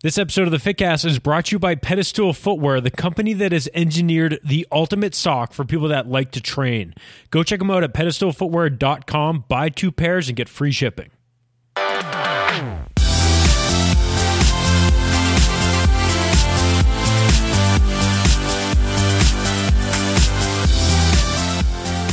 This 0.00 0.16
episode 0.16 0.46
of 0.46 0.52
the 0.52 0.58
Fitcast 0.58 1.04
is 1.04 1.18
brought 1.18 1.46
to 1.46 1.56
you 1.56 1.58
by 1.58 1.74
Pedestal 1.74 2.32
Footwear, 2.32 2.80
the 2.80 2.88
company 2.88 3.32
that 3.32 3.50
has 3.50 3.68
engineered 3.74 4.38
the 4.44 4.64
ultimate 4.70 5.12
sock 5.12 5.52
for 5.52 5.64
people 5.64 5.88
that 5.88 6.08
like 6.08 6.30
to 6.30 6.40
train. 6.40 6.94
Go 7.30 7.42
check 7.42 7.58
them 7.58 7.68
out 7.68 7.82
at 7.82 7.94
pedestalfootwear.com, 7.94 9.46
buy 9.48 9.70
two 9.70 9.90
pairs, 9.90 10.28
and 10.28 10.36
get 10.36 10.48
free 10.48 10.70
shipping. 10.70 11.10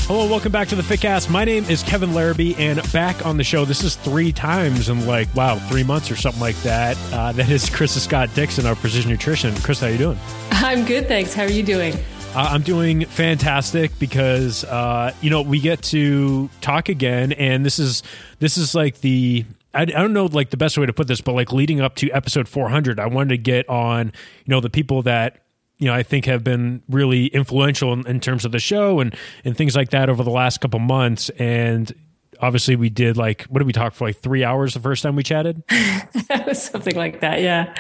Hello, 0.08 0.30
welcome 0.30 0.52
back 0.52 0.68
to 0.68 0.76
the 0.76 0.84
Fitcast. 0.84 1.32
My 1.32 1.44
name 1.44 1.64
is 1.64 1.82
Kevin 1.82 2.14
Larrabee, 2.14 2.54
and 2.60 2.80
back 2.94 3.26
on 3.26 3.38
the 3.38 3.44
show, 3.44 3.66
this 3.66 3.84
is 3.84 3.96
three 3.96 4.32
times 4.32 4.88
in 4.88 5.08
like, 5.08 5.34
wow, 5.34 5.56
three 5.68 5.84
months 5.84 6.12
or 6.12 6.16
something 6.16 6.40
like 6.40 6.56
that. 6.58 6.96
Uh, 7.12 7.32
that 7.32 7.50
is 7.50 7.68
Krista 7.72 7.98
Scott-Dixon, 7.98 8.68
our 8.68 8.76
Precision 8.76 9.10
Nutrition. 9.10 9.56
Krista, 9.56 9.82
how 9.82 9.88
you 9.88 9.98
doing? 9.98 10.20
I'm 10.52 10.86
good, 10.86 11.08
thanks. 11.08 11.34
How 11.34 11.42
are 11.42 11.50
you 11.50 11.64
doing? 11.64 11.96
Uh, 12.36 12.50
I'm 12.52 12.62
doing 12.62 13.06
fantastic 13.06 13.98
because 13.98 14.64
uh, 14.66 15.12
you 15.22 15.32
know 15.32 15.42
we 15.42 15.60
get 15.60 15.82
to 15.86 16.52
talk 16.62 16.88
again, 16.88 17.32
and 17.32 17.66
this 17.66 17.80
is 17.80 18.04
this 18.38 18.58
is 18.58 18.76
like 18.76 19.02
the 19.02 19.44
I, 19.74 19.82
I 19.82 19.86
don't 19.86 20.14
know 20.14 20.26
like 20.26 20.52
the 20.52 20.58
best 20.58 20.78
way 20.78 20.86
to 20.86 20.94
put 20.94 21.08
this, 21.08 21.22
but 21.22 21.34
like 21.34 21.52
leading 21.52 21.82
up 21.82 21.96
to 21.96 22.12
episode 22.12 22.48
400, 22.48 23.00
I 23.00 23.08
wanted 23.08 23.30
to 23.30 23.38
get 23.40 23.68
on 23.70 24.14
you 24.46 24.52
know 24.52 24.60
the 24.60 24.70
people 24.70 25.02
that 25.02 25.45
you 25.78 25.88
know 25.88 25.94
I 25.94 26.04
think 26.04 26.26
have 26.26 26.44
been 26.44 26.82
really 26.90 27.28
influential 27.28 27.94
in, 27.94 28.08
in 28.08 28.20
terms 28.20 28.46
of 28.46 28.52
the 28.52 28.60
show 28.60 29.00
and 29.00 29.16
and 29.44 29.56
things 29.56 29.76
like 29.76 29.90
that 29.92 30.10
over 30.10 30.24
the 30.24 30.32
last 30.32 30.62
couple 30.62 30.80
months, 30.80 31.30
and 31.32 31.94
obviously 32.42 32.76
we 32.76 32.90
did 32.90 33.18
like 33.18 33.44
what 33.44 33.60
did 33.60 33.68
we 33.68 33.74
talk 33.74 33.94
for 33.94 34.08
like 34.08 34.18
three 34.18 34.44
hours 34.44 34.74
the 34.74 34.80
first 34.80 35.04
time 35.04 35.16
we 35.16 35.24
chatted? 35.24 35.64
Something 36.54 36.96
like 36.96 37.22
that 37.22 37.42
yeah. 37.42 37.74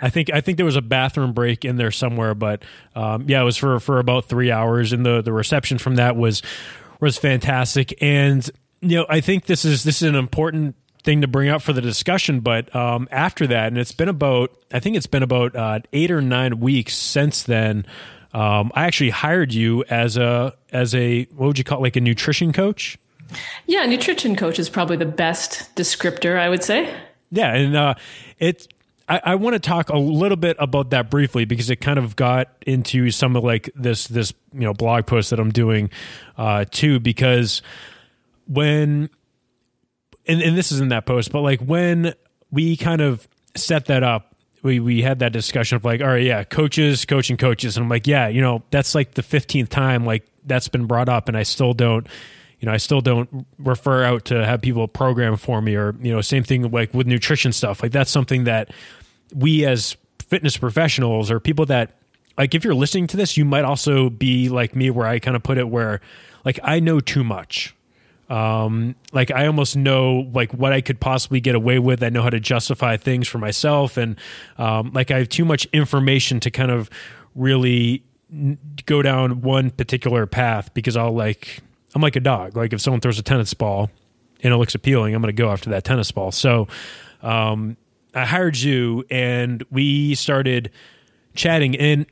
I 0.00 0.10
think 0.10 0.30
i 0.32 0.40
think 0.40 0.56
there 0.56 0.66
was 0.66 0.76
a 0.76 0.82
bathroom 0.82 1.32
break 1.32 1.64
in 1.64 1.76
there 1.76 1.90
somewhere 1.90 2.34
but 2.34 2.62
um, 2.94 3.24
yeah 3.28 3.40
it 3.40 3.44
was 3.44 3.56
for 3.56 3.80
for 3.80 3.98
about 3.98 4.26
three 4.26 4.50
hours. 4.50 4.92
And 4.92 5.04
the 5.04 5.22
the 5.22 5.32
reception 5.32 5.78
from 5.78 5.96
that 5.96 6.16
was 6.16 6.42
was 7.00 7.18
fantastic. 7.18 7.94
And 8.02 8.48
you 8.80 8.96
know 8.96 9.06
i 9.08 9.20
think 9.20 9.46
this 9.46 9.64
is 9.64 9.84
this 9.84 10.02
is 10.02 10.08
an 10.08 10.14
important 10.14 10.76
thing 11.02 11.20
to 11.20 11.28
bring 11.28 11.48
up 11.48 11.62
for 11.62 11.72
the 11.72 11.80
discussion 11.80 12.40
but 12.40 12.74
um, 12.74 13.08
after 13.10 13.46
that 13.46 13.68
and 13.68 13.78
it's 13.78 13.92
been 13.92 14.08
about 14.08 14.56
i 14.72 14.80
think 14.80 14.96
it's 14.96 15.06
been 15.06 15.22
about 15.22 15.54
uh, 15.56 15.78
eight 15.92 16.10
or 16.10 16.20
nine 16.20 16.60
weeks 16.60 16.96
since 16.96 17.42
then 17.44 17.86
um, 18.32 18.70
i 18.74 18.84
actually 18.84 19.10
hired 19.10 19.52
you 19.54 19.84
as 19.90 20.16
a 20.16 20.54
as 20.72 20.94
a 20.94 21.24
what 21.36 21.46
would 21.46 21.58
you 21.58 21.64
call 21.64 21.78
it, 21.78 21.82
like 21.82 21.96
a 21.96 22.00
nutrition 22.00 22.52
coach 22.52 22.98
yeah, 23.66 23.84
nutrition 23.86 24.36
coach 24.36 24.58
is 24.58 24.68
probably 24.68 24.96
the 24.96 25.06
best 25.06 25.74
descriptor, 25.76 26.38
I 26.38 26.48
would 26.48 26.64
say. 26.64 26.94
Yeah, 27.30 27.54
and 27.54 27.76
uh, 27.76 27.94
it's. 28.38 28.68
I, 29.08 29.20
I 29.24 29.34
want 29.36 29.54
to 29.54 29.58
talk 29.58 29.88
a 29.88 29.98
little 29.98 30.36
bit 30.36 30.56
about 30.58 30.90
that 30.90 31.10
briefly 31.10 31.46
because 31.46 31.70
it 31.70 31.76
kind 31.76 31.98
of 31.98 32.14
got 32.14 32.48
into 32.66 33.10
some 33.10 33.36
of 33.36 33.44
like 33.44 33.70
this 33.74 34.06
this 34.06 34.32
you 34.52 34.60
know 34.60 34.74
blog 34.74 35.06
post 35.06 35.30
that 35.30 35.40
I'm 35.40 35.50
doing 35.50 35.90
uh, 36.36 36.66
too 36.70 37.00
because 37.00 37.62
when 38.46 39.08
and, 40.28 40.42
and 40.42 40.56
this 40.56 40.70
is 40.70 40.80
in 40.80 40.88
that 40.90 41.06
post, 41.06 41.32
but 41.32 41.40
like 41.40 41.60
when 41.60 42.14
we 42.50 42.76
kind 42.76 43.00
of 43.00 43.26
set 43.56 43.86
that 43.86 44.02
up, 44.02 44.34
we 44.62 44.80
we 44.80 45.02
had 45.02 45.20
that 45.20 45.32
discussion 45.32 45.76
of 45.76 45.84
like, 45.84 46.00
all 46.00 46.08
right, 46.08 46.22
yeah, 46.22 46.44
coaches, 46.44 47.04
coaching 47.04 47.36
coaches, 47.36 47.76
and 47.76 47.84
I'm 47.84 47.90
like, 47.90 48.06
yeah, 48.06 48.28
you 48.28 48.40
know, 48.40 48.62
that's 48.70 48.94
like 48.94 49.14
the 49.14 49.22
fifteenth 49.22 49.70
time 49.70 50.04
like 50.04 50.26
that's 50.44 50.68
been 50.68 50.86
brought 50.86 51.08
up, 51.08 51.28
and 51.28 51.36
I 51.36 51.42
still 51.44 51.74
don't 51.74 52.06
you 52.60 52.66
know, 52.66 52.72
I 52.72 52.78
still 52.78 53.00
don't 53.00 53.46
refer 53.58 54.02
out 54.02 54.26
to 54.26 54.44
have 54.44 54.60
people 54.60 54.88
program 54.88 55.36
for 55.36 55.62
me 55.62 55.76
or, 55.76 55.94
you 56.00 56.12
know, 56.12 56.20
same 56.20 56.42
thing 56.42 56.70
like 56.70 56.92
with 56.92 57.06
nutrition 57.06 57.52
stuff. 57.52 57.82
Like 57.82 57.92
that's 57.92 58.10
something 58.10 58.44
that 58.44 58.72
we 59.34 59.64
as 59.64 59.96
fitness 60.18 60.56
professionals 60.56 61.30
or 61.30 61.38
people 61.40 61.66
that 61.66 61.96
like 62.36 62.54
if 62.54 62.64
you're 62.64 62.74
listening 62.74 63.06
to 63.08 63.16
this, 63.16 63.36
you 63.36 63.44
might 63.44 63.64
also 63.64 64.10
be 64.10 64.48
like 64.48 64.74
me 64.74 64.90
where 64.90 65.06
I 65.06 65.18
kind 65.18 65.36
of 65.36 65.42
put 65.42 65.58
it 65.58 65.68
where 65.68 66.00
like 66.44 66.58
I 66.62 66.80
know 66.80 67.00
too 67.00 67.22
much. 67.22 67.74
Um, 68.28 68.94
like 69.12 69.30
I 69.30 69.46
almost 69.46 69.76
know 69.76 70.28
like 70.34 70.52
what 70.52 70.72
I 70.72 70.80
could 70.80 71.00
possibly 71.00 71.40
get 71.40 71.54
away 71.54 71.78
with. 71.78 72.02
I 72.02 72.10
know 72.10 72.22
how 72.22 72.30
to 72.30 72.40
justify 72.40 72.96
things 72.96 73.26
for 73.26 73.38
myself, 73.38 73.96
and 73.96 74.16
um, 74.58 74.92
like 74.92 75.10
I 75.10 75.18
have 75.18 75.28
too 75.28 75.44
much 75.44 75.66
information 75.72 76.40
to 76.40 76.50
kind 76.50 76.70
of 76.70 76.90
really 77.34 78.04
go 78.84 79.00
down 79.00 79.40
one 79.40 79.70
particular 79.70 80.26
path 80.26 80.74
because 80.74 80.96
I'll 80.96 81.12
like 81.12 81.62
I'm 81.94 82.02
like 82.02 82.16
a 82.16 82.20
dog. 82.20 82.56
Like 82.56 82.72
if 82.72 82.80
someone 82.80 83.00
throws 83.00 83.18
a 83.18 83.22
tennis 83.22 83.54
ball 83.54 83.90
and 84.42 84.52
it 84.52 84.56
looks 84.56 84.74
appealing, 84.74 85.14
I'm 85.14 85.22
going 85.22 85.34
to 85.34 85.42
go 85.42 85.50
after 85.50 85.70
that 85.70 85.84
tennis 85.84 86.12
ball. 86.12 86.32
So 86.32 86.68
um, 87.22 87.76
I 88.14 88.24
hired 88.24 88.56
you 88.56 89.04
and 89.10 89.64
we 89.70 90.14
started 90.14 90.70
chatting. 91.34 91.76
And 91.76 92.06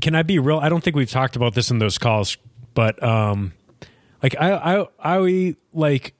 can 0.00 0.14
I 0.14 0.22
be 0.22 0.38
real? 0.38 0.58
I 0.58 0.68
don't 0.68 0.82
think 0.82 0.96
we've 0.96 1.10
talked 1.10 1.36
about 1.36 1.54
this 1.54 1.70
in 1.70 1.78
those 1.78 1.98
calls, 1.98 2.36
but 2.74 3.02
um, 3.02 3.52
like 4.24 4.36
I, 4.40 4.78
I, 4.78 4.86
I 4.98 5.56
like. 5.74 6.14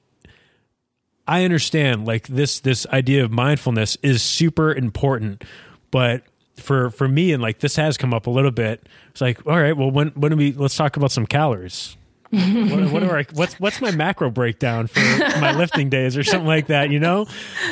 I 1.27 1.43
understand 1.43 2.05
like 2.05 2.27
this 2.27 2.59
this 2.59 2.85
idea 2.85 3.23
of 3.23 3.31
mindfulness 3.31 3.97
is 4.03 4.21
super 4.21 4.71
important, 4.71 5.43
but 5.89 6.21
for 6.57 6.91
for 6.91 7.07
me 7.07 7.33
and 7.33 7.41
like 7.41 7.59
this 7.61 7.77
has 7.77 7.97
come 7.97 8.13
up 8.13 8.27
a 8.27 8.29
little 8.29 8.51
bit. 8.51 8.87
It's 9.09 9.21
like, 9.21 9.43
all 9.47 9.59
right, 9.59 9.75
well, 9.75 9.89
when 9.89 10.09
when 10.09 10.29
do 10.29 10.37
we 10.37 10.53
let's 10.53 10.75
talk 10.75 10.97
about 10.97 11.11
some 11.11 11.25
calories. 11.25 11.97
what, 12.29 12.91
what 12.91 13.03
are 13.03 13.17
I, 13.17 13.25
what's 13.33 13.59
what's 13.59 13.81
my 13.81 13.89
macro 13.89 14.29
breakdown 14.29 14.85
for 14.85 14.99
my 15.39 15.53
lifting 15.57 15.89
days 15.89 16.15
or 16.15 16.23
something 16.23 16.47
like 16.47 16.67
that, 16.67 16.91
you 16.91 16.99
know? 16.99 17.25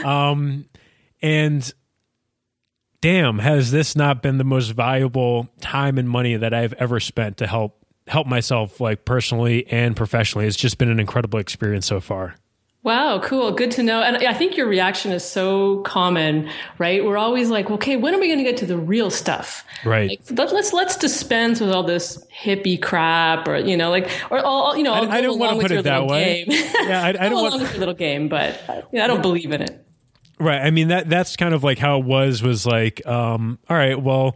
Um, 0.04 0.66
and 1.22 1.72
damn, 3.02 3.38
has 3.38 3.70
this 3.70 3.96
not 3.96 4.24
been 4.24 4.40
the 4.40 4.44
most 4.44 4.70
valuable 4.70 5.48
time 5.62 6.00
and 6.00 6.10
money 6.10 6.38
that 6.38 6.56
I've 6.56 6.74
ever 6.74 7.00
spent 7.00 7.38
to 7.38 7.46
help 7.46 7.83
help 8.08 8.28
myself 8.28 8.80
like 8.80 9.06
personally 9.06 9.68
and 9.68 9.96
professionally? 9.96 10.48
It's 10.48 10.58
just 10.58 10.78
been 10.78 10.90
an 10.90 11.00
incredible 11.00 11.40
experience 11.40 11.86
so 11.86 12.00
far. 12.00 12.36
Wow, 12.84 13.22
cool. 13.24 13.54
Good 13.54 13.72
to 13.72 13.84
know. 13.84 14.04
And 14.04 14.18
I 14.18 14.34
think 14.34 14.58
your 14.58 14.68
reaction 14.68 15.14
is 15.14 15.24
so 15.24 15.80
common, 15.84 16.50
right? 16.78 17.04
We're 17.04 17.18
always 17.18 17.50
like, 17.50 17.72
okay, 17.72 17.96
when 17.96 18.14
are 18.14 18.20
we 18.20 18.28
going 18.28 18.40
to 18.40 18.44
get 18.44 18.58
to 18.58 18.66
the 18.66 18.78
real 18.78 19.10
stuff? 19.10 19.64
Right. 19.86 20.20
Like, 20.30 20.52
let's 20.52 20.74
let's 20.74 20.98
dispense 20.98 21.62
with 21.62 21.72
all 21.72 21.84
this 21.84 22.22
hippie 22.28 22.82
crap, 22.82 23.48
or 23.48 23.56
you 23.56 23.78
know, 23.78 23.90
like, 23.90 24.10
or 24.30 24.40
all 24.40 24.76
you 24.76 24.84
know. 24.84 24.94
I, 24.94 25.18
I 25.18 25.22
don't 25.22 25.40
want 25.40 25.56
to 25.56 25.62
put 25.62 25.72
it 25.72 25.84
that 25.84 26.08
way. 26.08 26.44
yeah, 26.50 27.04
I, 27.04 27.10
I 27.10 27.12
don't 27.30 27.42
want 27.42 27.62
with 27.62 27.72
your 27.72 27.80
little 27.80 27.94
game, 27.94 28.28
but 28.28 28.62
you 28.92 29.00
know, 29.00 29.06
I 29.06 29.08
don't 29.08 29.22
believe 29.22 29.54
in 29.54 29.62
it. 29.62 29.86
Right. 30.38 30.60
I 30.60 30.72
mean 30.72 30.90
that 30.90 31.08
that's 31.08 31.38
kind 31.38 31.54
of 31.54 31.64
like 31.64 31.78
how 31.78 32.00
it 32.00 32.06
was. 32.06 32.44
Was 32.44 32.66
like, 32.66 33.06
um, 33.06 33.60
all 33.70 33.78
right, 33.78 34.02
well 34.02 34.36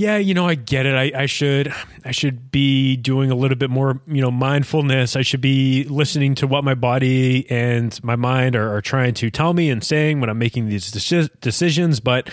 yeah, 0.00 0.16
you 0.16 0.32
know, 0.32 0.46
I 0.46 0.54
get 0.54 0.86
it. 0.86 0.94
I, 0.94 1.24
I 1.24 1.26
should 1.26 1.74
I 2.06 2.10
should 2.10 2.50
be 2.50 2.96
doing 2.96 3.30
a 3.30 3.34
little 3.34 3.58
bit 3.58 3.68
more, 3.68 4.00
you 4.06 4.22
know, 4.22 4.30
mindfulness. 4.30 5.14
I 5.14 5.20
should 5.20 5.42
be 5.42 5.84
listening 5.84 6.34
to 6.36 6.46
what 6.46 6.64
my 6.64 6.72
body 6.72 7.46
and 7.50 8.02
my 8.02 8.16
mind 8.16 8.56
are, 8.56 8.74
are 8.74 8.80
trying 8.80 9.12
to 9.12 9.30
tell 9.30 9.52
me 9.52 9.68
and 9.68 9.84
saying 9.84 10.18
when 10.18 10.30
I'm 10.30 10.38
making 10.38 10.70
these 10.70 10.90
decisions. 10.90 12.00
But 12.00 12.30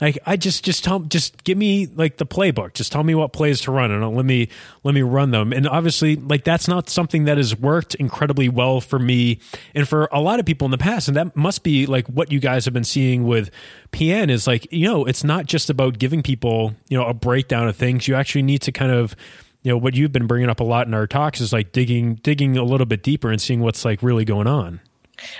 like 0.00 0.18
I 0.26 0.36
just 0.36 0.64
just 0.64 0.84
tell 0.84 1.00
just 1.00 1.44
give 1.44 1.58
me 1.58 1.86
like 1.86 2.16
the 2.16 2.26
playbook. 2.26 2.74
Just 2.74 2.92
tell 2.92 3.02
me 3.02 3.14
what 3.14 3.32
plays 3.32 3.60
to 3.62 3.70
run 3.70 3.90
and 3.90 4.16
let 4.16 4.24
me 4.24 4.48
let 4.82 4.94
me 4.94 5.02
run 5.02 5.30
them. 5.30 5.52
And 5.52 5.68
obviously 5.68 6.16
like 6.16 6.44
that's 6.44 6.68
not 6.68 6.88
something 6.88 7.24
that 7.24 7.36
has 7.36 7.56
worked 7.56 7.94
incredibly 7.96 8.48
well 8.48 8.80
for 8.80 8.98
me 8.98 9.40
and 9.74 9.88
for 9.88 10.08
a 10.12 10.20
lot 10.20 10.40
of 10.40 10.46
people 10.46 10.64
in 10.64 10.70
the 10.70 10.78
past. 10.78 11.08
And 11.08 11.16
that 11.16 11.36
must 11.36 11.62
be 11.62 11.86
like 11.86 12.06
what 12.06 12.32
you 12.32 12.40
guys 12.40 12.64
have 12.64 12.74
been 12.74 12.84
seeing 12.84 13.24
with 13.24 13.50
PN 13.92 14.30
is 14.30 14.46
like, 14.46 14.70
you 14.72 14.86
know, 14.86 15.04
it's 15.04 15.24
not 15.24 15.46
just 15.46 15.70
about 15.70 15.98
giving 15.98 16.22
people, 16.22 16.74
you 16.88 16.98
know, 16.98 17.06
a 17.06 17.14
breakdown 17.14 17.68
of 17.68 17.76
things. 17.76 18.08
You 18.08 18.14
actually 18.14 18.42
need 18.42 18.62
to 18.62 18.72
kind 18.72 18.92
of 18.92 19.14
you 19.62 19.70
know 19.70 19.76
what 19.76 19.94
you've 19.94 20.12
been 20.12 20.26
bringing 20.26 20.48
up 20.48 20.60
a 20.60 20.64
lot 20.64 20.86
in 20.86 20.94
our 20.94 21.06
talks 21.06 21.40
is 21.40 21.52
like 21.52 21.72
digging 21.72 22.14
digging 22.16 22.56
a 22.56 22.64
little 22.64 22.86
bit 22.86 23.02
deeper 23.02 23.30
and 23.30 23.40
seeing 23.40 23.60
what's 23.60 23.84
like 23.84 24.02
really 24.02 24.24
going 24.24 24.46
on 24.46 24.80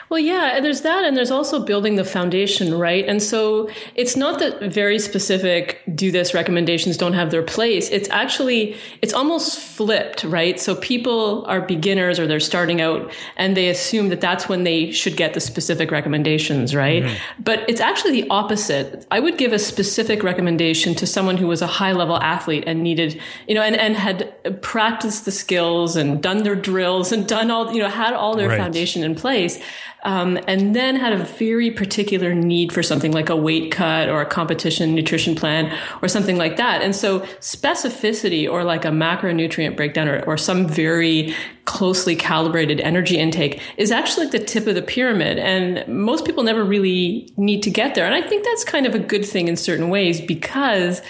well, 0.08 0.18
yeah, 0.18 0.58
there's 0.60 0.80
that, 0.80 1.04
and 1.04 1.16
there's 1.16 1.30
also 1.30 1.64
building 1.64 1.96
the 1.96 2.04
foundation, 2.04 2.74
right? 2.74 3.06
And 3.06 3.22
so 3.22 3.70
it's 3.94 4.16
not 4.16 4.40
that 4.40 4.60
very 4.60 4.98
specific 4.98 5.82
do 5.94 6.10
this 6.10 6.34
recommendations 6.34 6.96
don't 6.96 7.12
have 7.12 7.30
their 7.30 7.42
place. 7.42 7.88
It's 7.90 8.08
actually 8.10 8.76
it's 9.02 9.12
almost 9.12 9.58
flipped, 9.58 10.24
right? 10.24 10.58
So 10.58 10.74
people 10.76 11.44
are 11.46 11.60
beginners 11.60 12.18
or 12.18 12.26
they're 12.26 12.40
starting 12.40 12.80
out, 12.80 13.12
and 13.36 13.56
they 13.56 13.68
assume 13.68 14.08
that 14.08 14.20
that's 14.20 14.48
when 14.48 14.64
they 14.64 14.90
should 14.90 15.16
get 15.16 15.34
the 15.34 15.40
specific 15.40 15.90
recommendations, 15.90 16.74
right? 16.74 17.04
Mm-hmm. 17.04 17.42
But 17.42 17.68
it's 17.68 17.80
actually 17.80 18.20
the 18.20 18.28
opposite. 18.30 19.06
I 19.10 19.20
would 19.20 19.38
give 19.38 19.52
a 19.52 19.58
specific 19.58 20.22
recommendation 20.22 20.94
to 20.96 21.06
someone 21.06 21.36
who 21.36 21.46
was 21.46 21.62
a 21.62 21.68
high 21.68 21.92
level 21.92 22.16
athlete 22.16 22.64
and 22.66 22.82
needed, 22.82 23.20
you 23.46 23.54
know, 23.54 23.62
and 23.62 23.76
and 23.76 23.96
had 23.96 24.60
practiced 24.60 25.24
the 25.24 25.32
skills 25.32 25.94
and 25.94 26.22
done 26.22 26.42
their 26.42 26.56
drills 26.56 27.12
and 27.12 27.28
done 27.28 27.50
all, 27.50 27.72
you 27.72 27.80
know, 27.80 27.88
had 27.88 28.12
all 28.12 28.34
their 28.34 28.48
right. 28.48 28.58
foundation 28.58 29.04
in 29.04 29.14
place 29.14 29.62
um, 30.04 30.38
and 30.46 30.74
then 30.74 30.96
had 30.96 31.12
a 31.12 31.24
very 31.24 31.70
particular 31.70 32.34
need 32.34 32.72
for 32.72 32.82
something 32.82 33.12
like 33.12 33.28
a 33.28 33.36
weight 33.36 33.70
cut 33.70 34.08
or 34.08 34.20
a 34.20 34.26
competition 34.26 34.94
nutrition 34.94 35.34
plan 35.34 35.76
or 36.02 36.08
something 36.08 36.36
like 36.36 36.56
that. 36.56 36.82
And 36.82 36.94
so 36.96 37.20
specificity 37.40 38.50
or 38.50 38.64
like 38.64 38.84
a 38.84 38.88
macronutrient 38.88 39.76
breakdown 39.76 40.08
or, 40.08 40.24
or 40.24 40.36
some 40.36 40.66
very 40.66 41.34
closely 41.66 42.16
calibrated 42.16 42.80
energy 42.80 43.18
intake 43.18 43.60
is 43.76 43.90
actually 43.90 44.26
the 44.26 44.38
tip 44.38 44.66
of 44.66 44.74
the 44.74 44.82
pyramid. 44.82 45.38
And 45.38 45.86
most 45.86 46.24
people 46.24 46.42
never 46.42 46.64
really 46.64 47.32
need 47.36 47.62
to 47.62 47.70
get 47.70 47.94
there. 47.94 48.06
And 48.06 48.14
I 48.14 48.26
think 48.26 48.44
that's 48.44 48.64
kind 48.64 48.86
of 48.86 48.94
a 48.94 48.98
good 48.98 49.24
thing 49.24 49.48
in 49.48 49.56
certain 49.56 49.88
ways 49.88 50.20
because 50.20 51.02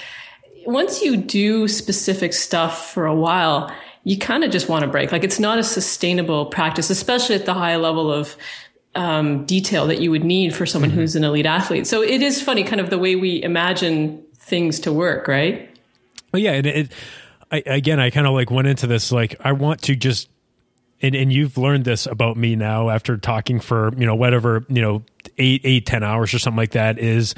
once 0.66 1.02
you 1.02 1.16
do 1.16 1.66
specific 1.68 2.32
stuff 2.32 2.92
for 2.92 3.06
a 3.06 3.14
while, 3.14 3.72
you 4.04 4.18
kind 4.18 4.44
of 4.44 4.50
just 4.50 4.68
want 4.68 4.84
to 4.84 4.90
break. 4.90 5.12
Like 5.12 5.24
it's 5.24 5.38
not 5.38 5.58
a 5.58 5.62
sustainable 5.62 6.46
practice, 6.46 6.90
especially 6.90 7.34
at 7.34 7.46
the 7.46 7.54
high 7.54 7.76
level 7.76 8.12
of 8.12 8.36
um, 8.94 9.44
detail 9.44 9.86
that 9.86 10.00
you 10.00 10.10
would 10.10 10.24
need 10.24 10.54
for 10.54 10.66
someone 10.66 10.90
mm-hmm. 10.90 11.00
who's 11.00 11.16
an 11.16 11.24
elite 11.24 11.46
athlete. 11.46 11.86
So 11.86 12.02
it 12.02 12.22
is 12.22 12.42
funny, 12.42 12.64
kind 12.64 12.80
of 12.80 12.90
the 12.90 12.98
way 12.98 13.16
we 13.16 13.42
imagine 13.42 14.24
things 14.36 14.80
to 14.80 14.92
work, 14.92 15.28
right? 15.28 15.68
Well, 16.32 16.42
yeah, 16.42 16.52
and 16.52 16.66
it, 16.66 16.92
I, 17.50 17.62
again, 17.66 18.00
I 18.00 18.10
kind 18.10 18.26
of 18.26 18.34
like 18.34 18.50
went 18.50 18.68
into 18.68 18.86
this 18.86 19.12
like 19.12 19.36
I 19.40 19.52
want 19.52 19.82
to 19.82 19.96
just, 19.96 20.28
and 21.02 21.14
and 21.14 21.32
you've 21.32 21.56
learned 21.56 21.84
this 21.84 22.06
about 22.06 22.36
me 22.36 22.56
now 22.56 22.90
after 22.90 23.16
talking 23.16 23.60
for 23.60 23.92
you 23.96 24.06
know 24.06 24.14
whatever 24.14 24.64
you 24.68 24.82
know 24.82 25.02
eight 25.38 25.62
eight 25.64 25.86
ten 25.86 26.02
hours 26.02 26.34
or 26.34 26.38
something 26.38 26.58
like 26.58 26.72
that 26.72 26.98
is 26.98 27.34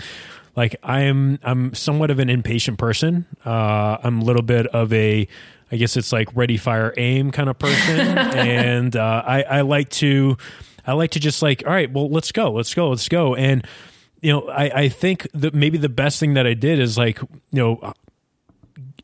like 0.56 0.76
I 0.82 1.02
am 1.02 1.38
I'm 1.42 1.74
somewhat 1.74 2.10
of 2.10 2.18
an 2.18 2.28
impatient 2.28 2.78
person. 2.78 3.26
Uh, 3.44 3.98
I'm 4.02 4.20
a 4.20 4.24
little 4.24 4.42
bit 4.42 4.66
of 4.68 4.92
a 4.92 5.28
I 5.72 5.76
guess 5.76 5.96
it's 5.96 6.12
like 6.12 6.28
ready, 6.34 6.58
fire, 6.58 6.92
aim 6.98 7.32
kind 7.32 7.48
of 7.48 7.58
person, 7.58 7.98
and 8.18 8.94
uh, 8.94 9.22
I, 9.26 9.42
I 9.42 9.60
like 9.62 9.88
to 9.90 10.36
I 10.86 10.92
like 10.92 11.12
to 11.12 11.20
just 11.20 11.42
like 11.42 11.62
all 11.66 11.72
right, 11.72 11.90
well 11.90 12.10
let's 12.10 12.30
go, 12.30 12.52
let's 12.52 12.74
go, 12.74 12.90
let's 12.90 13.08
go, 13.08 13.34
and 13.34 13.66
you 14.20 14.30
know 14.30 14.48
I 14.48 14.82
I 14.82 14.88
think 14.90 15.26
that 15.32 15.54
maybe 15.54 15.78
the 15.78 15.88
best 15.88 16.20
thing 16.20 16.34
that 16.34 16.46
I 16.46 16.54
did 16.54 16.78
is 16.78 16.98
like 16.98 17.20
you 17.20 17.28
know 17.52 17.94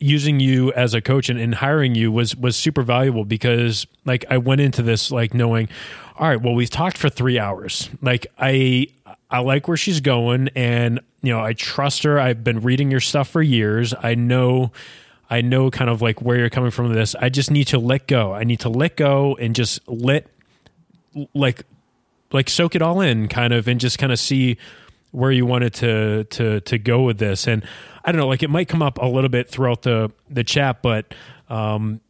using 0.00 0.38
you 0.38 0.72
as 0.74 0.94
a 0.94 1.00
coach 1.00 1.28
and, 1.28 1.40
and 1.40 1.54
hiring 1.54 1.94
you 1.94 2.12
was 2.12 2.36
was 2.36 2.54
super 2.54 2.82
valuable 2.82 3.24
because 3.24 3.86
like 4.04 4.24
I 4.30 4.38
went 4.38 4.60
into 4.60 4.82
this 4.82 5.10
like 5.10 5.34
knowing 5.34 5.68
all 6.16 6.28
right 6.28 6.40
well 6.40 6.54
we've 6.54 6.70
talked 6.70 6.98
for 6.98 7.08
three 7.08 7.38
hours. 7.38 7.90
Like 8.02 8.26
I 8.38 8.88
I 9.30 9.40
like 9.40 9.68
where 9.68 9.76
she's 9.76 10.00
going 10.00 10.48
and 10.54 11.00
you 11.22 11.32
know 11.32 11.40
I 11.40 11.54
trust 11.54 12.02
her. 12.04 12.20
I've 12.20 12.44
been 12.44 12.60
reading 12.60 12.90
your 12.90 13.00
stuff 13.00 13.28
for 13.28 13.42
years. 13.42 13.94
I 14.02 14.14
know 14.14 14.72
I 15.30 15.42
know 15.42 15.70
kind 15.70 15.90
of 15.90 16.00
like 16.00 16.22
where 16.22 16.38
you're 16.38 16.50
coming 16.50 16.70
from 16.70 16.88
with 16.88 16.96
this. 16.96 17.14
I 17.14 17.28
just 17.28 17.50
need 17.50 17.68
to 17.68 17.78
let 17.78 18.06
go. 18.06 18.32
I 18.32 18.44
need 18.44 18.60
to 18.60 18.68
let 18.68 18.96
go 18.96 19.36
and 19.36 19.54
just 19.54 19.86
let 19.88 20.26
like 21.34 21.64
like 22.32 22.48
soak 22.50 22.74
it 22.74 22.82
all 22.82 23.00
in 23.00 23.28
kind 23.28 23.52
of 23.52 23.68
and 23.68 23.80
just 23.80 23.98
kind 23.98 24.12
of 24.12 24.18
see 24.18 24.58
where 25.10 25.30
you 25.30 25.46
wanted 25.46 25.74
to 25.74 26.24
to 26.24 26.60
to 26.60 26.78
go 26.78 27.02
with 27.02 27.18
this. 27.18 27.46
And 27.46 27.64
I 28.04 28.12
don't 28.12 28.20
know, 28.20 28.28
like 28.28 28.42
it 28.42 28.50
might 28.50 28.68
come 28.68 28.82
up 28.82 28.98
a 28.98 29.06
little 29.06 29.30
bit 29.30 29.48
throughout 29.48 29.82
the 29.82 30.10
the 30.30 30.44
chat, 30.44 30.82
but 30.82 31.14
um 31.48 32.00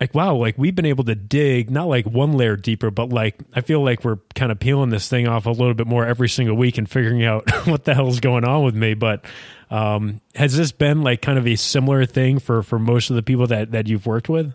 like 0.00 0.14
wow 0.14 0.34
like 0.34 0.56
we've 0.56 0.74
been 0.74 0.86
able 0.86 1.04
to 1.04 1.14
dig 1.14 1.70
not 1.70 1.86
like 1.86 2.06
one 2.06 2.32
layer 2.32 2.56
deeper 2.56 2.90
but 2.90 3.10
like 3.10 3.36
i 3.54 3.60
feel 3.60 3.84
like 3.84 4.02
we're 4.04 4.18
kind 4.34 4.50
of 4.50 4.58
peeling 4.58 4.90
this 4.90 5.08
thing 5.08 5.28
off 5.28 5.46
a 5.46 5.50
little 5.50 5.74
bit 5.74 5.86
more 5.86 6.06
every 6.06 6.28
single 6.28 6.56
week 6.56 6.78
and 6.78 6.88
figuring 6.88 7.24
out 7.24 7.48
what 7.66 7.84
the 7.84 7.94
hell's 7.94 8.20
going 8.20 8.44
on 8.44 8.64
with 8.64 8.74
me. 8.74 8.94
But 8.94 9.24
um, 9.70 10.20
has 10.34 10.56
this 10.56 10.72
been 10.72 11.02
like 11.02 11.22
kind 11.22 11.38
of 11.38 11.46
a 11.46 11.56
similar 11.56 12.06
thing 12.06 12.38
for 12.38 12.62
for 12.62 12.78
most 12.78 13.10
of 13.10 13.16
the 13.16 13.22
people 13.22 13.46
that 13.48 13.72
that 13.72 13.86
you've 13.88 14.06
worked 14.06 14.28
with 14.28 14.54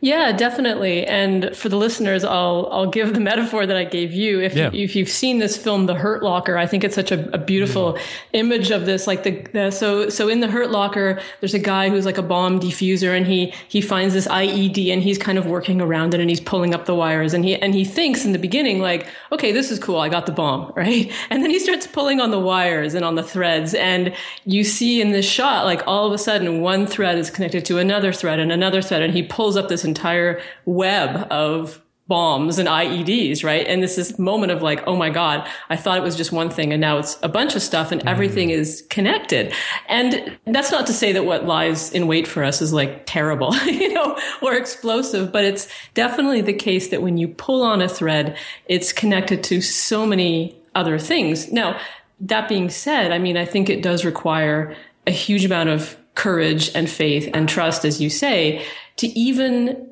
yeah, 0.00 0.32
definitely. 0.32 1.06
And 1.06 1.56
for 1.56 1.68
the 1.68 1.76
listeners, 1.76 2.24
I'll 2.24 2.68
I'll 2.70 2.90
give 2.90 3.14
the 3.14 3.20
metaphor 3.32 3.66
that 3.66 3.76
I 3.76 3.84
gave 3.84 4.12
you. 4.12 4.40
If 4.40 4.54
yeah. 4.54 4.70
if 4.72 4.94
you've 4.94 5.08
seen 5.08 5.38
this 5.38 5.56
film, 5.56 5.86
The 5.86 5.94
Hurt 5.94 6.22
Locker, 6.22 6.58
I 6.58 6.66
think 6.66 6.84
it's 6.84 6.94
such 6.94 7.10
a, 7.10 7.30
a 7.32 7.38
beautiful 7.38 7.94
mm-hmm. 7.94 8.36
image 8.36 8.70
of 8.70 8.86
this. 8.86 9.06
Like 9.06 9.22
the, 9.22 9.42
the, 9.52 9.70
so 9.70 10.10
so 10.10 10.28
in 10.28 10.40
The 10.40 10.48
Hurt 10.48 10.70
Locker, 10.70 11.20
there's 11.40 11.54
a 11.54 11.58
guy 11.58 11.88
who's 11.88 12.04
like 12.04 12.18
a 12.18 12.22
bomb 12.22 12.60
defuser, 12.60 13.16
and 13.16 13.26
he 13.26 13.54
he 13.68 13.80
finds 13.80 14.12
this 14.12 14.28
IED, 14.28 14.92
and 14.92 15.02
he's 15.02 15.18
kind 15.18 15.38
of 15.38 15.46
working 15.46 15.80
around 15.80 16.12
it, 16.14 16.20
and 16.20 16.28
he's 16.28 16.40
pulling 16.40 16.74
up 16.74 16.84
the 16.84 16.94
wires, 16.94 17.32
and 17.32 17.44
he 17.44 17.56
and 17.56 17.74
he 17.74 17.84
thinks 17.84 18.24
in 18.24 18.32
the 18.32 18.38
beginning 18.38 18.80
like, 18.80 19.06
okay, 19.32 19.52
this 19.52 19.70
is 19.70 19.78
cool, 19.78 19.98
I 19.98 20.08
got 20.10 20.26
the 20.26 20.32
bomb, 20.32 20.72
right? 20.76 21.10
And 21.30 21.42
then 21.42 21.50
he 21.50 21.58
starts 21.58 21.86
pulling 21.86 22.20
on 22.20 22.30
the 22.30 22.40
wires 22.40 22.94
and 22.94 23.04
on 23.04 23.14
the 23.14 23.22
threads, 23.22 23.72
and 23.72 24.14
you 24.44 24.64
see 24.64 25.00
in 25.00 25.12
this 25.12 25.26
shot, 25.26 25.64
like 25.64 25.82
all 25.86 26.06
of 26.06 26.12
a 26.12 26.18
sudden, 26.18 26.60
one 26.60 26.86
thread 26.86 27.16
is 27.16 27.30
connected 27.30 27.64
to 27.64 27.78
another 27.78 28.12
thread 28.12 28.38
and 28.38 28.52
another 28.52 28.82
thread, 28.82 29.00
and 29.00 29.14
he 29.14 29.22
pulls 29.22 29.53
up 29.56 29.68
this 29.68 29.84
entire 29.84 30.40
web 30.64 31.26
of 31.30 31.80
bombs 32.06 32.58
and 32.58 32.68
IEDs, 32.68 33.42
right? 33.42 33.66
And 33.66 33.82
this 33.82 33.96
is 33.96 34.18
moment 34.18 34.52
of 34.52 34.60
like, 34.60 34.82
oh 34.86 34.94
my 34.94 35.08
God, 35.08 35.48
I 35.70 35.76
thought 35.76 35.96
it 35.96 36.02
was 36.02 36.16
just 36.16 36.32
one 36.32 36.50
thing 36.50 36.72
and 36.72 36.80
now 36.80 36.98
it's 36.98 37.18
a 37.22 37.30
bunch 37.30 37.56
of 37.56 37.62
stuff 37.62 37.92
and 37.92 38.06
everything 38.06 38.50
mm. 38.50 38.58
is 38.58 38.84
connected. 38.90 39.54
And 39.88 40.38
that's 40.46 40.70
not 40.70 40.86
to 40.88 40.92
say 40.92 41.12
that 41.12 41.24
what 41.24 41.46
lies 41.46 41.90
in 41.92 42.06
wait 42.06 42.26
for 42.26 42.44
us 42.44 42.60
is 42.60 42.74
like 42.74 43.04
terrible, 43.06 43.54
you 43.64 43.94
know, 43.94 44.18
or 44.42 44.54
explosive, 44.54 45.32
but 45.32 45.44
it's 45.44 45.66
definitely 45.94 46.42
the 46.42 46.52
case 46.52 46.88
that 46.88 47.00
when 47.00 47.16
you 47.16 47.26
pull 47.26 47.62
on 47.62 47.80
a 47.80 47.88
thread, 47.88 48.36
it's 48.66 48.92
connected 48.92 49.42
to 49.44 49.62
so 49.62 50.04
many 50.04 50.58
other 50.74 50.98
things. 50.98 51.50
Now, 51.50 51.80
that 52.20 52.48
being 52.48 52.68
said, 52.68 53.12
I 53.12 53.18
mean, 53.18 53.38
I 53.38 53.46
think 53.46 53.70
it 53.70 53.82
does 53.82 54.04
require 54.04 54.76
a 55.06 55.10
huge 55.10 55.44
amount 55.44 55.70
of 55.70 55.96
courage 56.14 56.70
and 56.74 56.88
faith 56.88 57.28
and 57.34 57.48
trust, 57.48 57.84
as 57.84 58.00
you 58.00 58.08
say, 58.10 58.64
to 58.96 59.06
even 59.08 59.88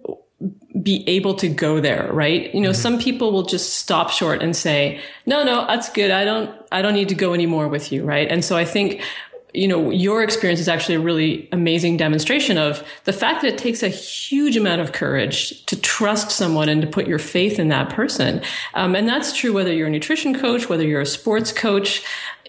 be 0.83 1.05
able 1.09 1.35
to 1.35 1.49
go 1.49 1.81
there, 1.81 2.13
right? 2.13 2.53
You 2.55 2.61
know, 2.61 2.71
mm-hmm. 2.71 2.81
some 2.81 2.99
people 2.99 3.33
will 3.33 3.45
just 3.45 3.75
stop 3.75 4.11
short 4.11 4.43
and 4.43 4.57
say, 4.57 5.01
no, 5.27 5.45
no, 5.45 5.67
that's 5.67 5.89
good. 5.91 6.11
I 6.11 6.25
don't, 6.25 6.51
I 6.73 6.83
don't 6.83 6.95
need 6.95 7.09
to 7.11 7.15
go 7.15 7.35
anymore 7.35 7.69
with 7.69 7.93
you, 7.93 8.05
right? 8.05 8.29
And 8.29 8.45
so 8.45 8.57
I 8.57 8.65
think, 8.65 9.03
you 9.55 9.69
know, 9.69 9.91
your 9.91 10.23
experience 10.23 10.61
is 10.61 10.69
actually 10.69 10.95
a 10.95 11.01
really 11.01 11.49
amazing 11.53 11.97
demonstration 11.97 12.57
of 12.57 12.87
the 13.05 13.13
fact 13.13 13.43
that 13.43 13.53
it 13.53 13.59
takes 13.59 13.83
a 13.83 13.89
huge 13.89 14.57
amount 14.57 14.81
of 14.81 14.93
courage 14.93 15.65
to 15.67 15.79
trust 15.81 16.31
someone 16.31 16.69
and 16.69 16.81
to 16.81 16.89
put 16.89 17.07
your 17.07 17.19
faith 17.19 17.59
in 17.59 17.69
that 17.69 17.91
person. 17.91 18.41
Um, 18.75 18.95
and 18.95 19.07
that's 19.07 19.37
true 19.37 19.53
whether 19.53 19.73
you're 19.73 19.89
a 19.89 19.91
nutrition 19.91 20.39
coach, 20.39 20.69
whether 20.69 20.85
you're 20.85 21.03
a 21.03 21.07
sports 21.07 21.53
coach 21.53 22.03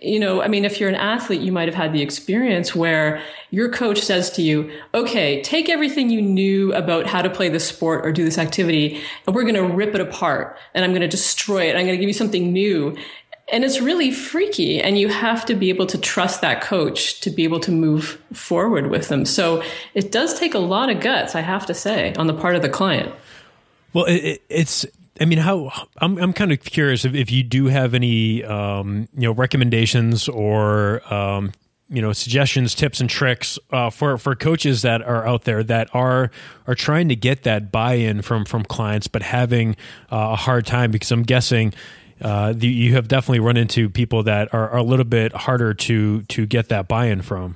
you 0.03 0.19
know, 0.19 0.41
I 0.41 0.49
mean, 0.49 0.65
if 0.65 0.81
you're 0.81 0.89
an 0.89 0.95
athlete, 0.95 1.39
you 1.39 1.53
might 1.53 1.69
have 1.69 1.75
had 1.75 1.93
the 1.93 2.01
experience 2.01 2.75
where 2.75 3.21
your 3.51 3.69
coach 3.69 4.01
says 4.01 4.29
to 4.31 4.41
you, 4.41 4.69
okay, 4.93 5.41
take 5.41 5.69
everything 5.69 6.09
you 6.09 6.21
knew 6.21 6.73
about 6.73 7.07
how 7.07 7.21
to 7.21 7.29
play 7.29 7.47
this 7.47 7.65
sport 7.65 8.05
or 8.05 8.11
do 8.11 8.25
this 8.25 8.37
activity, 8.37 9.01
and 9.25 9.33
we're 9.33 9.43
going 9.43 9.55
to 9.55 9.63
rip 9.63 9.95
it 9.95 10.01
apart 10.01 10.57
and 10.73 10.83
I'm 10.83 10.91
going 10.91 11.01
to 11.01 11.07
destroy 11.07 11.69
it. 11.69 11.75
I'm 11.77 11.85
going 11.85 11.97
to 11.97 11.97
give 11.97 12.09
you 12.09 12.13
something 12.13 12.51
new. 12.51 12.97
And 13.51 13.63
it's 13.63 13.81
really 13.81 14.11
freaky. 14.11 14.81
And 14.81 14.97
you 14.97 15.09
have 15.09 15.45
to 15.45 15.55
be 15.55 15.69
able 15.69 15.85
to 15.87 15.97
trust 15.97 16.41
that 16.41 16.61
coach 16.61 17.19
to 17.21 17.29
be 17.29 17.43
able 17.43 17.59
to 17.61 17.71
move 17.71 18.21
forward 18.31 18.89
with 18.89 19.09
them. 19.09 19.25
So 19.25 19.61
it 19.93 20.11
does 20.11 20.39
take 20.39 20.53
a 20.53 20.59
lot 20.59 20.89
of 20.89 21.01
guts, 21.01 21.35
I 21.35 21.41
have 21.41 21.65
to 21.65 21.73
say, 21.73 22.13
on 22.15 22.27
the 22.27 22.33
part 22.33 22.55
of 22.55 22.61
the 22.61 22.69
client. 22.69 23.13
Well, 23.93 24.05
it, 24.05 24.41
it's 24.49 24.85
I 25.21 25.25
mean, 25.25 25.39
how 25.39 25.71
I'm 25.99 26.17
I'm 26.17 26.33
kind 26.33 26.51
of 26.51 26.61
curious 26.61 27.05
if, 27.05 27.13
if 27.13 27.31
you 27.31 27.43
do 27.43 27.67
have 27.67 27.93
any 27.93 28.43
um, 28.43 29.07
you 29.13 29.21
know 29.21 29.31
recommendations 29.31 30.27
or 30.27 31.01
um, 31.13 31.51
you 31.89 32.01
know 32.01 32.13
suggestions, 32.13 32.73
tips, 32.73 32.99
and 32.99 33.09
tricks 33.09 33.59
uh, 33.71 33.91
for 33.91 34.17
for 34.17 34.35
coaches 34.35 34.81
that 34.81 35.03
are 35.03 35.25
out 35.27 35.43
there 35.43 35.63
that 35.63 35.93
are 35.93 36.31
are 36.65 36.75
trying 36.75 37.09
to 37.09 37.15
get 37.15 37.43
that 37.43 37.71
buy-in 37.71 38.23
from 38.23 38.45
from 38.45 38.63
clients, 38.63 39.07
but 39.07 39.21
having 39.21 39.75
uh, 40.11 40.31
a 40.31 40.35
hard 40.35 40.65
time 40.65 40.91
because 40.91 41.11
I'm 41.11 41.23
guessing. 41.23 41.73
Uh, 42.21 42.53
the, 42.53 42.67
you 42.67 42.93
have 42.93 43.07
definitely 43.07 43.39
run 43.39 43.57
into 43.57 43.89
people 43.89 44.23
that 44.23 44.53
are, 44.53 44.69
are 44.69 44.77
a 44.77 44.83
little 44.83 45.05
bit 45.05 45.33
harder 45.33 45.73
to 45.73 46.21
to 46.23 46.45
get 46.45 46.69
that 46.69 46.87
buy-in 46.87 47.21
from. 47.21 47.55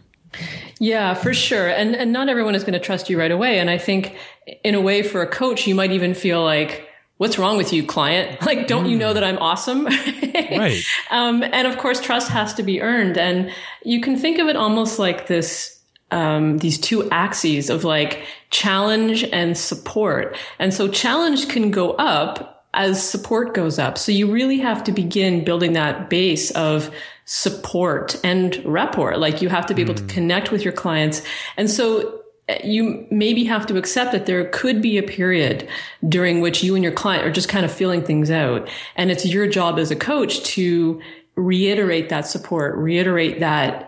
Yeah, 0.80 1.14
for 1.14 1.34
sure. 1.34 1.68
And 1.68 1.96
and 1.96 2.12
not 2.12 2.30
everyone 2.30 2.56
is 2.56 2.64
going 2.64 2.74
to 2.74 2.80
trust 2.80 3.10
you 3.10 3.18
right 3.20 3.32
away. 3.32 3.60
And 3.60 3.70
I 3.70 3.78
think 3.78 4.16
in 4.64 4.76
a 4.76 4.82
way 4.82 5.04
for 5.04 5.22
a 5.22 5.28
coach, 5.28 5.68
you 5.68 5.76
might 5.76 5.92
even 5.92 6.14
feel 6.14 6.44
like, 6.44 6.88
what's 7.18 7.38
wrong 7.38 7.58
with 7.58 7.74
you, 7.74 7.86
client? 7.86 8.42
Like, 8.46 8.68
don't 8.68 8.86
mm. 8.86 8.92
you 8.92 8.98
know 8.98 9.14
that 9.14 9.24
I'm 9.24 9.38
awesome? 9.40 9.86
right. 9.86 10.82
Um, 11.10 11.44
and 11.44 11.68
of 11.68 11.78
course, 11.78 12.00
trust 12.00 12.30
has 12.30 12.54
to 12.56 12.64
be 12.64 12.82
earned. 12.82 13.18
And 13.18 13.52
you 13.84 14.02
can 14.02 14.16
think 14.18 14.40
of 14.40 14.48
it 14.48 14.56
almost 14.56 15.00
like 15.00 15.28
this, 15.28 15.80
um, 16.12 16.60
these 16.60 16.80
two 16.80 17.10
axes 17.10 17.70
of 17.70 17.84
like 17.84 18.26
challenge 18.52 19.24
and 19.26 19.58
support. 19.58 20.38
And 20.60 20.74
so 20.74 20.88
challenge 20.88 21.50
can 21.50 21.72
go 21.72 21.92
up 21.94 22.57
as 22.78 23.04
support 23.04 23.54
goes 23.54 23.80
up. 23.80 23.98
So 23.98 24.12
you 24.12 24.32
really 24.32 24.60
have 24.60 24.84
to 24.86 24.92
begin 24.92 25.44
building 25.44 25.74
that 25.74 26.10
base 26.10 26.52
of 26.52 26.94
support 27.26 28.16
and 28.24 28.62
rapport. 28.64 29.18
Like 29.18 29.42
you 29.42 29.50
have 29.50 29.66
to 29.66 29.74
be 29.74 29.82
able 29.82 29.96
to 29.96 30.04
mm. 30.04 30.10
connect 30.10 30.52
with 30.52 30.64
your 30.64 30.72
clients. 30.74 31.24
And 31.58 31.70
so 31.70 32.22
you 32.64 33.06
maybe 33.12 33.44
have 33.44 33.66
to 33.68 33.78
accept 33.78 34.14
that 34.14 34.28
there 34.28 34.46
could 34.50 34.82
be 34.82 34.98
a 34.98 35.04
period 35.04 35.68
during 36.08 36.40
which 36.40 36.64
you 36.64 36.76
and 36.76 36.84
your 36.84 36.94
client 36.94 37.26
are 37.26 37.32
just 37.32 37.50
kind 37.50 37.66
of 37.66 37.72
feeling 37.72 38.04
things 38.04 38.32
out. 38.32 38.70
And 38.96 39.12
it's 39.12 39.26
your 39.26 39.48
job 39.48 39.80
as 39.80 39.92
a 39.92 39.96
coach 39.96 40.44
to 40.44 41.02
reiterate 41.36 42.10
that 42.10 42.28
support, 42.28 42.78
reiterate 42.78 43.40
that 43.40 43.87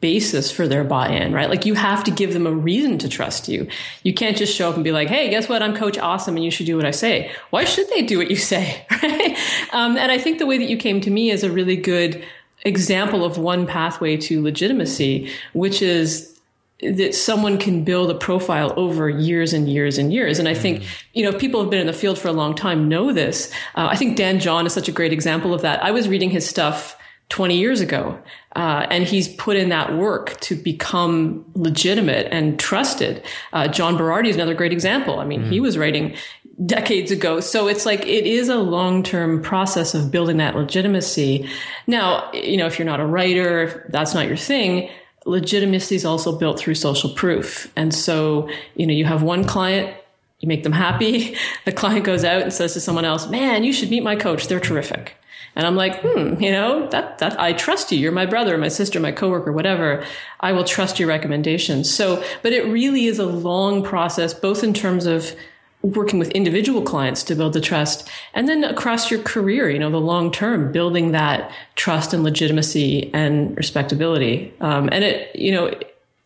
basis 0.00 0.50
for 0.50 0.66
their 0.66 0.82
buy-in, 0.82 1.32
right? 1.32 1.48
Like 1.48 1.64
you 1.64 1.74
have 1.74 2.02
to 2.04 2.10
give 2.10 2.32
them 2.32 2.46
a 2.46 2.52
reason 2.52 2.98
to 2.98 3.08
trust 3.08 3.48
you. 3.48 3.68
You 4.02 4.12
can't 4.12 4.36
just 4.36 4.54
show 4.54 4.68
up 4.68 4.74
and 4.74 4.82
be 4.82 4.90
like, 4.90 5.08
"Hey, 5.08 5.30
guess 5.30 5.48
what? 5.48 5.62
I'm 5.62 5.74
Coach 5.74 5.98
Awesome, 5.98 6.36
and 6.36 6.44
you 6.44 6.50
should 6.50 6.66
do 6.66 6.76
what 6.76 6.84
I 6.84 6.90
say." 6.90 7.30
Why 7.50 7.64
should 7.64 7.88
they 7.90 8.02
do 8.02 8.18
what 8.18 8.28
you 8.28 8.36
say, 8.36 8.84
right? 9.02 9.38
Um, 9.72 9.96
and 9.96 10.10
I 10.10 10.18
think 10.18 10.38
the 10.38 10.46
way 10.46 10.58
that 10.58 10.68
you 10.68 10.76
came 10.76 11.00
to 11.02 11.10
me 11.10 11.30
is 11.30 11.44
a 11.44 11.50
really 11.50 11.76
good 11.76 12.24
example 12.62 13.24
of 13.24 13.38
one 13.38 13.66
pathway 13.66 14.16
to 14.16 14.42
legitimacy, 14.42 15.30
which 15.52 15.80
is 15.80 16.38
that 16.82 17.14
someone 17.14 17.58
can 17.58 17.82
build 17.82 18.10
a 18.10 18.14
profile 18.14 18.72
over 18.76 19.08
years 19.08 19.52
and 19.52 19.68
years 19.68 19.98
and 19.98 20.12
years. 20.12 20.38
And 20.38 20.48
I 20.48 20.54
think, 20.54 20.82
mm. 20.82 20.86
you 21.12 21.24
know, 21.24 21.36
people 21.36 21.60
have 21.60 21.70
been 21.70 21.80
in 21.80 21.88
the 21.88 21.92
field 21.92 22.18
for 22.18 22.28
a 22.28 22.32
long 22.32 22.54
time 22.54 22.88
know 22.88 23.12
this. 23.12 23.52
Uh, 23.74 23.88
I 23.90 23.96
think 23.96 24.16
Dan 24.16 24.38
John 24.38 24.64
is 24.64 24.72
such 24.72 24.88
a 24.88 24.92
great 24.92 25.12
example 25.12 25.52
of 25.52 25.62
that. 25.62 25.82
I 25.82 25.90
was 25.90 26.08
reading 26.08 26.30
his 26.30 26.48
stuff 26.48 26.96
20 27.28 27.58
years 27.58 27.80
ago. 27.80 28.18
Uh, 28.56 28.86
and 28.90 29.04
he's 29.04 29.28
put 29.28 29.56
in 29.56 29.68
that 29.68 29.94
work 29.94 30.40
to 30.40 30.54
become 30.54 31.44
legitimate 31.54 32.26
and 32.30 32.58
trusted. 32.58 33.22
Uh, 33.52 33.68
John 33.68 33.96
Berardi 33.96 34.28
is 34.28 34.36
another 34.36 34.54
great 34.54 34.72
example. 34.72 35.20
I 35.20 35.24
mean, 35.24 35.42
mm. 35.42 35.50
he 35.50 35.60
was 35.60 35.76
writing 35.76 36.16
decades 36.64 37.10
ago. 37.10 37.40
So 37.40 37.68
it's 37.68 37.86
like 37.86 38.00
it 38.00 38.26
is 38.26 38.48
a 38.48 38.56
long 38.56 39.02
term 39.02 39.42
process 39.42 39.94
of 39.94 40.10
building 40.10 40.38
that 40.38 40.56
legitimacy. 40.56 41.48
Now, 41.86 42.32
you 42.32 42.56
know, 42.56 42.66
if 42.66 42.78
you're 42.78 42.86
not 42.86 43.00
a 43.00 43.06
writer, 43.06 43.62
if 43.62 43.76
that's 43.88 44.14
not 44.14 44.26
your 44.26 44.36
thing, 44.36 44.90
legitimacy 45.24 45.94
is 45.94 46.04
also 46.04 46.36
built 46.36 46.58
through 46.58 46.74
social 46.74 47.10
proof. 47.10 47.70
And 47.76 47.94
so, 47.94 48.48
you 48.74 48.86
know, 48.86 48.92
you 48.92 49.04
have 49.04 49.22
one 49.22 49.44
client, 49.44 49.94
you 50.40 50.48
make 50.48 50.62
them 50.62 50.72
happy. 50.72 51.36
The 51.64 51.72
client 51.72 52.06
goes 52.06 52.24
out 52.24 52.40
and 52.40 52.52
says 52.52 52.72
to 52.72 52.80
someone 52.80 53.04
else, 53.04 53.28
man, 53.28 53.62
you 53.62 53.74
should 53.74 53.90
meet 53.90 54.02
my 54.02 54.16
coach. 54.16 54.48
They're 54.48 54.58
terrific. 54.58 55.14
And 55.58 55.66
I'm 55.66 55.74
like, 55.74 56.00
hmm, 56.02 56.40
you 56.40 56.52
know, 56.52 56.86
that, 56.90 57.18
that 57.18 57.38
I 57.38 57.52
trust 57.52 57.90
you. 57.90 57.98
You're 57.98 58.12
my 58.12 58.26
brother, 58.26 58.56
my 58.56 58.68
sister, 58.68 59.00
my 59.00 59.10
coworker, 59.10 59.52
whatever. 59.52 60.04
I 60.38 60.52
will 60.52 60.62
trust 60.62 61.00
your 61.00 61.08
recommendations. 61.08 61.92
So, 61.92 62.22
but 62.42 62.52
it 62.52 62.64
really 62.66 63.06
is 63.06 63.18
a 63.18 63.26
long 63.26 63.82
process, 63.82 64.32
both 64.32 64.62
in 64.62 64.72
terms 64.72 65.04
of 65.04 65.34
working 65.82 66.20
with 66.20 66.30
individual 66.30 66.82
clients 66.82 67.24
to 67.24 67.34
build 67.34 67.52
the 67.52 67.60
trust 67.60 68.08
and 68.34 68.48
then 68.48 68.62
across 68.64 69.10
your 69.10 69.22
career, 69.22 69.68
you 69.68 69.80
know, 69.80 69.90
the 69.90 70.00
long 70.00 70.30
term, 70.30 70.70
building 70.70 71.10
that 71.12 71.50
trust 71.74 72.14
and 72.14 72.22
legitimacy 72.22 73.10
and 73.12 73.56
respectability. 73.56 74.54
Um, 74.60 74.88
and 74.92 75.02
it, 75.02 75.34
you 75.34 75.50
know, 75.50 75.76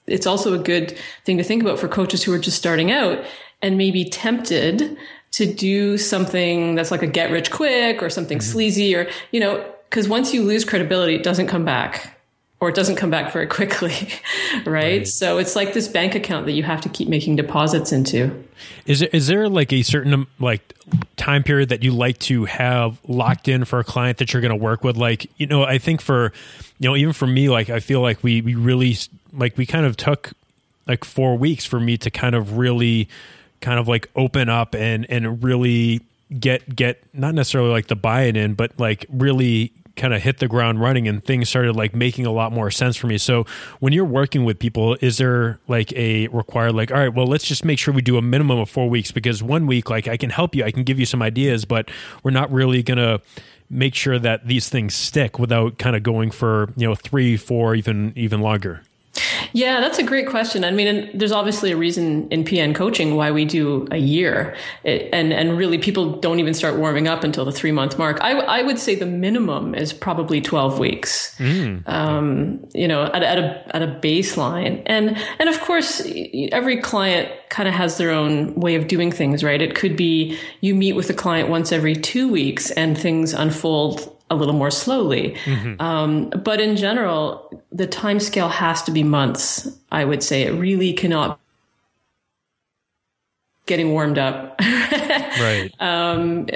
it's 0.06 0.26
also 0.26 0.52
a 0.52 0.58
good 0.58 0.98
thing 1.24 1.38
to 1.38 1.44
think 1.44 1.62
about 1.62 1.78
for 1.78 1.88
coaches 1.88 2.22
who 2.22 2.34
are 2.34 2.38
just 2.38 2.58
starting 2.58 2.90
out 2.90 3.24
and 3.62 3.78
maybe 3.78 4.04
tempted 4.04 4.96
to 5.32 5.46
do 5.52 5.98
something 5.98 6.74
that's 6.74 6.90
like 6.90 7.02
a 7.02 7.06
get 7.06 7.30
rich 7.30 7.50
quick 7.50 8.02
or 8.02 8.10
something 8.10 8.38
mm-hmm. 8.38 8.52
sleazy 8.52 8.94
or, 8.94 9.08
you 9.30 9.40
know, 9.40 9.64
because 9.88 10.08
once 10.08 10.32
you 10.32 10.42
lose 10.42 10.64
credibility, 10.64 11.14
it 11.14 11.22
doesn't 11.22 11.48
come 11.48 11.64
back 11.64 12.18
or 12.60 12.68
it 12.68 12.74
doesn't 12.74 12.96
come 12.96 13.10
back 13.10 13.32
very 13.32 13.46
quickly, 13.48 13.94
right? 14.58 14.66
right? 14.66 15.08
So 15.08 15.38
it's 15.38 15.56
like 15.56 15.72
this 15.72 15.88
bank 15.88 16.14
account 16.14 16.46
that 16.46 16.52
you 16.52 16.62
have 16.62 16.80
to 16.82 16.88
keep 16.88 17.08
making 17.08 17.36
deposits 17.36 17.92
into. 17.92 18.44
Is 18.86 19.00
there, 19.00 19.08
is 19.12 19.26
there 19.26 19.48
like 19.48 19.72
a 19.72 19.82
certain 19.82 20.26
like 20.38 20.74
time 21.16 21.42
period 21.42 21.70
that 21.70 21.82
you 21.82 21.92
like 21.92 22.18
to 22.20 22.44
have 22.44 22.98
locked 23.08 23.48
in 23.48 23.64
for 23.64 23.80
a 23.80 23.84
client 23.84 24.18
that 24.18 24.32
you're 24.32 24.42
going 24.42 24.56
to 24.56 24.62
work 24.62 24.84
with? 24.84 24.96
Like, 24.96 25.30
you 25.38 25.46
know, 25.46 25.64
I 25.64 25.78
think 25.78 26.00
for, 26.00 26.32
you 26.78 26.88
know, 26.88 26.96
even 26.96 27.12
for 27.12 27.26
me, 27.26 27.48
like 27.48 27.68
I 27.68 27.80
feel 27.80 28.00
like 28.00 28.22
we 28.22 28.42
we 28.42 28.54
really 28.54 28.96
like 29.32 29.56
we 29.56 29.66
kind 29.66 29.86
of 29.86 29.96
took 29.96 30.32
like 30.86 31.04
four 31.04 31.36
weeks 31.36 31.64
for 31.64 31.80
me 31.80 31.96
to 31.96 32.10
kind 32.10 32.34
of 32.34 32.58
really 32.58 33.08
kind 33.62 33.80
of 33.80 33.88
like 33.88 34.10
open 34.16 34.48
up 34.48 34.74
and 34.74 35.06
and 35.08 35.42
really 35.42 36.00
get 36.38 36.74
get 36.74 37.02
not 37.14 37.34
necessarily 37.34 37.70
like 37.70 37.86
the 37.86 37.96
buy-in 37.96 38.36
in 38.36 38.54
but 38.54 38.72
like 38.78 39.06
really 39.10 39.72
kind 39.96 40.14
of 40.14 40.22
hit 40.22 40.38
the 40.38 40.48
ground 40.48 40.80
running 40.80 41.06
and 41.06 41.24
things 41.24 41.48
started 41.48 41.76
like 41.76 41.94
making 41.94 42.26
a 42.26 42.30
lot 42.30 42.52
more 42.52 42.70
sense 42.70 42.96
for 42.96 43.06
me. 43.06 43.18
So 43.18 43.44
when 43.80 43.92
you're 43.92 44.04
working 44.04 44.44
with 44.44 44.58
people, 44.58 44.96
is 45.00 45.18
there 45.18 45.58
like 45.68 45.92
a 45.92 46.28
required 46.28 46.74
like, 46.74 46.90
all 46.90 46.98
right, 46.98 47.12
well, 47.12 47.26
let's 47.26 47.44
just 47.44 47.64
make 47.64 47.78
sure 47.78 47.92
we 47.92 48.02
do 48.02 48.16
a 48.16 48.22
minimum 48.22 48.58
of 48.58 48.70
four 48.70 48.88
weeks 48.88 49.12
because 49.12 49.42
one 49.42 49.66
week, 49.66 49.90
like 49.90 50.08
I 50.08 50.16
can 50.16 50.30
help 50.30 50.54
you, 50.54 50.64
I 50.64 50.70
can 50.70 50.84
give 50.84 50.98
you 50.98 51.06
some 51.06 51.22
ideas, 51.22 51.64
but 51.64 51.90
we're 52.22 52.30
not 52.30 52.50
really 52.50 52.82
gonna 52.82 53.20
make 53.68 53.94
sure 53.94 54.18
that 54.18 54.46
these 54.46 54.68
things 54.68 54.94
stick 54.94 55.38
without 55.38 55.78
kind 55.78 55.96
of 55.96 56.02
going 56.02 56.30
for, 56.30 56.72
you 56.76 56.86
know, 56.86 56.94
three, 56.94 57.36
four, 57.36 57.74
even 57.74 58.12
even 58.16 58.40
longer. 58.40 58.82
Yeah, 59.52 59.80
that's 59.80 59.98
a 59.98 60.02
great 60.02 60.28
question. 60.28 60.64
I 60.64 60.70
mean, 60.70 61.10
there's 61.16 61.32
obviously 61.32 61.72
a 61.72 61.76
reason 61.76 62.28
in 62.30 62.44
PN 62.44 62.74
coaching 62.74 63.16
why 63.16 63.30
we 63.30 63.44
do 63.44 63.86
a 63.90 63.96
year, 63.96 64.56
it, 64.84 65.08
and 65.12 65.32
and 65.32 65.56
really 65.56 65.78
people 65.78 66.16
don't 66.20 66.40
even 66.40 66.54
start 66.54 66.76
warming 66.78 67.08
up 67.08 67.24
until 67.24 67.44
the 67.44 67.52
three 67.52 67.72
month 67.72 67.98
mark. 67.98 68.18
I, 68.20 68.32
I 68.32 68.62
would 68.62 68.78
say 68.78 68.94
the 68.94 69.06
minimum 69.06 69.74
is 69.74 69.92
probably 69.92 70.40
12 70.40 70.78
weeks. 70.78 71.34
Mm. 71.38 71.88
Um, 71.88 72.66
you 72.74 72.88
know, 72.88 73.04
at, 73.04 73.22
at 73.22 73.38
a 73.38 73.76
at 73.76 73.82
a 73.82 73.86
baseline, 73.86 74.82
and 74.86 75.16
and 75.38 75.48
of 75.48 75.60
course, 75.60 76.02
every 76.52 76.80
client 76.80 77.30
kind 77.48 77.68
of 77.68 77.74
has 77.74 77.98
their 77.98 78.10
own 78.10 78.54
way 78.54 78.74
of 78.74 78.88
doing 78.88 79.12
things, 79.12 79.44
right? 79.44 79.60
It 79.60 79.74
could 79.74 79.96
be 79.96 80.38
you 80.60 80.74
meet 80.74 80.94
with 80.94 81.10
a 81.10 81.14
client 81.14 81.48
once 81.48 81.72
every 81.72 81.94
two 81.94 82.28
weeks, 82.30 82.70
and 82.72 82.96
things 82.96 83.32
unfold 83.32 84.11
a 84.32 84.34
little 84.34 84.54
more 84.54 84.70
slowly. 84.70 85.36
Mm-hmm. 85.44 85.80
Um, 85.80 86.30
but 86.30 86.60
in 86.60 86.76
general, 86.76 87.62
the 87.70 87.86
time 87.86 88.18
scale 88.18 88.48
has 88.48 88.82
to 88.84 88.90
be 88.90 89.02
months. 89.02 89.68
I 89.92 90.04
would 90.04 90.22
say 90.22 90.42
it 90.42 90.52
really 90.52 90.92
cannot 90.94 91.38
getting 93.66 93.92
warmed 93.92 94.18
up. 94.18 94.58
right. 94.60 95.70
Um, 95.78 96.46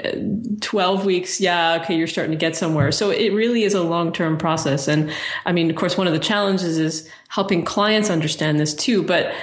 12 0.59 1.05
weeks. 1.05 1.39
Yeah. 1.39 1.79
Okay. 1.81 1.95
You're 1.95 2.07
starting 2.07 2.31
to 2.31 2.37
get 2.37 2.55
somewhere. 2.55 2.91
So 2.91 3.11
it 3.11 3.31
really 3.31 3.63
is 3.63 3.73
a 3.73 3.83
long-term 3.83 4.37
process. 4.37 4.87
And 4.87 5.11
I 5.45 5.51
mean, 5.51 5.69
of 5.69 5.75
course, 5.75 5.97
one 5.97 6.07
of 6.07 6.13
the 6.13 6.19
challenges 6.19 6.77
is 6.77 7.09
helping 7.29 7.63
clients 7.63 8.09
understand 8.09 8.59
this 8.59 8.73
too. 8.73 9.03
But 9.03 9.33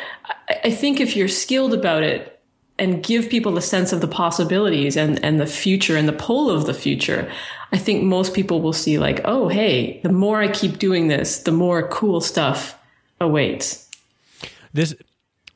I 0.64 0.71
think 0.71 1.00
if 1.00 1.17
you're 1.17 1.29
skilled 1.29 1.73
about 1.73 2.03
it, 2.03 2.35
and 2.79 3.03
give 3.05 3.29
people 3.29 3.57
a 3.57 3.62
sense 3.62 3.93
of 3.93 4.00
the 4.00 4.09
possibilities 4.09 4.97
and, 4.97 5.25
and 5.25 5.38
the 5.38 5.47
future 5.47 5.97
and 5.97 6.09
the 6.09 6.12
pull 6.12 6.50
of 6.50 6.67
the 6.67 6.75
future, 6.75 7.31
I 7.75 7.76
think 7.76 8.04
most 8.04 8.35
people 8.35 8.62
will 8.62 8.73
see 8.73 9.00
like, 9.00 9.23
oh, 9.25 9.49
hey, 9.49 10.00
the 10.04 10.12
more 10.12 10.40
I 10.40 10.47
keep 10.47 10.78
doing 10.78 11.09
this, 11.09 11.40
the 11.40 11.50
more 11.50 11.88
cool 11.88 12.21
stuff 12.21 12.78
awaits. 13.21 13.90
This 14.73 14.95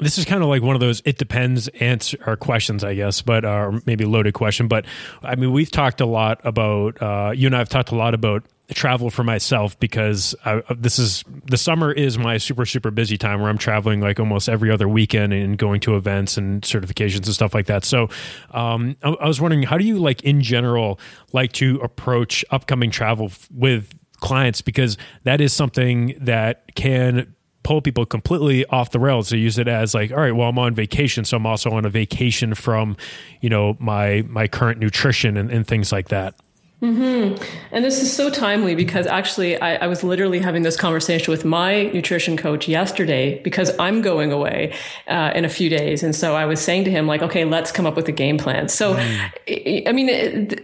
this 0.00 0.18
is 0.18 0.24
kind 0.24 0.42
of 0.42 0.48
like 0.48 0.60
one 0.60 0.74
of 0.74 0.80
those 0.80 1.00
it 1.04 1.16
depends 1.16 1.68
answer 1.68 2.18
or 2.26 2.36
questions, 2.36 2.82
I 2.82 2.94
guess, 2.94 3.22
but 3.22 3.44
uh, 3.44 3.78
maybe 3.86 4.04
loaded 4.04 4.34
question. 4.34 4.66
But 4.66 4.84
I 5.22 5.36
mean, 5.36 5.52
we've 5.52 5.70
talked 5.70 6.00
a 6.00 6.06
lot 6.06 6.40
about 6.42 7.00
uh, 7.00 7.30
you 7.36 7.46
and 7.46 7.54
I 7.54 7.60
have 7.60 7.68
talked 7.68 7.92
a 7.92 7.96
lot 7.96 8.14
about 8.14 8.42
travel 8.74 9.08
for 9.08 9.24
myself 9.24 9.78
because 9.80 10.34
I, 10.44 10.62
this 10.76 10.98
is 10.98 11.24
the 11.46 11.56
summer 11.56 11.90
is 11.90 12.18
my 12.18 12.36
super 12.36 12.66
super 12.66 12.90
busy 12.90 13.16
time 13.16 13.40
where 13.40 13.48
I'm 13.48 13.58
traveling 13.58 14.00
like 14.00 14.20
almost 14.20 14.48
every 14.48 14.70
other 14.70 14.86
weekend 14.88 15.32
and 15.32 15.56
going 15.56 15.80
to 15.80 15.96
events 15.96 16.36
and 16.36 16.62
certifications 16.62 17.26
and 17.26 17.34
stuff 17.34 17.54
like 17.54 17.66
that. 17.66 17.84
So 17.84 18.08
um, 18.50 18.96
I, 19.02 19.10
I 19.10 19.26
was 19.26 19.40
wondering, 19.40 19.62
how 19.62 19.78
do 19.78 19.84
you 19.84 19.98
like 19.98 20.22
in 20.22 20.42
general 20.42 21.00
like 21.32 21.52
to 21.52 21.76
approach 21.82 22.44
upcoming 22.50 22.90
travel 22.90 23.32
with 23.50 23.94
clients 24.20 24.60
because 24.60 24.98
that 25.24 25.40
is 25.40 25.52
something 25.52 26.16
that 26.20 26.74
can 26.74 27.34
pull 27.62 27.82
people 27.82 28.06
completely 28.06 28.64
off 28.66 28.90
the 28.90 28.98
rails. 28.98 29.28
They 29.28 29.36
use 29.36 29.58
it 29.58 29.68
as 29.68 29.94
like, 29.94 30.10
all 30.10 30.18
right, 30.18 30.34
well, 30.34 30.48
I'm 30.48 30.58
on 30.58 30.74
vacation, 30.74 31.24
so 31.24 31.36
I'm 31.36 31.46
also 31.46 31.70
on 31.70 31.84
a 31.84 31.90
vacation 31.90 32.54
from, 32.54 32.96
you 33.40 33.50
know, 33.50 33.76
my 33.78 34.22
my 34.28 34.48
current 34.48 34.78
nutrition 34.78 35.36
and, 35.36 35.50
and 35.50 35.66
things 35.66 35.92
like 35.92 36.08
that. 36.08 36.34
Mm-hmm. 36.80 37.42
And 37.72 37.84
this 37.84 38.00
is 38.00 38.14
so 38.14 38.30
timely 38.30 38.76
because 38.76 39.08
actually, 39.08 39.60
I, 39.60 39.84
I, 39.84 39.86
was 39.88 40.04
literally 40.04 40.38
having 40.38 40.62
this 40.62 40.76
conversation 40.76 41.32
with 41.32 41.44
my 41.44 41.86
nutrition 41.86 42.36
coach 42.36 42.68
yesterday 42.68 43.42
because 43.42 43.76
I'm 43.80 44.00
going 44.00 44.30
away 44.30 44.72
uh, 45.08 45.32
in 45.34 45.44
a 45.44 45.48
few 45.48 45.68
days, 45.68 46.04
and 46.04 46.14
so 46.14 46.36
I 46.36 46.44
was 46.44 46.60
saying 46.60 46.84
to 46.84 46.90
him 46.92 47.08
like, 47.08 47.20
"Okay, 47.20 47.44
let's 47.44 47.72
come 47.72 47.84
up 47.84 47.96
with 47.96 48.06
a 48.06 48.12
game 48.12 48.38
plan." 48.38 48.68
So, 48.68 48.94
mm. 48.94 49.88
I 49.88 49.90
mean, 49.90 50.06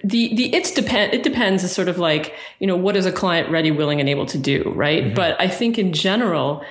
the 0.04 0.32
the 0.32 0.54
it's 0.54 0.70
depend 0.70 1.14
it 1.14 1.24
depends. 1.24 1.64
Is 1.64 1.72
sort 1.72 1.88
of 1.88 1.98
like 1.98 2.32
you 2.60 2.68
know 2.68 2.76
what 2.76 2.94
is 2.94 3.06
a 3.06 3.12
client 3.12 3.50
ready, 3.50 3.72
willing, 3.72 3.98
and 3.98 4.08
able 4.08 4.26
to 4.26 4.38
do, 4.38 4.72
right? 4.76 5.02
Mm-hmm. 5.02 5.14
But 5.14 5.40
I 5.40 5.48
think 5.48 5.80
in 5.80 5.92
general, 5.92 6.64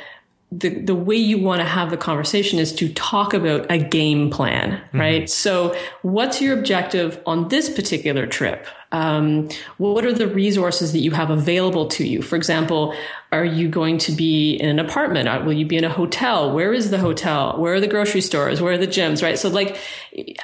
the, 0.60 0.70
the 0.70 0.96
way 0.96 1.16
you 1.16 1.38
want 1.38 1.62
to 1.62 1.68
have 1.68 1.90
the 1.90 1.98
conversation 1.98 2.60
is 2.60 2.74
to 2.74 2.92
talk 2.94 3.34
about 3.34 3.66
a 3.72 3.78
game 3.78 4.30
plan, 4.30 4.72
mm-hmm. 4.72 5.00
right? 5.00 5.24
Mm-hmm. 5.24 5.28
So 5.28 5.76
what's 6.02 6.42
your 6.42 6.58
objective 6.58 7.22
on 7.26 7.48
this 7.48 7.70
particular 7.70 8.28
trip? 8.28 8.68
Um, 8.92 9.50
what 9.78 10.06
are 10.06 10.14
the 10.14 10.28
resources 10.28 10.92
that 10.92 11.00
you 11.00 11.12
have 11.12 11.32
available 11.32 11.88
to 11.88 12.06
you? 12.06 12.22
For 12.22 12.36
example, 12.36 12.94
are 13.32 13.46
you 13.46 13.68
going 13.68 13.98
to 14.00 14.12
be 14.12 14.54
in 14.54 14.70
an 14.70 14.80
apartment? 14.80 15.46
Will 15.46 15.54
you 15.54 15.66
be 15.66 15.78
in 15.78 15.84
a 15.84 15.90
hotel? 15.90 16.52
Where 16.52 16.74
is 16.74 16.92
the 16.92 17.00
hotel? 17.00 17.58
Where 17.58 17.74
are 17.74 17.80
the 17.80 17.88
grocery 17.88 18.22
stores? 18.22 18.62
Where 18.62 18.74
are 18.74 18.78
the 18.78 18.88
gyms, 18.88 19.24
right? 19.24 19.40
So 19.40 19.50
like 19.50 19.78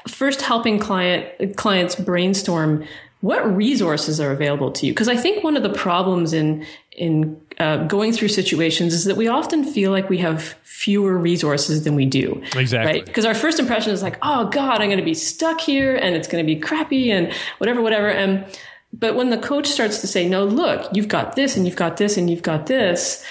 first 0.08 0.42
helping 0.42 0.80
client, 0.80 1.58
clients 1.58 1.96
brainstorm 1.96 2.88
what 3.22 3.56
resources 3.56 4.22
are 4.22 4.32
available 4.32 4.72
to 4.72 4.86
you? 4.86 4.94
Because 4.94 5.10
I 5.10 5.18
think 5.18 5.44
one 5.44 5.58
of 5.58 5.64
the 5.64 5.74
problems 5.74 6.32
in 6.32 6.66
in 7.00 7.40
uh, 7.60 7.86
going 7.86 8.12
through 8.14 8.28
situations 8.28 8.94
is 8.94 9.06
that 9.06 9.18
we 9.18 9.28
often 9.28 9.64
feel 9.64 9.92
like 9.92 10.10
we 10.10 10.18
have 10.18 10.44
fewer 10.64 11.18
resources 11.18 11.84
than 11.84 11.96
we 11.96 12.06
do. 12.06 12.42
Exactly. 12.56 12.94
Right? 12.94 13.06
Because 13.06 13.26
our 13.26 13.34
first 13.34 13.58
impression 13.58 13.92
is 13.92 14.04
like, 14.04 14.18
oh 14.22 14.50
God, 14.50 14.82
I'm 14.82 14.90
going 14.90 15.00
to 15.00 15.06
be 15.06 15.14
stuck 15.14 15.62
here 15.62 15.96
and 15.96 16.16
it's 16.16 16.28
going 16.28 16.46
to 16.46 16.46
be 16.46 16.60
crappy 16.60 17.10
and 17.10 17.34
whatever, 17.58 17.82
whatever. 17.82 18.10
And 18.10 18.46
but 18.92 19.16
when 19.16 19.30
the 19.30 19.38
coach 19.38 19.68
starts 19.68 20.02
to 20.02 20.08
say, 20.08 20.28
no, 20.28 20.44
look, 20.46 20.90
you've 20.94 21.08
got 21.08 21.36
this 21.36 21.56
and 21.56 21.66
you've 21.66 21.76
got 21.76 21.98
this 21.98 22.18
and 22.18 22.30
you've 22.30 22.42
got 22.42 22.66
this, 22.68 23.24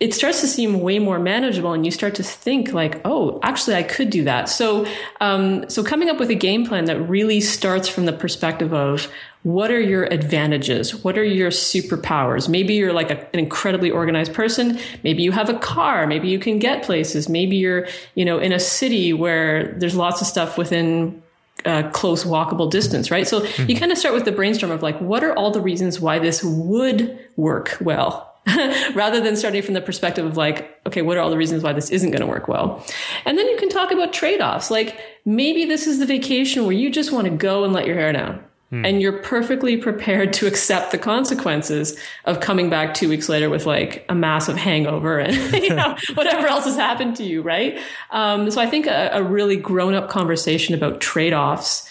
it 0.00 0.14
starts 0.14 0.40
to 0.40 0.46
seem 0.46 0.80
way 0.80 0.98
more 0.98 1.18
manageable 1.18 1.72
and 1.72 1.84
you 1.84 1.90
start 1.90 2.14
to 2.14 2.22
think 2.22 2.72
like 2.72 3.00
oh 3.04 3.38
actually 3.42 3.74
i 3.74 3.82
could 3.82 4.10
do 4.10 4.24
that 4.24 4.48
so 4.48 4.86
um, 5.20 5.68
so 5.68 5.82
coming 5.82 6.08
up 6.08 6.18
with 6.18 6.30
a 6.30 6.34
game 6.34 6.66
plan 6.66 6.84
that 6.84 7.00
really 7.08 7.40
starts 7.40 7.88
from 7.88 8.06
the 8.06 8.12
perspective 8.12 8.72
of 8.72 9.10
what 9.42 9.70
are 9.70 9.80
your 9.80 10.04
advantages 10.04 10.94
what 11.04 11.16
are 11.16 11.24
your 11.24 11.50
superpowers 11.50 12.48
maybe 12.48 12.74
you're 12.74 12.92
like 12.92 13.10
a, 13.10 13.18
an 13.32 13.38
incredibly 13.38 13.90
organized 13.90 14.32
person 14.34 14.78
maybe 15.02 15.22
you 15.22 15.32
have 15.32 15.48
a 15.48 15.58
car 15.58 16.06
maybe 16.06 16.28
you 16.28 16.38
can 16.38 16.58
get 16.58 16.82
places 16.82 17.28
maybe 17.28 17.56
you're 17.56 17.86
you 18.14 18.24
know 18.24 18.38
in 18.38 18.52
a 18.52 18.60
city 18.60 19.12
where 19.12 19.72
there's 19.78 19.96
lots 19.96 20.20
of 20.20 20.26
stuff 20.26 20.58
within 20.58 21.22
uh, 21.64 21.90
close 21.90 22.22
walkable 22.22 22.70
distance, 22.70 23.10
right? 23.10 23.26
So 23.26 23.40
mm-hmm. 23.40 23.68
you 23.68 23.76
kind 23.76 23.90
of 23.90 23.98
start 23.98 24.14
with 24.14 24.24
the 24.24 24.30
brainstorm 24.30 24.70
of 24.70 24.80
like, 24.80 24.96
what 25.00 25.24
are 25.24 25.32
all 25.32 25.50
the 25.50 25.60
reasons 25.60 25.98
why 25.98 26.20
this 26.20 26.42
would 26.44 27.18
work 27.36 27.76
well? 27.80 28.27
rather 28.94 29.20
than 29.20 29.36
starting 29.36 29.62
from 29.62 29.74
the 29.74 29.80
perspective 29.80 30.24
of 30.24 30.36
like, 30.36 30.80
okay, 30.86 31.02
what 31.02 31.16
are 31.16 31.20
all 31.20 31.30
the 31.30 31.36
reasons 31.36 31.62
why 31.62 31.72
this 31.72 31.90
isn't 31.90 32.10
going 32.10 32.20
to 32.20 32.26
work 32.26 32.48
well? 32.48 32.84
And 33.24 33.38
then 33.38 33.46
you 33.48 33.56
can 33.56 33.68
talk 33.68 33.90
about 33.90 34.12
trade 34.12 34.40
offs. 34.40 34.70
Like 34.70 35.00
maybe 35.24 35.64
this 35.64 35.86
is 35.86 35.98
the 35.98 36.06
vacation 36.06 36.64
where 36.64 36.72
you 36.72 36.90
just 36.90 37.12
want 37.12 37.26
to 37.26 37.30
go 37.30 37.64
and 37.64 37.72
let 37.72 37.86
your 37.86 37.96
hair 37.96 38.12
down. 38.12 38.44
Hmm. 38.70 38.84
And 38.84 39.00
you're 39.00 39.18
perfectly 39.22 39.78
prepared 39.78 40.34
to 40.34 40.46
accept 40.46 40.92
the 40.92 40.98
consequences 40.98 41.98
of 42.26 42.40
coming 42.40 42.68
back 42.68 42.92
two 42.92 43.08
weeks 43.08 43.28
later 43.28 43.48
with 43.48 43.64
like 43.64 44.04
a 44.10 44.14
massive 44.14 44.58
hangover 44.58 45.18
and 45.18 45.34
you 45.62 45.74
know 45.74 45.96
whatever 46.14 46.46
else 46.46 46.66
has 46.66 46.76
happened 46.76 47.16
to 47.16 47.24
you, 47.24 47.40
right? 47.40 47.78
Um, 48.10 48.50
so 48.50 48.60
I 48.60 48.66
think 48.66 48.86
a, 48.86 49.10
a 49.14 49.22
really 49.22 49.56
grown 49.56 49.94
up 49.94 50.10
conversation 50.10 50.74
about 50.74 51.00
trade 51.00 51.32
offs 51.32 51.88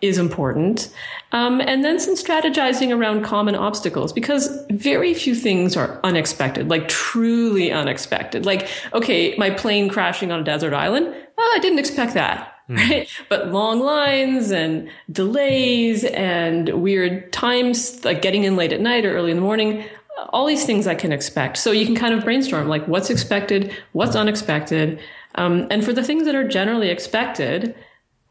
is 0.00 0.18
important. 0.18 0.92
Um, 1.32 1.60
and 1.60 1.84
then 1.84 2.00
some 2.00 2.16
strategizing 2.16 2.96
around 2.96 3.22
common 3.22 3.54
obstacles 3.54 4.12
because 4.12 4.64
very 4.70 5.14
few 5.14 5.34
things 5.34 5.76
are 5.76 6.00
unexpected, 6.02 6.68
like 6.68 6.88
truly 6.88 7.70
unexpected. 7.70 8.44
Like, 8.44 8.68
okay, 8.92 9.36
my 9.36 9.50
plane 9.50 9.88
crashing 9.88 10.32
on 10.32 10.40
a 10.40 10.44
desert 10.44 10.72
island. 10.72 11.14
Oh, 11.38 11.54
I 11.56 11.60
didn't 11.60 11.78
expect 11.78 12.14
that. 12.14 12.52
Mm. 12.68 12.76
Right. 12.76 13.08
But 13.28 13.48
long 13.48 13.80
lines 13.80 14.50
and 14.50 14.88
delays 15.10 16.04
and 16.04 16.68
weird 16.82 17.32
times, 17.32 18.04
like 18.04 18.22
getting 18.22 18.44
in 18.44 18.56
late 18.56 18.72
at 18.72 18.80
night 18.80 19.04
or 19.04 19.14
early 19.14 19.30
in 19.30 19.36
the 19.36 19.42
morning, 19.42 19.84
all 20.30 20.46
these 20.46 20.64
things 20.64 20.86
I 20.86 20.94
can 20.94 21.12
expect. 21.12 21.56
So 21.56 21.70
you 21.70 21.86
can 21.86 21.94
kind 21.94 22.14
of 22.14 22.24
brainstorm 22.24 22.68
like 22.68 22.86
what's 22.86 23.10
expected, 23.10 23.74
what's 23.92 24.16
unexpected. 24.16 25.00
Um, 25.36 25.66
and 25.70 25.84
for 25.84 25.92
the 25.92 26.02
things 26.02 26.24
that 26.24 26.34
are 26.34 26.46
generally 26.46 26.90
expected, 26.90 27.74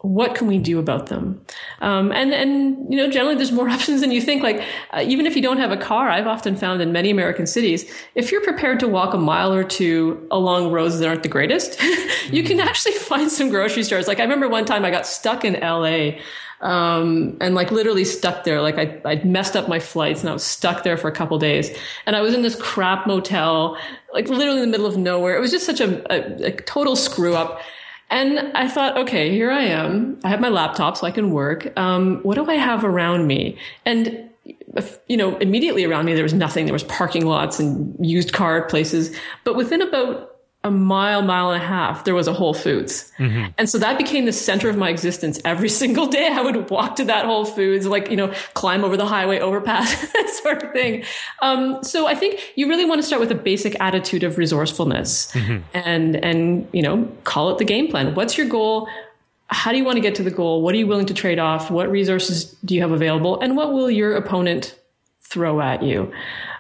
what 0.02 0.34
can 0.34 0.48
we 0.48 0.58
do 0.58 0.80
about 0.80 1.08
them? 1.08 1.42
Um, 1.82 2.12
and 2.14 2.34
and 2.34 2.92
you 2.92 2.98
know, 2.98 3.10
generally, 3.10 3.36
there's 3.36 3.52
more 3.52 3.70
options 3.78 4.02
than 4.02 4.12
you 4.12 4.22
think. 4.22 4.44
Like 4.44 4.64
uh, 4.92 5.04
even 5.06 5.26
if 5.26 5.36
you 5.36 5.42
don't 5.42 5.58
have 5.58 5.72
a 5.72 5.78
car, 5.78 6.10
I've 6.10 6.28
often 6.28 6.56
found 6.56 6.82
in 6.82 6.92
many 6.92 7.10
American 7.10 7.46
cities, 7.46 7.90
if 8.16 8.32
you're 8.32 8.44
prepared 8.44 8.80
to 8.80 8.88
walk 8.88 9.14
a 9.14 9.18
mile 9.18 9.54
or 9.54 9.64
two 9.64 10.26
along 10.32 10.72
roads 10.72 11.00
that 11.00 11.08
aren't 11.08 11.24
the 11.24 11.30
greatest, 11.30 11.82
you 12.32 12.44
can 12.44 12.60
actually 12.60 12.94
find 13.10 13.30
some 13.30 13.50
grocery 13.50 13.84
stores. 13.84 14.08
Like 14.08 14.20
I 14.20 14.24
remember 14.24 14.48
one 14.48 14.66
time 14.66 14.86
I 14.86 14.92
got 14.92 15.06
stuck 15.06 15.44
in 15.44 15.58
L.A. 15.58 16.22
Um, 16.62 17.38
and 17.40 17.56
like 17.56 17.72
literally 17.72 18.04
stuck 18.04 18.44
there. 18.44 18.62
Like 18.62 18.78
I, 18.78 19.02
I 19.06 19.24
messed 19.24 19.56
up 19.56 19.70
my 19.70 19.80
flights 19.80 20.22
and 20.22 20.30
I 20.30 20.34
was 20.34 20.44
stuck 20.44 20.84
there 20.84 20.98
for 20.98 21.08
a 21.08 21.12
couple 21.14 21.38
days. 21.40 21.70
And 22.06 22.18
I 22.18 22.22
was 22.22 22.34
in 22.34 22.42
this 22.42 22.56
crap 22.56 23.08
motel, 23.08 23.78
like 24.14 24.28
literally 24.28 24.62
in 24.62 24.66
the 24.66 24.72
middle 24.72 24.86
of 24.86 24.98
nowhere. 24.98 25.38
It 25.38 25.40
was 25.40 25.52
just 25.52 25.66
such 25.66 25.80
a, 25.80 26.04
a, 26.14 26.48
a 26.48 26.52
total 26.52 26.98
screw 26.98 27.34
up. 27.34 27.62
And 28.10 28.40
I 28.56 28.68
thought, 28.68 28.98
okay, 28.98 29.32
here 29.32 29.52
I 29.52 29.62
am. 29.62 30.20
I 30.24 30.30
have 30.30 30.40
my 30.40 30.50
laptop 30.50 30.98
so 30.98 31.06
I 31.06 31.12
can 31.12 31.32
work. 31.32 31.72
Um, 31.78 32.22
what 32.24 32.36
do 32.36 32.50
I 32.50 32.56
have 32.56 32.84
around 32.84 33.28
me? 33.28 33.58
And 33.86 34.30
you 35.08 35.18
know, 35.18 35.38
immediately 35.38 35.84
around 35.84 36.06
me 36.06 36.14
there 36.14 36.24
was 36.24 36.34
nothing. 36.34 36.66
There 36.66 36.74
was 36.74 36.84
parking 36.84 37.26
lots 37.26 37.60
and 37.60 37.96
used 38.06 38.34
car 38.34 38.64
places. 38.68 39.16
But 39.44 39.56
within 39.56 39.82
about 39.82 40.29
a 40.66 40.72
mile, 40.72 41.22
mile 41.22 41.52
and 41.52 41.64
a 41.64 41.66
half, 41.66 42.04
there 42.04 42.14
was 42.14 42.28
a 42.28 42.34
Whole 42.34 42.54
Foods. 42.54 43.10
Mm-hmm. 43.18 43.52
And 43.58 43.70
so 43.70 43.78
that 43.78 43.98
became 43.98 44.26
the 44.26 44.34
center 44.34 44.70
of 44.70 44.76
my 44.76 44.90
existence. 44.90 45.40
Every 45.46 45.70
single 45.84 46.08
day 46.08 46.28
I 46.28 46.42
would 46.42 46.70
walk 46.70 46.98
to 46.98 47.06
that 47.06 47.26
Whole 47.26 47.46
Foods, 47.46 47.86
like, 47.86 48.12
you 48.12 48.18
know, 48.18 48.34
climb 48.56 48.84
over 48.84 48.98
the 48.98 49.06
highway 49.06 49.40
overpass, 49.40 50.12
that 50.14 50.30
sort 50.44 50.64
of 50.64 50.72
thing. 50.74 51.06
Um, 51.42 51.82
so 51.82 52.08
I 52.08 52.16
think 52.16 52.54
you 52.56 52.68
really 52.68 52.84
want 52.84 53.00
to 53.00 53.08
start 53.08 53.22
with 53.22 53.32
a 53.32 53.36
basic 53.36 53.80
attitude 53.80 54.24
of 54.24 54.38
resourcefulness 54.38 55.32
mm-hmm. 55.32 55.64
and, 55.74 56.18
and, 56.18 56.68
you 56.74 56.82
know, 56.82 57.10
call 57.24 57.50
it 57.52 57.58
the 57.58 57.66
game 57.66 57.88
plan. 57.88 58.14
What's 58.14 58.38
your 58.38 58.48
goal? 58.48 58.90
How 59.48 59.72
do 59.72 59.78
you 59.78 59.86
want 59.86 59.96
to 59.96 60.02
get 60.02 60.14
to 60.16 60.24
the 60.24 60.32
goal? 60.32 60.62
What 60.62 60.76
are 60.76 60.78
you 60.78 60.88
willing 60.88 61.06
to 61.06 61.14
trade 61.14 61.40
off? 61.40 61.72
What 61.72 61.90
resources 61.90 62.56
do 62.66 62.76
you 62.76 62.82
have 62.82 62.92
available? 62.92 63.40
And 63.40 63.56
what 63.56 63.72
will 63.72 63.90
your 63.90 64.16
opponent 64.16 64.78
throw 65.22 65.62
at 65.62 65.84
you? 65.84 66.12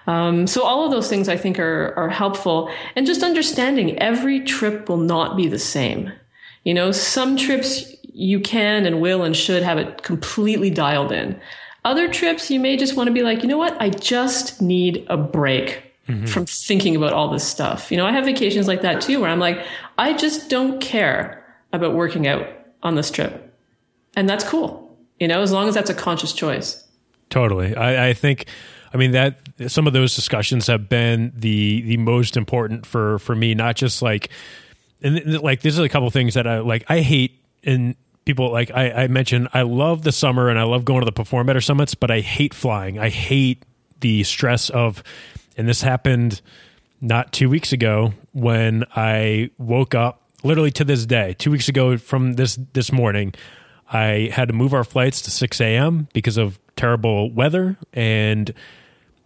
Um, 0.10 0.48
so 0.48 0.64
all 0.64 0.84
of 0.84 0.92
those 0.92 1.08
things 1.08 1.30
I 1.30 1.38
think 1.38 1.60
are 1.60 1.94
are 1.96 2.10
helpful, 2.10 2.72
and 2.96 3.06
just 3.06 3.22
understanding 3.22 4.00
every 4.00 4.40
trip 4.40 4.90
will 4.90 4.98
not 4.98 5.38
be 5.38 5.48
the 5.48 5.60
same. 5.60 6.12
You 6.64 6.74
know, 6.74 6.92
some 6.92 7.38
trips 7.38 7.94
you 8.12 8.40
can 8.40 8.88
and 8.88 9.02
will 9.02 9.22
and 9.22 9.38
should 9.38 9.62
have 9.62 9.78
it 9.78 10.02
completely 10.02 10.72
dialed 10.72 11.12
in. 11.12 11.40
Other 11.86 12.12
trips 12.12 12.50
you 12.50 12.60
may 12.60 12.76
just 12.76 12.96
want 12.96 13.06
to 13.08 13.14
be 13.14 13.22
like, 13.22 13.44
you 13.44 13.48
know 13.48 13.60
what, 13.60 13.80
I 13.80 13.92
just 13.92 14.60
need 14.64 15.06
a 15.10 15.16
break 15.16 15.84
mm-hmm. 16.08 16.26
from 16.26 16.48
thinking 16.48 16.96
about 16.96 17.14
all 17.14 17.30
this 17.30 17.48
stuff. 17.48 17.92
You 17.92 17.98
know, 17.98 18.06
I 18.08 18.12
have 18.12 18.26
vacations 18.26 18.68
like 18.68 18.82
that 18.82 19.02
too, 19.02 19.22
where 19.22 19.30
I'm 19.30 19.40
like, 19.40 19.64
I 20.00 20.14
just 20.14 20.50
don't 20.50 20.82
care 20.82 21.46
about 21.72 21.94
working 21.94 22.26
out 22.26 22.48
on 22.82 22.96
this 22.96 23.12
trip, 23.12 23.56
and 24.16 24.28
that's 24.28 24.44
cool. 24.44 24.98
You 25.20 25.28
know, 25.28 25.44
as 25.44 25.52
long 25.52 25.68
as 25.68 25.76
that's 25.76 25.92
a 25.92 25.94
conscious 25.94 26.34
choice. 26.34 26.84
Totally, 27.30 27.76
I, 27.76 28.10
I 28.10 28.14
think 28.14 28.48
I 28.94 28.98
mean 28.98 29.12
that 29.12 29.40
some 29.68 29.88
of 29.88 29.94
those 29.94 30.16
discussions 30.16 30.68
have 30.68 30.90
been 30.90 31.32
the 31.36 31.82
the 31.82 31.98
most 31.98 32.38
important 32.38 32.86
for 32.86 33.20
for 33.20 33.36
me. 33.36 33.54
Not 33.56 33.76
just 33.76 34.02
like 34.02 34.30
and 35.02 35.42
like 35.42 35.62
this 35.62 35.74
is 35.74 35.80
a 35.80 35.90
couple 35.90 36.10
things 36.10 36.34
that 36.34 36.48
I 36.48 36.60
like. 36.60 36.86
I 36.90 37.02
hate 37.02 37.40
and 37.64 37.96
people 38.26 38.52
like 38.52 38.72
I, 38.72 38.92
I 38.92 39.08
mentioned. 39.08 39.50
I 39.54 39.64
love 39.64 40.04
the 40.04 40.12
summer 40.12 40.50
and 40.50 40.60
I 40.60 40.64
love 40.64 40.86
going 40.86 41.02
to 41.02 41.06
the 41.06 41.12
Perform 41.12 41.48
Better 41.48 41.62
summits, 41.62 41.96
but 41.96 42.12
I 42.12 42.20
hate 42.20 42.54
flying. 42.54 43.00
I 43.00 43.10
hate 43.10 43.64
the 44.02 44.24
stress 44.24 44.70
of, 44.70 45.04
and 45.58 45.68
this 45.68 45.82
happened 45.82 46.42
not 47.02 47.34
two 47.34 47.50
weeks 47.50 47.74
ago 47.74 48.14
when 48.34 48.86
I 48.96 49.50
woke 49.58 49.96
up. 49.96 50.24
Literally 50.42 50.72
to 50.72 50.86
this 50.86 51.06
day, 51.06 51.36
two 51.38 51.52
weeks 51.52 51.68
ago 51.68 51.98
from 51.98 52.34
this 52.34 52.58
this 52.72 52.94
morning, 52.94 53.34
I 53.92 54.30
had 54.32 54.48
to 54.48 54.54
move 54.54 54.74
our 54.74 54.86
flights 54.86 55.22
to 55.24 55.32
6 55.32 55.60
a.m. 55.60 56.08
because 56.14 56.38
of 56.38 56.60
terrible 56.78 57.30
weather 57.32 57.78
and 57.92 58.54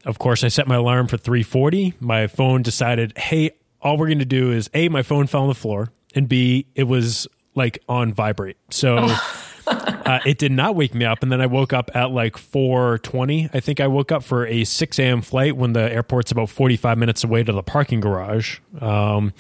of 0.06 0.20
course, 0.20 0.44
I 0.44 0.50
set 0.50 0.68
my 0.68 0.76
alarm 0.76 1.08
for 1.08 1.18
3:40. 1.18 1.94
My 2.00 2.28
phone 2.28 2.62
decided, 2.62 3.18
"Hey, 3.18 3.52
all 3.82 3.98
we're 3.98 4.08
going 4.08 4.20
to 4.20 4.26
do 4.26 4.52
is 4.52 4.70
A, 4.74 4.89
my 4.89 5.02
phone 5.02 5.28
fell 5.28 5.44
on 5.44 5.48
the 5.48 5.56
floor, 5.56 5.89
and 6.13 6.28
B, 6.28 6.66
it 6.76 6.84
was 6.84 7.28
like 7.56 7.80
on 7.88 8.13
vibrate." 8.13 8.58
So 8.70 8.98
uh, 9.68 10.20
it 10.26 10.38
did 10.38 10.52
not 10.52 10.76
wake 10.76 10.94
me 10.94 11.06
up, 11.06 11.24
and 11.24 11.32
then 11.32 11.39
I 11.42 11.46
woke 11.46 11.72
up 11.72 11.89
at 11.96 12.12
like 12.12 12.36
4:20. 12.36 13.50
I 13.54 13.60
think 13.60 13.80
I 13.80 13.88
woke 13.88 14.12
up 14.12 14.24
for 14.24 14.46
a 14.46 14.63
6 14.66 15.00
a.m. 15.00 15.22
flight 15.22 15.56
when 15.56 15.74
the 15.74 15.92
airport's 15.92 16.32
about 16.32 16.50
45 16.50 16.98
minutes 16.98 17.24
away 17.24 17.44
to 17.44 17.54
the 17.54 17.63
parking 17.63 18.02
garage, 18.02 18.60
um, 18.82 19.34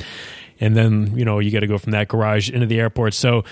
and 0.59 0.77
then 0.77 1.17
you 1.17 1.25
know 1.25 1.39
you 1.39 1.51
got 1.51 1.61
to 1.61 1.67
go 1.67 1.77
from 1.77 1.91
that 1.91 2.07
garage 2.07 2.49
into 2.49 2.65
the 2.65 2.79
airport. 2.79 3.13
So. 3.13 3.43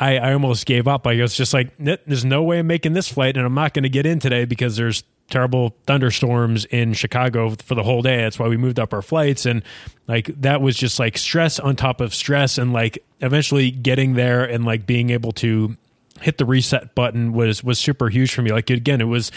I, 0.00 0.18
I 0.18 0.32
almost 0.32 0.64
gave 0.64 0.86
up. 0.86 1.08
I 1.08 1.20
was 1.20 1.34
just 1.34 1.52
like, 1.52 1.72
there's 1.76 2.24
no 2.24 2.44
way 2.44 2.60
I'm 2.60 2.68
making 2.68 2.92
this 2.92 3.08
flight, 3.08 3.36
and 3.36 3.44
I'm 3.44 3.54
not 3.54 3.74
going 3.74 3.82
to 3.82 3.88
get 3.88 4.06
in 4.06 4.20
today 4.20 4.44
because 4.44 4.76
there's 4.76 5.02
terrible 5.30 5.76
thunderstorms 5.86 6.64
in 6.66 6.94
Chicago 6.94 7.50
for 7.50 7.74
the 7.74 7.82
whole 7.82 8.02
day. 8.02 8.18
That's 8.18 8.38
why 8.38 8.48
we 8.48 8.56
moved 8.56 8.78
up 8.78 8.92
our 8.92 9.02
flights. 9.02 9.46
And 9.46 9.62
like 10.06 10.26
that 10.40 10.60
was 10.60 10.76
just 10.76 10.98
like 10.98 11.18
stress 11.18 11.58
on 11.60 11.76
top 11.76 12.00
of 12.00 12.14
stress. 12.14 12.58
And 12.58 12.72
like 12.72 13.04
eventually 13.20 13.70
getting 13.70 14.14
there 14.14 14.44
and 14.44 14.64
like 14.64 14.86
being 14.86 15.10
able 15.10 15.32
to 15.32 15.76
hit 16.20 16.38
the 16.38 16.44
reset 16.44 16.94
button 16.94 17.32
was 17.32 17.62
was 17.62 17.78
super 17.78 18.08
huge 18.08 18.32
for 18.32 18.42
me. 18.42 18.52
Like 18.52 18.70
again, 18.70 19.00
it 19.00 19.04
was 19.04 19.30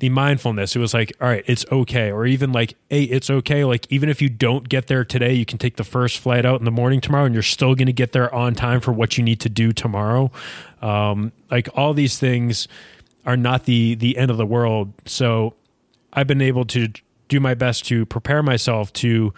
the 0.00 0.08
mindfulness. 0.10 0.76
It 0.76 0.78
was 0.78 0.92
like, 0.92 1.12
all 1.20 1.28
right, 1.28 1.44
it's 1.46 1.64
okay. 1.72 2.10
Or 2.10 2.26
even 2.26 2.52
like, 2.52 2.76
hey, 2.90 3.04
it's 3.04 3.30
okay. 3.30 3.64
Like 3.64 3.90
even 3.90 4.08
if 4.08 4.20
you 4.20 4.28
don't 4.28 4.68
get 4.68 4.88
there 4.88 5.04
today, 5.04 5.32
you 5.32 5.46
can 5.46 5.58
take 5.58 5.76
the 5.76 5.84
first 5.84 6.18
flight 6.18 6.44
out 6.44 6.58
in 6.58 6.64
the 6.64 6.70
morning 6.70 7.00
tomorrow 7.00 7.24
and 7.24 7.34
you're 7.34 7.42
still 7.42 7.74
gonna 7.74 7.92
get 7.92 8.12
there 8.12 8.34
on 8.34 8.54
time 8.54 8.80
for 8.80 8.92
what 8.92 9.16
you 9.16 9.24
need 9.24 9.40
to 9.40 9.48
do 9.48 9.72
tomorrow. 9.72 10.30
Um, 10.82 11.32
like 11.50 11.68
all 11.74 11.94
these 11.94 12.18
things 12.18 12.68
are 13.26 13.36
not 13.36 13.64
the 13.64 13.94
the 13.96 14.16
end 14.16 14.30
of 14.30 14.36
the 14.36 14.46
world. 14.46 14.92
So 15.04 15.54
I've 16.12 16.26
been 16.26 16.42
able 16.42 16.64
to 16.66 16.88
do 17.28 17.40
my 17.40 17.54
best 17.54 17.84
to 17.86 18.06
prepare 18.06 18.42
myself 18.42 18.92
to 18.92 19.34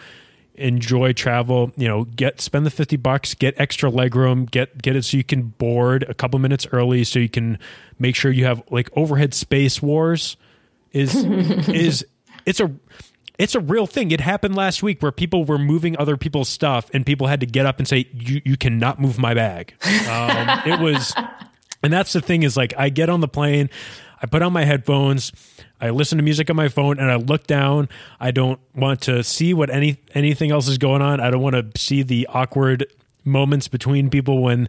enjoy 0.55 1.13
travel 1.13 1.71
you 1.77 1.87
know 1.87 2.03
get 2.03 2.41
spend 2.41 2.67
the 2.67 2.71
50 2.71 2.97
bucks 2.97 3.33
get 3.33 3.55
extra 3.61 3.89
leg 3.89 4.17
room 4.17 4.45
get 4.45 4.83
get 4.83 4.97
it 4.97 5.05
so 5.05 5.17
you 5.17 5.23
can 5.23 5.43
board 5.43 6.05
a 6.09 6.15
couple 6.15 6.37
minutes 6.41 6.67
early 6.73 7.05
so 7.05 7.21
you 7.21 7.29
can 7.29 7.57
make 8.01 8.17
sure 8.17 8.33
you 8.33 8.45
have 8.45 8.61
like 8.69 8.91
overhead 8.97 9.33
space 9.33 9.81
wars 9.81 10.37
is 10.93 11.15
is 11.69 12.05
it's 12.45 12.59
a 12.59 12.75
it's 13.39 13.55
a 13.55 13.61
real 13.61 13.87
thing. 13.87 14.11
It 14.11 14.21
happened 14.21 14.57
last 14.57 14.83
week 14.83 15.01
where 15.01 15.13
people 15.13 15.45
were 15.45 15.59
moving 15.59 15.97
other 15.97 16.17
people's 16.17 16.49
stuff 16.49 16.91
and 16.93 17.07
people 17.07 17.29
had 17.29 17.41
to 17.41 17.47
get 17.47 17.67
up 17.67 17.79
and 17.79 17.87
say, 17.87 18.09
you, 18.13 18.43
you 18.45 18.57
cannot 18.57 19.01
move 19.01 19.17
my 19.17 19.33
bag. 19.33 19.75
Um, 20.09 20.61
it 20.67 20.81
was 20.81 21.15
and 21.83 21.93
that's 21.93 22.13
the 22.13 22.21
thing 22.21 22.43
is 22.43 22.57
like 22.57 22.75
I 22.77 22.89
get 22.89 23.09
on 23.09 23.21
the 23.21 23.29
plane, 23.29 23.71
I 24.23 24.27
put 24.27 24.43
on 24.43 24.53
my 24.53 24.65
headphones, 24.65 25.33
I 25.81 25.91
listen 25.91 26.19
to 26.19 26.25
music 26.25 26.51
on 26.51 26.57
my 26.57 26.69
phone 26.69 26.99
and 26.99 27.11
I 27.11 27.17
look 27.17 27.47
down. 27.47 27.89
I 28.19 28.31
don't 28.31 28.61
want 28.75 29.03
to 29.03 29.23
see 29.23 29.55
what 29.55 29.71
any 29.71 29.99
anything 30.15 30.51
else 30.51 30.69
is 30.69 30.79
going 30.79 31.03
on. 31.03 31.21
I 31.21 31.31
don't 31.31 31.43
want 31.43 31.75
to 31.75 31.81
see 31.81 32.03
the 32.03 32.27
awkward 32.29 32.87
moments 33.25 33.69
between 33.69 34.11
people 34.11 34.43
when 34.43 34.69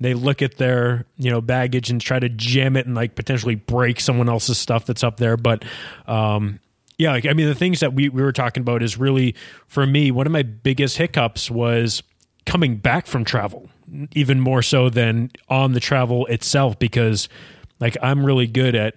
they 0.00 0.14
look 0.14 0.42
at 0.42 0.56
their 0.56 1.06
you 1.16 1.30
know 1.30 1.40
baggage 1.40 1.90
and 1.90 2.00
try 2.00 2.18
to 2.18 2.28
jam 2.28 2.76
it 2.76 2.86
and 2.86 2.94
like 2.94 3.14
potentially 3.14 3.54
break 3.54 4.00
someone 4.00 4.28
else's 4.28 4.58
stuff 4.58 4.86
that's 4.86 5.04
up 5.04 5.16
there. 5.16 5.36
But 5.36 5.64
um, 6.06 6.60
yeah, 6.98 7.12
like 7.12 7.26
I 7.26 7.32
mean, 7.32 7.46
the 7.46 7.54
things 7.54 7.80
that 7.80 7.94
we 7.94 8.08
we 8.08 8.22
were 8.22 8.32
talking 8.32 8.62
about 8.62 8.82
is 8.82 8.98
really 8.98 9.34
for 9.66 9.86
me 9.86 10.10
one 10.10 10.26
of 10.26 10.32
my 10.32 10.42
biggest 10.42 10.98
hiccups 10.98 11.50
was 11.50 12.02
coming 12.44 12.76
back 12.76 13.06
from 13.06 13.24
travel, 13.24 13.68
even 14.12 14.40
more 14.40 14.62
so 14.62 14.88
than 14.88 15.30
on 15.48 15.72
the 15.72 15.80
travel 15.80 16.26
itself 16.26 16.78
because 16.78 17.28
like 17.80 17.96
I'm 18.02 18.24
really 18.24 18.46
good 18.46 18.74
at 18.74 18.94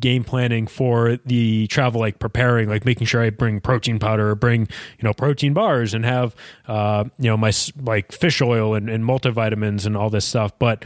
game 0.00 0.24
planning 0.24 0.66
for 0.66 1.18
the 1.26 1.66
travel, 1.68 2.00
like 2.00 2.18
preparing, 2.18 2.68
like 2.68 2.84
making 2.84 3.06
sure 3.06 3.22
I 3.22 3.30
bring 3.30 3.60
protein 3.60 3.98
powder 3.98 4.30
or 4.30 4.34
bring, 4.34 4.62
you 4.62 5.02
know, 5.02 5.12
protein 5.12 5.52
bars 5.52 5.94
and 5.94 6.04
have, 6.04 6.34
uh, 6.66 7.04
you 7.18 7.28
know, 7.28 7.36
my 7.36 7.52
like 7.80 8.12
fish 8.12 8.40
oil 8.40 8.74
and, 8.74 8.88
and 8.88 9.04
multivitamins 9.04 9.86
and 9.86 9.96
all 9.96 10.10
this 10.10 10.24
stuff. 10.24 10.58
But 10.58 10.84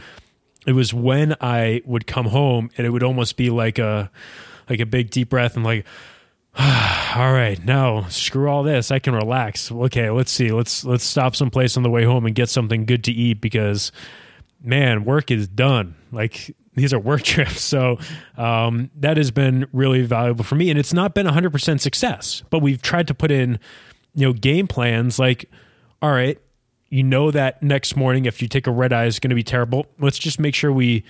it 0.65 0.73
was 0.73 0.93
when 0.93 1.35
I 1.39 1.81
would 1.85 2.07
come 2.07 2.27
home 2.27 2.69
and 2.77 2.85
it 2.85 2.89
would 2.89 3.03
almost 3.03 3.37
be 3.37 3.49
like 3.49 3.79
a, 3.79 4.11
like 4.69 4.79
a 4.79 4.85
big 4.85 5.09
deep 5.09 5.29
breath 5.29 5.55
and 5.55 5.63
like, 5.63 5.85
all 7.15 7.33
right, 7.33 7.63
now 7.63 8.07
screw 8.07 8.49
all 8.49 8.63
this. 8.63 8.89
I 8.89 8.99
can 8.99 9.13
relax. 9.13 9.71
Okay, 9.71 10.09
let's 10.09 10.31
see. 10.31 10.51
Let's 10.51 10.83
let's 10.83 11.03
stop 11.03 11.35
someplace 11.35 11.77
on 11.77 11.83
the 11.83 11.89
way 11.89 12.03
home 12.03 12.25
and 12.25 12.33
get 12.33 12.49
something 12.49 12.85
good 12.85 13.03
to 13.03 13.11
eat 13.11 13.41
because 13.41 13.91
man, 14.63 15.05
work 15.05 15.29
is 15.29 15.47
done. 15.47 15.95
Like 16.11 16.55
these 16.73 16.93
are 16.93 16.99
work 16.99 17.21
trips. 17.23 17.61
So 17.61 17.99
um, 18.37 18.89
that 18.95 19.17
has 19.17 19.31
been 19.31 19.67
really 19.73 20.03
valuable 20.03 20.43
for 20.43 20.55
me. 20.55 20.69
And 20.69 20.79
it's 20.79 20.93
not 20.93 21.13
been 21.13 21.27
100% 21.27 21.79
success, 21.79 22.43
but 22.49 22.59
we've 22.59 22.81
tried 22.81 23.07
to 23.07 23.13
put 23.13 23.31
in, 23.31 23.59
you 24.15 24.27
know, 24.27 24.33
game 24.33 24.67
plans 24.67 25.19
like, 25.19 25.49
all 26.01 26.11
right, 26.11 26.39
you 26.89 27.03
know 27.03 27.31
that 27.31 27.61
next 27.61 27.95
morning 27.95 28.25
if 28.25 28.41
you 28.41 28.47
take 28.47 28.65
a 28.65 28.71
red 28.71 28.93
eye 28.93 29.05
is 29.05 29.19
going 29.19 29.29
to 29.29 29.35
be 29.35 29.43
terrible. 29.43 29.87
Let's 29.99 30.17
just 30.17 30.39
make 30.39 30.55
sure 30.55 30.71
we 30.71 31.03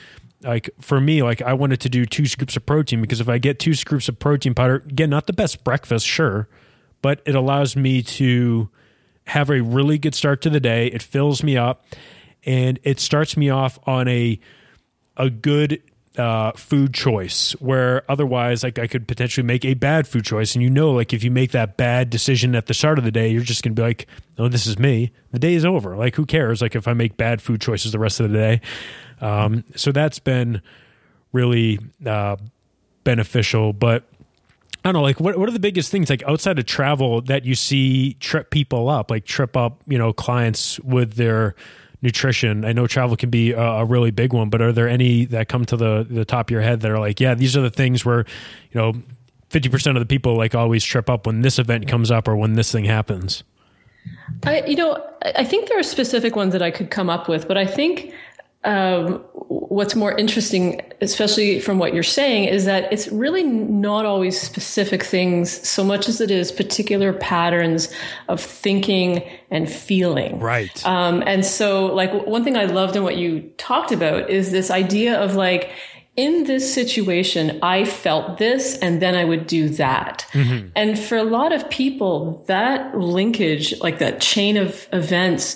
like 0.43 0.69
for 0.80 1.00
me 1.00 1.23
like 1.23 1.41
I 1.41 1.54
wanted 1.54 1.80
to 1.82 1.89
do 1.89 2.06
two 2.06 2.26
scoops 2.26 2.56
of 2.56 2.65
protein 2.65 3.02
because 3.02 3.19
if 3.19 3.30
I 3.30 3.38
get 3.38 3.60
two 3.60 3.73
scoops 3.73 4.08
of 4.08 4.19
protein 4.19 4.54
powder, 4.54 4.84
again, 4.88 5.10
not 5.10 5.28
the 5.28 5.34
best 5.34 5.63
breakfast, 5.63 6.06
sure, 6.06 6.47
but 7.02 7.21
it 7.26 7.36
allows 7.36 7.76
me 7.76 8.02
to 8.04 8.69
have 9.26 9.50
a 9.50 9.62
really 9.62 9.97
good 9.97 10.15
start 10.15 10.41
to 10.43 10.50
the 10.50 10.60
day. 10.60 10.88
It 10.88 11.02
fills 11.02 11.43
me 11.43 11.58
up 11.58 11.86
and 12.45 12.80
it 12.84 13.00
starts 13.00 13.36
me 13.36 13.50
off 13.50 13.80
on 13.88 14.08
a 14.08 14.39
a 15.17 15.30
good 15.30 15.82
uh, 16.17 16.52
food 16.54 16.93
choice 16.93 17.52
where 17.60 18.04
otherwise 18.10 18.63
like 18.63 18.80
I 18.80 18.88
could 18.88 19.08
potentially 19.08 19.45
make 19.45 19.65
a 19.65 19.73
bad 19.73 20.08
food 20.08 20.26
choice. 20.26 20.56
And 20.56 20.63
you 20.63 20.69
know 20.69 20.91
like 20.91 21.13
if 21.13 21.23
you 21.23 21.32
make 21.32 21.52
that 21.52 21.78
bad 21.78 22.10
decision 22.10 22.56
at 22.56 22.67
the 22.67 22.73
start 22.73 22.97
of 22.97 23.06
the 23.06 23.12
day 23.12 23.30
you're 23.30 23.41
just 23.41 23.63
gonna 23.63 23.73
be 23.73 23.82
like 23.82 24.08
oh 24.38 24.47
this 24.47 24.67
is 24.67 24.78
me. 24.78 25.12
The 25.32 25.39
day 25.39 25.56
is 25.56 25.65
over. 25.65 25.95
Like 25.95 26.15
who 26.15 26.26
cares? 26.26 26.62
Like 26.62 26.76
if 26.76 26.88
I 26.88 26.93
make 26.93 27.17
bad 27.17 27.41
food 27.41 27.60
choices 27.60 27.91
the 27.91 28.00
rest 28.00 28.19
of 28.19 28.32
the 28.32 28.38
day 28.38 28.62
um, 29.21 29.63
so 29.75 29.91
that's 29.91 30.19
been 30.19 30.62
really 31.34 31.80
uh, 32.06 32.36
beneficial 33.03 33.73
but 33.73 34.03
I 34.84 34.89
don't 34.89 34.93
know 34.93 35.01
like 35.01 35.19
what 35.19 35.38
what 35.38 35.49
are 35.49 35.53
the 35.53 35.60
biggest 35.60 35.91
things 35.91 36.10
like 36.10 36.23
outside 36.23 36.60
of 36.60 36.65
travel 36.65 37.21
that 37.21 37.45
you 37.45 37.56
see 37.56 38.13
trip 38.15 38.49
people 38.49 38.89
up 38.89 39.12
like 39.12 39.25
trip 39.25 39.58
up 39.58 39.82
you 39.88 39.97
know 39.97 40.13
clients 40.13 40.80
with 40.82 41.13
their 41.13 41.56
nutrition? 42.01 42.65
I 42.65 42.73
know 42.73 42.88
travel 42.88 43.15
can 43.15 43.30
be 43.30 43.51
a, 43.51 43.62
a, 43.62 43.86
really 43.86 44.12
big 44.12 44.34
one, 44.34 44.49
but 44.49 44.62
are 44.62 44.71
there 44.71 44.88
any 44.88 45.25
that 45.25 45.49
come 45.49 45.65
to 45.65 45.77
the 45.77 46.06
the 46.10 46.25
top 46.25 46.47
of 46.47 46.51
your 46.51 46.62
head 46.62 46.82
that 46.82 46.91
are 46.91 46.99
like, 46.99 47.19
yeah, 47.19 47.34
these 47.34 47.58
are 47.58 47.62
the 47.62 47.69
things 47.69 48.06
where, 48.06 48.25
you 48.71 48.80
know, 48.80 48.93
fifty 49.49 49.69
percent 49.69 49.97
of 49.97 50.01
the 50.01 50.06
people 50.06 50.36
like 50.36 50.56
always 50.56 50.84
trip 50.84 51.10
up 51.10 51.25
when 51.25 51.41
this 51.41 51.60
event 51.60 51.88
comes 51.88 52.12
up 52.12 52.27
or 52.27 52.36
when 52.36 52.53
this 52.53 52.71
thing 52.71 52.86
happens? 52.86 53.43
I, 54.45 54.63
you 54.65 54.75
know, 54.75 55.03
I 55.36 55.43
think 55.43 55.67
there 55.67 55.77
are 55.77 55.84
specific 55.84 56.36
ones 56.36 56.53
that 56.53 56.62
I 56.62 56.71
could 56.71 56.89
come 56.89 57.10
up 57.10 57.27
with, 57.27 57.47
but 57.47 57.58
I 57.58 57.65
think 57.65 58.13
um, 58.67 59.23
what's 59.47 59.95
more 59.95 60.15
interesting, 60.17 60.82
especially 60.99 61.60
from 61.62 61.80
what 61.80 61.93
you're 61.93 62.03
saying, 62.03 62.49
is 62.49 62.65
that 62.65 62.91
it's 62.91 63.08
really 63.08 63.43
not 63.43 64.06
always 64.06 64.39
specific 64.39 65.03
things 65.03 65.67
so 65.67 65.84
much 65.84 66.10
as 66.10 66.19
it 66.19 66.30
is 66.30 66.51
particular 66.51 67.13
patterns 67.13 67.89
of 68.27 68.41
thinking 68.41 69.23
and 69.49 69.71
feeling. 69.71 70.39
Right. 70.39 70.86
Um, 70.86 71.23
and 71.25 71.45
so, 71.45 71.86
like, 71.86 72.12
one 72.27 72.43
thing 72.43 72.58
I 72.58 72.65
loved 72.65 72.97
in 72.97 73.03
what 73.03 73.15
you 73.15 73.49
talked 73.58 73.93
about 73.93 74.30
is 74.30 74.51
this 74.51 74.69
idea 74.69 75.17
of 75.17 75.36
like, 75.36 75.71
in 76.17 76.45
this 76.45 76.73
situation, 76.73 77.60
I 77.62 77.86
felt 77.86 78.39
this 78.39 78.77
and 78.80 79.01
then 79.01 79.15
I 79.15 79.23
would 79.23 79.45
do 79.47 79.69
that. 79.69 80.25
Mm-hmm. 80.34 80.69
And 80.75 80.99
for 80.99 81.15
a 81.15 81.23
lot 81.23 81.53
of 81.53 81.69
people, 81.69 82.43
that 82.47 82.97
linkage, 82.97 83.80
like 83.80 83.99
that 83.99 84.19
chain 84.19 84.58
of 84.58 84.88
events, 84.91 85.56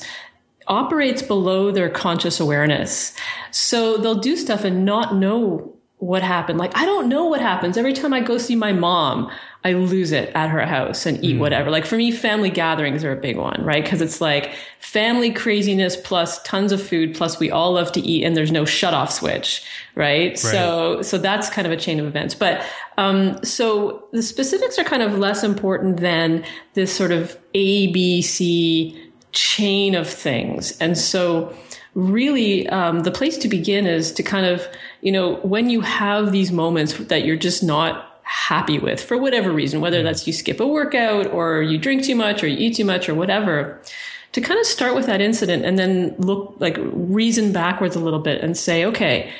operates 0.67 1.21
below 1.21 1.71
their 1.71 1.89
conscious 1.89 2.39
awareness. 2.39 3.13
So 3.51 3.97
they'll 3.97 4.15
do 4.15 4.35
stuff 4.35 4.63
and 4.63 4.85
not 4.85 5.15
know 5.15 5.73
what 5.97 6.23
happened. 6.23 6.57
Like, 6.57 6.75
I 6.75 6.85
don't 6.85 7.09
know 7.09 7.25
what 7.25 7.41
happens. 7.41 7.77
Every 7.77 7.93
time 7.93 8.11
I 8.11 8.21
go 8.21 8.39
see 8.39 8.55
my 8.55 8.73
mom, 8.73 9.31
I 9.63 9.73
lose 9.73 10.11
it 10.11 10.31
at 10.33 10.49
her 10.49 10.65
house 10.65 11.05
and 11.05 11.23
eat 11.23 11.35
mm. 11.35 11.39
whatever. 11.39 11.69
Like 11.69 11.85
for 11.85 11.95
me, 11.95 12.11
family 12.11 12.49
gatherings 12.49 13.03
are 13.03 13.11
a 13.11 13.15
big 13.15 13.37
one, 13.37 13.63
right? 13.63 13.85
Cause 13.85 14.01
it's 14.01 14.19
like 14.19 14.51
family 14.79 15.31
craziness 15.31 15.95
plus 15.95 16.41
tons 16.41 16.71
of 16.71 16.81
food 16.81 17.13
plus 17.13 17.39
we 17.39 17.51
all 17.51 17.73
love 17.73 17.91
to 17.91 18.01
eat 18.01 18.23
and 18.23 18.35
there's 18.35 18.51
no 18.51 18.65
shut 18.65 18.95
off 18.95 19.11
switch, 19.11 19.63
right? 19.93 20.29
right? 20.29 20.39
So, 20.39 21.03
so 21.03 21.19
that's 21.19 21.51
kind 21.51 21.67
of 21.67 21.71
a 21.71 21.77
chain 21.77 21.99
of 21.99 22.07
events. 22.07 22.33
But, 22.33 22.65
um, 22.97 23.43
so 23.43 24.07
the 24.11 24.23
specifics 24.23 24.79
are 24.79 24.83
kind 24.83 25.03
of 25.03 25.19
less 25.19 25.43
important 25.43 25.97
than 25.97 26.43
this 26.73 26.91
sort 26.91 27.11
of 27.11 27.37
A, 27.53 27.91
B, 27.91 28.23
C 28.23 29.10
chain 29.31 29.95
of 29.95 30.07
things. 30.07 30.77
And 30.79 30.97
so, 30.97 31.55
really, 31.95 32.67
um, 32.69 33.01
the 33.01 33.11
place 33.11 33.37
to 33.39 33.47
begin 33.47 33.85
is 33.85 34.11
to 34.13 34.23
kind 34.23 34.45
of, 34.45 34.67
you 35.01 35.11
know, 35.11 35.35
when 35.37 35.69
you 35.69 35.81
have 35.81 36.31
these 36.31 36.51
moments 36.51 36.93
that 36.93 37.25
you're 37.25 37.35
just 37.35 37.63
not 37.63 38.19
happy 38.23 38.79
with 38.79 39.03
for 39.03 39.17
whatever 39.17 39.51
reason, 39.51 39.81
whether 39.81 40.03
that's 40.03 40.25
you 40.25 40.33
skip 40.33 40.59
a 40.59 40.67
workout 40.67 41.27
or 41.27 41.61
you 41.61 41.77
drink 41.77 42.03
too 42.03 42.15
much 42.15 42.43
or 42.43 42.47
you 42.47 42.57
eat 42.57 42.75
too 42.75 42.85
much 42.85 43.09
or 43.09 43.15
whatever, 43.15 43.81
to 44.31 44.39
kind 44.39 44.59
of 44.59 44.65
start 44.65 44.95
with 44.95 45.05
that 45.05 45.19
incident 45.19 45.65
and 45.65 45.77
then 45.77 46.15
look 46.17 46.55
like 46.59 46.77
reason 46.79 47.51
backwards 47.51 47.95
a 47.95 47.99
little 47.99 48.19
bit 48.19 48.41
and 48.41 48.57
say, 48.57 48.85
okay, 48.85 49.31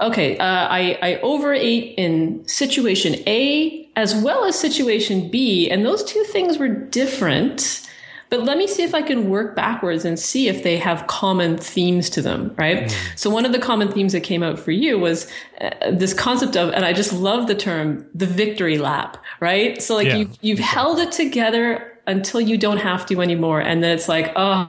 okay, 0.00 0.38
uh, 0.38 0.44
I, 0.44 0.98
I 1.02 1.20
overate 1.20 1.94
in 1.98 2.46
situation 2.48 3.16
A 3.26 3.88
as 3.96 4.14
well 4.14 4.44
as 4.44 4.58
situation 4.58 5.28
B, 5.28 5.68
and 5.70 5.84
those 5.84 6.04
two 6.04 6.22
things 6.24 6.56
were 6.56 6.68
different. 6.68 7.87
But 8.30 8.44
let 8.44 8.58
me 8.58 8.66
see 8.66 8.82
if 8.82 8.94
I 8.94 9.02
can 9.02 9.30
work 9.30 9.56
backwards 9.56 10.04
and 10.04 10.18
see 10.18 10.48
if 10.48 10.62
they 10.62 10.76
have 10.76 11.06
common 11.06 11.56
themes 11.56 12.10
to 12.10 12.22
them, 12.22 12.54
right? 12.58 12.84
Mm. 12.84 12.96
So 13.16 13.30
one 13.30 13.46
of 13.46 13.52
the 13.52 13.58
common 13.58 13.90
themes 13.90 14.12
that 14.12 14.20
came 14.20 14.42
out 14.42 14.58
for 14.58 14.70
you 14.70 14.98
was 14.98 15.30
uh, 15.60 15.90
this 15.90 16.12
concept 16.12 16.56
of, 16.56 16.70
and 16.74 16.84
I 16.84 16.92
just 16.92 17.12
love 17.12 17.46
the 17.46 17.54
term, 17.54 18.06
the 18.14 18.26
victory 18.26 18.78
lap, 18.78 19.16
right? 19.40 19.80
So 19.82 19.94
like 19.94 20.08
yeah. 20.08 20.16
you, 20.16 20.30
you've 20.42 20.58
held 20.58 20.98
it 20.98 21.12
together 21.12 21.94
until 22.06 22.40
you 22.40 22.56
don't 22.56 22.78
have 22.78 23.04
to 23.06 23.20
anymore. 23.20 23.60
And 23.60 23.82
then 23.82 23.94
it's 23.94 24.08
like, 24.08 24.32
oh, 24.34 24.68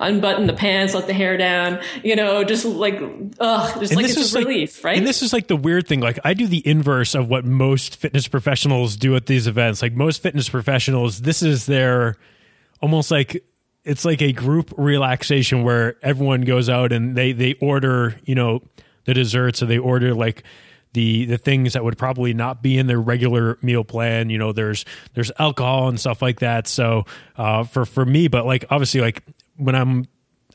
unbutton 0.00 0.46
the 0.46 0.54
pants, 0.54 0.94
let 0.94 1.06
the 1.06 1.12
hair 1.12 1.36
down, 1.36 1.80
you 2.02 2.16
know, 2.16 2.44
just 2.44 2.64
like, 2.64 2.98
oh, 3.40 3.76
just 3.78 3.92
and 3.92 4.02
like 4.02 4.10
it's 4.10 4.34
a 4.34 4.38
relief, 4.38 4.78
like, 4.78 4.84
right? 4.84 4.98
And 4.98 5.06
this 5.06 5.22
is 5.22 5.32
like 5.32 5.48
the 5.48 5.56
weird 5.56 5.86
thing. 5.86 6.00
Like 6.00 6.18
I 6.24 6.32
do 6.34 6.46
the 6.46 6.66
inverse 6.66 7.14
of 7.14 7.28
what 7.28 7.44
most 7.44 7.96
fitness 7.96 8.26
professionals 8.26 8.96
do 8.96 9.14
at 9.16 9.26
these 9.26 9.46
events. 9.46 9.82
Like 9.82 9.92
most 9.92 10.22
fitness 10.22 10.48
professionals, 10.48 11.20
this 11.22 11.42
is 11.42 11.66
their, 11.66 12.16
almost 12.80 13.10
like 13.10 13.44
it's 13.84 14.04
like 14.04 14.20
a 14.20 14.32
group 14.32 14.72
relaxation 14.76 15.62
where 15.62 15.96
everyone 16.02 16.42
goes 16.42 16.68
out 16.68 16.92
and 16.92 17.16
they 17.16 17.32
they 17.32 17.54
order 17.54 18.18
you 18.24 18.34
know 18.34 18.62
the 19.04 19.14
desserts 19.14 19.62
or 19.62 19.66
they 19.66 19.78
order 19.78 20.14
like 20.14 20.44
the 20.92 21.26
the 21.26 21.38
things 21.38 21.74
that 21.74 21.84
would 21.84 21.98
probably 21.98 22.34
not 22.34 22.62
be 22.62 22.78
in 22.78 22.86
their 22.86 23.00
regular 23.00 23.58
meal 23.62 23.84
plan. 23.84 24.30
You 24.30 24.38
know 24.38 24.52
there's 24.52 24.84
there's 25.14 25.30
alcohol 25.38 25.88
and 25.88 25.98
stuff 25.98 26.22
like 26.22 26.40
that. 26.40 26.66
So 26.66 27.04
uh, 27.36 27.64
for 27.64 27.84
for 27.84 28.04
me 28.04 28.28
but 28.28 28.46
like 28.46 28.64
obviously 28.70 29.00
like 29.00 29.22
when 29.58 29.74
i'm 29.74 30.06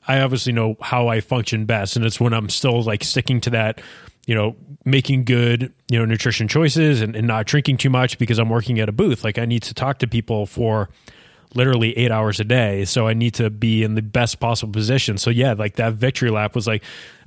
i 0.08 0.22
obviously 0.22 0.54
know 0.54 0.76
how 0.82 1.08
i 1.08 1.20
function 1.20 1.66
best 1.66 1.96
and 1.96 2.06
it's 2.06 2.20
when 2.20 2.34
i'm 2.34 2.50
still 2.50 2.82
like 2.82 3.04
sticking 3.04 3.40
to 3.42 3.50
that 3.50 3.82
you 4.26 4.34
know 4.34 4.56
making 4.86 5.24
good 5.26 5.74
you 5.90 6.00
know 6.00 6.06
nutrition 6.06 6.48
choices 6.48 7.02
and, 7.02 7.16
and 7.16 7.28
not 7.28 7.46
drinking 7.46 7.78
too 7.78 7.90
much 7.90 8.18
because 8.18 8.40
i'm 8.40 8.50
working 8.50 8.80
at 8.80 8.90
a 8.90 8.92
booth. 8.92 9.24
Like 9.24 9.38
i 9.38 9.46
need 9.46 9.64
to 9.64 9.74
talk 9.74 10.00
to 10.00 10.08
people 10.08 10.46
for 10.46 10.90
literally 11.56 11.98
eight 11.98 12.12
hours 12.12 12.40
a 12.40 12.44
day. 12.44 12.86
So 12.86 13.08
I 13.08 13.14
need 13.14 13.34
to 13.36 13.50
be 13.50 13.84
in 13.84 13.96
the 13.96 14.02
best 14.02 14.40
possible 14.40 14.74
position. 14.74 15.18
So 15.18 15.30
yeah, 15.30 15.54
like 15.54 15.76
that 15.76 15.94
victory 15.94 16.30
lap 16.30 16.56
was 16.56 16.68
like, 16.68 16.84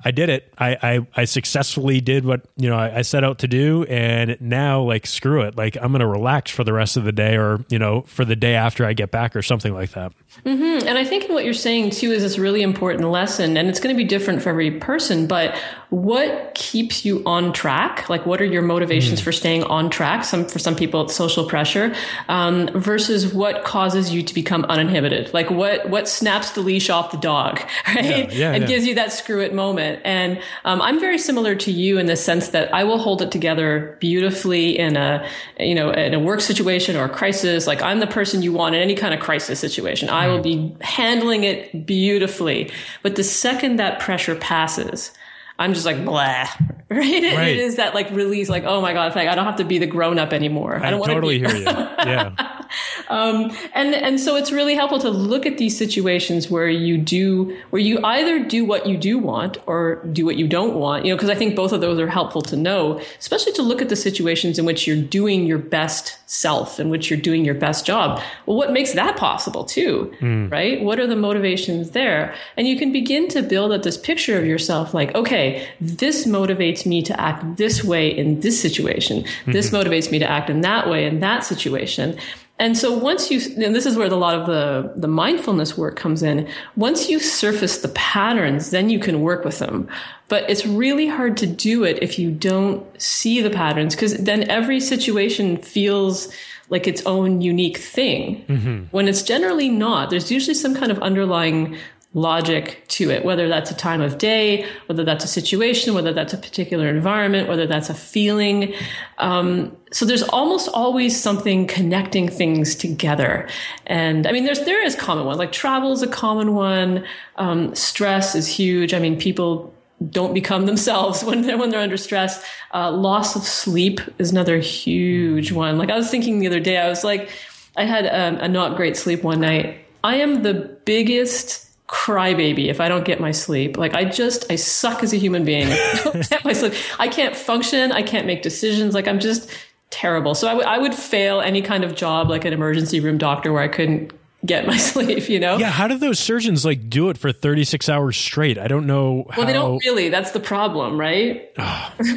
I 0.07 0.12
did 0.12 0.29
it. 0.31 0.55
I, 0.57 0.77
I, 0.81 1.07
I 1.16 1.25
successfully 1.25 2.01
did 2.01 2.25
what 2.25 2.42
you 2.57 2.71
know 2.71 2.77
I, 2.77 2.99
I, 2.99 3.03
set 3.03 3.25
out 3.25 3.40
to 3.40 3.49
do, 3.49 3.83
and 3.88 4.37
now 4.40 4.83
like 4.83 5.05
screw 5.05 5.42
it. 5.42 5.57
Like 5.57 5.77
I'm 5.83 5.90
gonna 5.90 6.07
relax 6.07 6.53
for 6.53 6.62
the 6.62 6.73
rest 6.73 6.97
of 6.97 7.03
the 7.03 7.11
day, 7.11 7.37
or 7.37 7.64
you 7.71 7.81
know 7.81 8.03
for 8.03 8.25
the 8.25 8.37
day 8.37 8.55
after 8.55 8.87
I 8.87 8.92
get 8.92 9.11
back, 9.11 9.35
or 9.35 9.42
something 9.42 9.75
like 9.75 9.90
that. 9.92 10.12
Mm-hmm. 10.45 10.87
And 10.87 10.97
I 10.97 11.05
think 11.05 11.29
what 11.29 11.45
you're 11.45 11.55
saying 11.55 11.90
too 11.90 12.12
is 12.12 12.23
this 12.23 12.38
really 12.38 12.62
important 12.62 13.11
lesson, 13.11 13.57
and 13.57 13.69
it's 13.69 13.81
going 13.81 13.92
to 13.95 13.97
be 13.97 14.07
different 14.07 14.42
for 14.42 14.51
every 14.51 14.71
person. 14.71 15.27
But 15.27 15.57
what 15.90 16.55
keeps 16.55 17.05
you 17.05 17.23
on 17.27 17.53
track? 17.53 18.09
Like, 18.09 18.27
what 18.27 18.40
are 18.40 18.45
your 18.45 18.62
motivations 18.62 19.21
mm. 19.21 19.25
for 19.25 19.33
staying 19.33 19.64
on 19.64 19.88
track? 19.88 20.25
Some 20.25 20.47
for 20.47 20.59
some 20.59 20.77
people, 20.77 21.03
it's 21.03 21.14
social 21.14 21.49
pressure, 21.49 21.95
um, 22.29 22.69
versus 22.75 23.33
what 23.33 23.64
causes 23.64 24.12
you 24.12 24.23
to 24.23 24.35
become 24.35 24.64
uninhibited. 24.66 25.33
Like, 25.33 25.51
what 25.51 25.88
what 25.88 26.09
snaps 26.09 26.51
the 26.51 26.61
leash 26.61 26.90
off 26.90 27.11
the 27.11 27.19
dog, 27.19 27.61
right? 27.88 28.05
Yeah, 28.05 28.27
yeah, 28.31 28.53
and 28.53 28.62
yeah. 28.62 28.69
gives 28.69 28.87
you 28.87 28.95
that 28.97 29.12
screw 29.12 29.40
it 29.40 29.55
moment. 29.55 29.96
And 30.05 30.41
um, 30.65 30.83
I'm 30.83 31.01
very 31.01 31.19
similar 31.19 31.55
to 31.57 31.71
you 31.73 31.99
in 31.99 32.07
the 32.07 32.17
sense 32.17 32.49
that 32.49 32.73
I 32.75 32.85
will 32.85 32.99
hold 32.99 33.23
it 33.23 33.31
together 33.31 33.97
beautifully 34.01 34.79
in 34.79 34.97
a 34.97 35.29
you 35.59 35.75
know 35.75 35.91
in 35.91 36.15
a 36.15 36.19
work 36.19 36.41
situation 36.41 36.97
or 36.97 37.05
a 37.05 37.09
crisis. 37.09 37.67
Like, 37.67 37.83
I'm 37.83 38.01
the 38.01 38.07
person 38.07 38.43
you 38.43 38.53
want 38.53 38.75
in 38.75 38.83
any 38.83 38.95
kind 38.95 39.15
of 39.15 39.21
crisis 39.21 39.61
situation. 39.61 40.09
I 40.09 40.29
will 40.29 40.43
be 40.43 40.77
handling 40.81 41.45
it 41.45 41.87
beautifully. 41.87 42.71
But 43.03 43.17
the 43.17 43.25
second 43.25 43.77
that 43.77 44.01
pressure 44.01 44.35
passes, 44.35 45.13
I'm 45.59 45.73
just 45.73 45.87
like 45.87 46.05
blah, 46.05 46.19
right? 46.19 46.49
right? 46.91 47.49
It 47.49 47.59
is 47.59 47.77
that 47.77 47.95
like 47.95 48.11
release, 48.11 48.49
like 48.49 48.65
oh 48.65 48.81
my 48.81 48.93
god, 48.93 49.15
like 49.17 49.29
I 49.29 49.35
don't 49.35 49.47
have 49.47 49.57
to 49.57 49.65
be 49.65 49.79
the 49.79 49.87
grown 49.87 50.19
up 50.19 50.33
anymore. 50.33 50.79
I, 50.83 50.89
I 50.89 50.91
don't 50.91 51.05
totally 51.05 51.39
hear 51.39 51.55
you. 51.55 51.65
Yeah. 52.07 52.56
um, 53.09 53.57
and 53.74 53.94
and 53.94 54.20
so 54.20 54.37
it's 54.37 54.52
really 54.52 54.74
helpful 54.74 54.98
to 55.00 55.11
look 55.11 55.46
at 55.46 55.59
these 55.59 55.76
situations 55.76 56.50
where 56.50 56.68
you 56.68 56.98
do 56.98 57.57
where 57.70 57.83
you 57.83 58.02
either 58.05 58.44
do 58.44 58.64
what 58.64 58.87
you 58.87 58.96
do 58.96 59.18
want 59.18 59.59
or 59.66 59.96
do 60.12 60.24
what 60.24 60.37
you 60.37 60.46
don't 60.46 60.74
want. 60.74 61.05
You 61.05 61.12
know, 61.12 61.16
because 61.16 61.31
I 61.31 61.35
think 61.35 61.57
both 61.57 61.72
of 61.72 61.81
those 61.81 61.98
are 61.98 62.09
helpful 62.09 62.42
to 62.42 62.57
know, 62.57 63.00
especially 63.18 63.52
to 63.52 63.62
look 63.62 63.83
at 63.83 63.88
the 63.88 63.96
situations 63.96 64.59
in 64.59 64.64
which 64.64 64.87
you're 64.87 65.00
doing 65.02 65.46
your 65.46 65.59
best 65.59 66.18
self, 66.26 66.81
in 66.81 66.88
which 66.88 67.11
you're 67.11 67.20
doing 67.20 67.44
your 67.44 67.55
best 67.55 67.87
job. 67.87 68.20
Well, 68.46 68.57
what 68.57 68.72
makes 68.72 68.92
that 68.92 69.16
possible 69.16 69.64
too, 69.64 70.12
mm. 70.20 70.50
right? 70.50 70.83
What 70.83 70.98
are 70.98 71.07
the 71.07 71.16
motivations 71.16 71.90
there? 71.90 72.35
And 72.57 72.66
you 72.66 72.76
can 72.76 72.92
begin 72.92 73.29
to 73.29 73.42
build 73.42 73.72
up 73.72 73.83
this 73.83 73.96
picture 73.96 74.38
of 74.38 74.44
yourself, 74.44 74.94
like, 74.94 75.14
okay, 75.14 75.68
this 75.81 76.26
motivates 76.26 76.87
me 76.87 77.02
to 77.02 77.20
act 77.20 77.57
this 77.57 77.85
way 77.85 78.09
in 78.09 78.40
this 78.40 78.61
situation. 78.61 79.22
Mm-hmm. 79.22 79.52
This 79.52 79.70
motivates 79.70 80.11
me 80.11 80.18
to 80.18 80.29
act 80.29 80.50
in 80.50 80.61
that 80.62 80.88
way 80.88 81.07
in 81.07 81.20
that 81.20 81.44
situation. 81.44 82.18
And 82.59 82.77
so 82.77 82.97
once 82.97 83.31
you, 83.31 83.40
and 83.62 83.75
this 83.75 83.85
is 83.85 83.97
where 83.97 84.07
a 84.07 84.16
lot 84.16 84.35
of 84.35 84.47
the, 84.47 84.92
the 84.97 85.09
mindfulness 85.09 85.77
work 85.77 85.97
comes 85.97 86.23
in. 86.23 86.49
Once 86.75 87.09
you 87.09 87.21
surface 87.21 87.79
the 87.79 87.88
patterns, 87.88 88.71
then 88.71 88.88
you 88.88 88.99
can 88.99 89.21
work 89.21 89.45
with 89.45 89.59
them. 89.59 89.88
But 90.29 90.49
it's 90.49 90.64
really 90.64 91.07
hard 91.07 91.37
to 91.38 91.47
do 91.47 91.85
it 91.85 92.03
if 92.03 92.19
you 92.19 92.31
don't 92.31 92.85
see 93.01 93.42
the 93.42 93.51
patterns, 93.51 93.95
because 93.95 94.16
then 94.16 94.49
every 94.51 94.81
situation 94.81 95.59
feels 95.59 96.33
like 96.69 96.88
its 96.88 97.05
own 97.07 97.42
unique 97.42 97.77
thing 97.77 98.45
mm-hmm. 98.49 98.85
when 98.90 99.07
it's 99.07 99.23
generally 99.23 99.69
not. 99.69 100.11
There's 100.11 100.33
usually 100.33 100.55
some 100.55 100.75
kind 100.75 100.90
of 100.90 100.99
underlying 101.01 101.77
logic 102.14 102.83
to 102.88 103.11
it, 103.11 103.25
whether 103.27 103.47
that's 103.47 103.71
a 103.71 103.75
time 103.75 104.01
of 104.01 104.16
day, 104.16 104.66
whether 104.87 105.05
that's 105.05 105.23
a 105.23 105.29
situation, 105.29 105.95
whether 105.95 106.14
that's 106.14 106.33
a 106.33 106.38
particular 106.38 106.88
environment, 106.88 107.47
whether 107.47 107.66
that's 107.66 107.90
a 107.90 107.95
feeling. 107.95 108.73
Um, 109.19 109.77
so 109.92 110.07
there's 110.07 110.23
almost 110.23 110.69
always 110.73 111.21
something 111.21 111.66
connecting 111.66 112.29
things 112.29 112.75
together. 112.75 113.47
And 113.87 114.27
I 114.27 114.33
mean, 114.33 114.45
there's, 114.45 114.61
there 114.61 114.83
is 114.83 114.97
common 114.97 115.27
ones, 115.27 115.38
like 115.38 115.53
travel 115.53 115.92
is 115.92 116.03
a 116.03 116.09
common 116.09 116.55
one. 116.55 117.05
Um, 117.37 117.75
stress 117.75 118.35
is 118.35 118.47
huge. 118.47 118.95
I 118.95 118.99
mean, 118.99 119.19
people 119.19 119.75
don't 120.11 120.33
become 120.33 120.64
themselves 120.64 121.23
when 121.25 121.42
they're, 121.42 121.59
when 121.59 121.69
they're 121.69 121.81
under 121.81 121.99
stress. 121.99 122.42
Uh, 122.73 122.90
loss 122.92 123.37
of 123.37 123.42
sleep 123.42 124.01
is 124.19 124.33
another 124.33 124.59
huge 124.59 125.53
one. 125.53 125.77
Like 125.77 125.90
I 125.90 125.97
was 125.97 126.11
thinking 126.11 126.38
the 126.38 126.47
other 126.47 126.61
day, 126.61 126.79
I 126.79 126.88
was 126.88 127.05
like, 127.05 127.31
I 127.77 127.85
had 127.85 128.07
um, 128.07 128.40
a 128.40 128.49
not 128.49 128.77
great 128.77 128.97
sleep 128.97 129.23
one 129.23 129.40
night. 129.40 129.85
I 130.03 130.16
am 130.16 130.42
the 130.42 130.55
biggest 130.87 131.65
crybaby 131.88 132.66
if 132.66 132.81
I 132.81 132.88
don't 132.88 133.05
get 133.05 133.20
my 133.20 133.31
sleep. 133.31 133.77
Like 133.77 133.94
I 133.94 134.05
just 134.05 134.51
I 134.51 134.57
suck 134.57 135.03
as 135.03 135.12
a 135.12 135.16
human 135.16 135.44
being. 135.44 135.68
Get 136.29 136.44
my 136.44 136.53
sleep. 136.53 136.75
I 136.99 137.09
can't 137.09 137.37
function. 137.37 137.92
I 137.92 138.03
can't 138.03 138.27
make 138.27 138.42
decisions. 138.42 138.94
Like 138.94 139.07
I'm 139.07 139.20
just 139.20 139.51
terrible. 139.90 140.35
So 140.35 140.49
I, 140.49 140.51
w- 140.53 140.68
I 140.68 140.79
would 140.79 140.94
fail 140.94 141.40
any 141.40 141.62
kind 141.62 141.85
of 141.85 141.94
job 141.94 142.29
like 142.29 142.44
an 142.44 142.53
emergency 142.53 143.01
room 143.01 143.18
doctor 143.18 143.53
where 143.53 143.62
I 143.62 143.68
couldn't 143.68 144.12
get 144.44 144.66
my 144.66 144.77
sleep, 144.77 145.29
you 145.29 145.38
know? 145.38 145.59
Yeah. 145.59 145.70
How 145.70 145.87
do 145.87 145.96
those 145.96 146.18
surgeons 146.18 146.64
like 146.64 146.90
do 146.90 147.09
it 147.09 147.18
for 147.18 147.31
36 147.33 147.88
hours 147.88 148.16
straight? 148.16 148.59
I 148.59 148.66
don't 148.66 148.87
know. 148.87 149.27
How... 149.31 149.38
Well, 149.38 149.46
they 149.46 149.53
don't 149.53 149.85
really. 149.85 150.09
That's 150.09 150.33
the 150.33 150.40
problem, 150.40 150.99
right? 150.99 151.55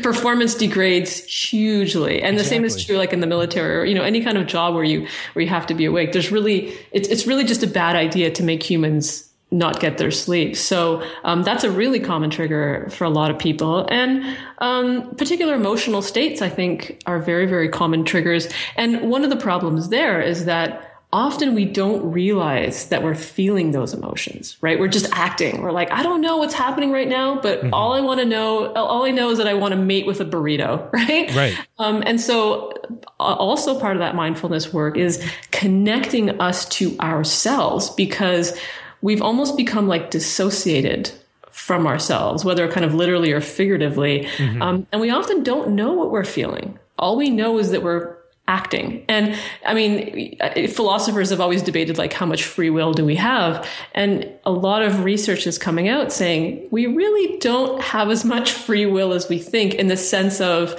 Performance 0.01 0.55
degrades 0.55 1.23
hugely. 1.25 2.21
And 2.21 2.35
exactly. 2.35 2.37
the 2.37 2.43
same 2.43 2.65
is 2.65 2.85
true 2.85 2.97
like 2.97 3.13
in 3.13 3.19
the 3.19 3.27
military 3.27 3.77
or, 3.77 3.85
you 3.85 3.95
know, 3.95 4.03
any 4.03 4.21
kind 4.23 4.37
of 4.37 4.47
job 4.47 4.73
where 4.73 4.83
you, 4.83 5.07
where 5.33 5.43
you 5.43 5.49
have 5.49 5.67
to 5.67 5.73
be 5.75 5.85
awake. 5.85 6.11
There's 6.11 6.31
really, 6.31 6.75
it's, 6.91 7.07
it's 7.07 7.27
really 7.27 7.43
just 7.43 7.61
a 7.61 7.67
bad 7.67 7.95
idea 7.95 8.31
to 8.31 8.43
make 8.43 8.63
humans 8.63 9.28
not 9.51 9.79
get 9.79 9.97
their 9.97 10.11
sleep. 10.11 10.55
So 10.55 11.03
um, 11.23 11.43
that's 11.43 11.63
a 11.63 11.71
really 11.71 11.99
common 11.99 12.29
trigger 12.29 12.87
for 12.91 13.03
a 13.03 13.09
lot 13.09 13.31
of 13.31 13.39
people. 13.39 13.87
And 13.89 14.37
um, 14.59 15.15
particular 15.15 15.55
emotional 15.55 16.01
states, 16.01 16.41
I 16.41 16.49
think, 16.49 17.01
are 17.05 17.19
very, 17.19 17.47
very 17.47 17.69
common 17.69 18.05
triggers. 18.05 18.47
And 18.75 19.09
one 19.09 19.23
of 19.23 19.29
the 19.29 19.35
problems 19.35 19.89
there 19.89 20.21
is 20.21 20.45
that 20.45 20.85
often 21.11 21.55
we 21.55 21.65
don't 21.65 22.11
realize 22.11 22.89
that 22.89 23.01
we're 23.01 23.15
feeling 23.15 23.71
those 23.71 23.95
emotions, 23.95 24.57
right? 24.61 24.79
We're 24.79 24.89
just 24.89 25.07
acting. 25.11 25.63
We're 25.63 25.71
like, 25.71 25.91
I 25.91 26.03
don't 26.03 26.21
know 26.21 26.37
what's 26.37 26.53
happening 26.53 26.91
right 26.91 27.07
now, 27.07 27.41
but 27.41 27.61
mm-hmm. 27.61 27.73
all 27.73 27.93
I 27.93 28.01
want 28.01 28.19
to 28.19 28.25
know, 28.27 28.71
all 28.73 29.05
I 29.05 29.09
know 29.09 29.31
is 29.31 29.39
that 29.39 29.47
I 29.47 29.55
want 29.55 29.71
to 29.71 29.77
mate 29.77 30.05
with 30.05 30.21
a 30.21 30.25
burrito, 30.25 30.87
right? 30.93 31.33
Right. 31.35 31.57
Um, 31.79 32.03
and 32.05 32.21
so 32.21 32.73
also 33.19 33.79
part 33.79 33.95
of 33.95 34.01
that 34.01 34.13
mindfulness 34.13 34.71
work 34.71 34.97
is 34.97 35.23
connecting 35.49 36.39
us 36.39 36.69
to 36.69 36.95
ourselves 36.99 37.89
because 37.89 38.55
we've 39.01 39.21
almost 39.21 39.57
become 39.57 39.87
like 39.87 40.11
dissociated 40.11 41.11
from 41.51 41.85
ourselves, 41.85 42.45
whether 42.45 42.71
kind 42.71 42.85
of 42.85 42.93
literally 42.93 43.31
or 43.31 43.41
figuratively. 43.41 44.25
Mm-hmm. 44.37 44.61
Um, 44.61 44.87
and 44.91 45.01
we 45.01 45.09
often 45.09 45.43
don't 45.43 45.75
know 45.75 45.93
what 45.93 46.11
we're 46.11 46.23
feeling. 46.23 46.79
All 46.97 47.17
we 47.17 47.29
know 47.29 47.59
is 47.59 47.71
that 47.71 47.83
we're 47.83 48.17
acting. 48.49 49.05
And 49.07 49.37
I 49.63 49.75
mean, 49.75 50.37
philosophers 50.69 51.29
have 51.29 51.39
always 51.39 51.61
debated 51.61 51.99
like 51.99 52.13
how 52.13 52.25
much 52.25 52.43
free 52.43 52.71
will 52.71 52.93
do 52.93 53.05
we 53.05 53.15
have? 53.15 53.65
And 53.93 54.27
a 54.43 54.51
lot 54.51 54.81
of 54.81 55.03
research 55.03 55.45
is 55.45 55.59
coming 55.59 55.87
out 55.87 56.11
saying 56.11 56.67
we 56.71 56.87
really 56.87 57.37
don't 57.37 57.79
have 57.81 58.09
as 58.09 58.25
much 58.25 58.51
free 58.51 58.87
will 58.87 59.13
as 59.13 59.29
we 59.29 59.37
think 59.37 59.75
in 59.75 59.87
the 59.87 59.95
sense 59.95 60.41
of, 60.41 60.75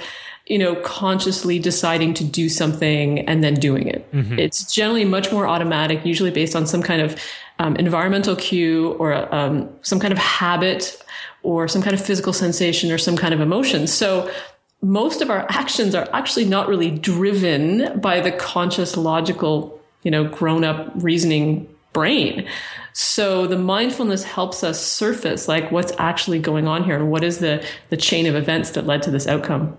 you 0.47 0.57
know, 0.57 0.75
consciously 0.75 1.59
deciding 1.59 2.13
to 2.15 2.25
do 2.25 2.49
something 2.49 3.19
and 3.19 3.41
then 3.41 3.53
doing 3.53 3.87
it. 3.87 4.11
Mm-hmm. 4.11 4.37
It's 4.37 4.69
generally 4.73 5.05
much 5.05 5.31
more 5.31 5.47
automatic, 5.47 6.05
usually 6.05 6.31
based 6.31 6.57
on 6.57 6.67
some 6.67 6.83
kind 6.83 7.01
of 7.01 7.17
um, 7.61 7.75
environmental 7.75 8.35
cue 8.35 8.93
or 8.93 9.33
um, 9.33 9.69
some 9.83 9.99
kind 9.99 10.11
of 10.11 10.17
habit 10.17 11.01
or 11.43 11.67
some 11.67 11.81
kind 11.81 11.93
of 11.93 12.03
physical 12.03 12.33
sensation 12.33 12.91
or 12.91 12.97
some 12.97 13.15
kind 13.15 13.35
of 13.35 13.39
emotion. 13.39 13.85
So 13.85 14.31
most 14.81 15.21
of 15.21 15.29
our 15.29 15.45
actions 15.47 15.93
are 15.93 16.09
actually 16.11 16.45
not 16.45 16.67
really 16.67 16.89
driven 16.89 17.99
by 17.99 18.19
the 18.19 18.31
conscious, 18.31 18.97
logical, 18.97 19.79
you 20.01 20.09
know, 20.09 20.23
grown 20.23 20.63
up 20.63 20.91
reasoning 20.95 21.69
brain. 21.93 22.47
So 22.93 23.45
the 23.45 23.59
mindfulness 23.59 24.23
helps 24.23 24.63
us 24.63 24.83
surface 24.83 25.47
like 25.47 25.71
what's 25.71 25.93
actually 25.99 26.39
going 26.39 26.67
on 26.67 26.83
here 26.83 26.95
and 26.95 27.11
what 27.11 27.23
is 27.23 27.39
the, 27.39 27.63
the 27.89 27.97
chain 27.97 28.25
of 28.25 28.33
events 28.33 28.71
that 28.71 28.87
led 28.87 29.03
to 29.03 29.11
this 29.11 29.27
outcome. 29.27 29.77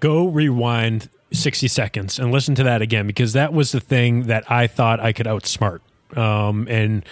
Go 0.00 0.28
rewind 0.28 1.10
60 1.34 1.68
seconds 1.68 2.18
and 2.18 2.32
listen 2.32 2.54
to 2.54 2.62
that 2.62 2.80
again 2.80 3.06
because 3.06 3.34
that 3.34 3.52
was 3.52 3.72
the 3.72 3.80
thing 3.80 4.22
that 4.24 4.50
I 4.50 4.66
thought 4.66 5.00
I 5.00 5.12
could 5.12 5.26
outsmart. 5.26 5.80
Um, 6.16 6.66
and 6.68 7.04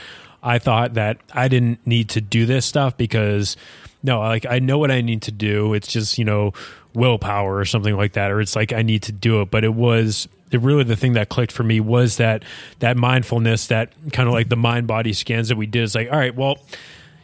I 0.42 0.58
thought 0.58 0.94
that 0.94 1.18
I 1.32 1.48
didn't 1.48 1.86
need 1.86 2.10
to 2.10 2.20
do 2.20 2.46
this 2.46 2.64
stuff 2.64 2.96
because 2.96 3.56
no, 4.02 4.20
like 4.20 4.46
I 4.46 4.60
know 4.60 4.78
what 4.78 4.90
I 4.90 5.00
need 5.00 5.22
to 5.22 5.32
do. 5.32 5.74
It's 5.74 5.88
just, 5.88 6.18
you 6.18 6.24
know, 6.24 6.52
willpower 6.94 7.56
or 7.56 7.64
something 7.64 7.96
like 7.96 8.12
that, 8.12 8.30
or 8.30 8.40
it's 8.40 8.54
like 8.56 8.72
I 8.72 8.82
need 8.82 9.02
to 9.04 9.12
do 9.12 9.42
it. 9.42 9.50
But 9.50 9.64
it 9.64 9.74
was 9.74 10.28
it 10.50 10.60
really 10.60 10.84
the 10.84 10.96
thing 10.96 11.14
that 11.14 11.28
clicked 11.28 11.52
for 11.52 11.62
me 11.62 11.80
was 11.80 12.16
that 12.18 12.44
that 12.78 12.96
mindfulness, 12.96 13.66
that 13.68 13.92
kind 14.12 14.28
of 14.28 14.32
like 14.32 14.48
the 14.48 14.56
mind 14.56 14.86
body 14.86 15.12
scans 15.12 15.48
that 15.48 15.56
we 15.56 15.66
did. 15.66 15.82
It's 15.82 15.94
like, 15.94 16.10
all 16.10 16.18
right, 16.18 16.34
well, 16.34 16.58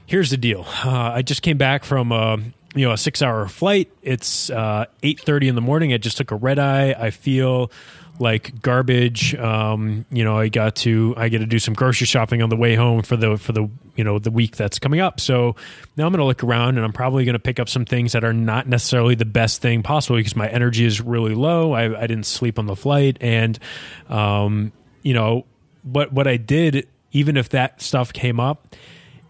here's 0.07 0.31
the 0.31 0.37
deal. 0.37 0.67
Uh, 0.85 1.13
I 1.15 1.23
just 1.23 1.43
came 1.43 1.59
back 1.59 1.85
from 1.85 2.13
a 2.13 2.39
you 2.75 2.87
know 2.87 2.93
a 2.93 2.99
six 2.99 3.23
hour 3.23 3.47
flight. 3.49 3.91
It's 4.03 4.51
uh, 4.51 4.87
eight 5.03 5.21
thirty 5.21 5.49
in 5.49 5.55
the 5.55 5.61
morning. 5.61 5.93
I 5.93 5.99
just 5.99 6.17
took 6.17 6.31
a 6.31 6.37
red 6.37 6.59
eye. 6.59 6.95
I 6.99 7.11
feel 7.11 7.71
like 8.23 8.63
garbage. 8.63 9.35
Um, 9.35 10.07
you 10.11 10.25
know, 10.25 10.39
I 10.39 10.49
got 10.49 10.77
to 10.77 11.13
I 11.17 11.29
get 11.29 11.41
to 11.41 11.47
do 11.47 11.59
some 11.59 11.75
grocery 11.75 12.07
shopping 12.07 12.41
on 12.41 12.49
the 12.49 12.57
way 12.57 12.75
home 12.75 13.03
for 13.03 13.17
the 13.17 13.37
for 13.37 13.53
the 13.53 13.69
you 13.97 14.05
know 14.05 14.19
the 14.19 14.31
week 14.31 14.57
that's 14.57 14.79
coming 14.79 15.01
up. 15.01 15.21
So 15.21 15.57
now 15.97 16.07
I'm 16.07 16.13
going 16.13 16.21
to 16.21 16.25
look 16.25 16.43
around 16.43 16.77
and 16.77 16.85
I'm 16.85 16.93
probably 16.93 17.25
going 17.25 17.35
to 17.35 17.41
pick 17.41 17.61
up 17.61 17.69
some 17.69 17.85
things 17.85 18.13
that 18.13 18.25
are 18.25 18.33
not 18.33 18.67
necessarily 18.67 19.15
the 19.15 19.27
best 19.27 19.61
thing 19.61 19.83
possible 19.83 20.17
because 20.17 20.37
my 20.37 20.49
energy 20.49 20.87
is 20.87 21.01
really 21.01 21.35
low. 21.35 21.73
I, 21.73 22.03
I 22.03 22.07
didn't 22.07 22.27
sleep 22.27 22.59
on 22.59 22.67
the 22.67 22.77
flight, 22.77 23.19
and 23.21 23.59
um, 24.09 24.73
you 25.03 25.13
know 25.13 25.45
what 25.83 26.13
what 26.13 26.27
I 26.27 26.37
did, 26.37 26.89
even 27.11 27.37
if 27.37 27.51
that 27.51 27.83
stuff 27.83 28.13
came 28.13 28.41
up 28.41 28.75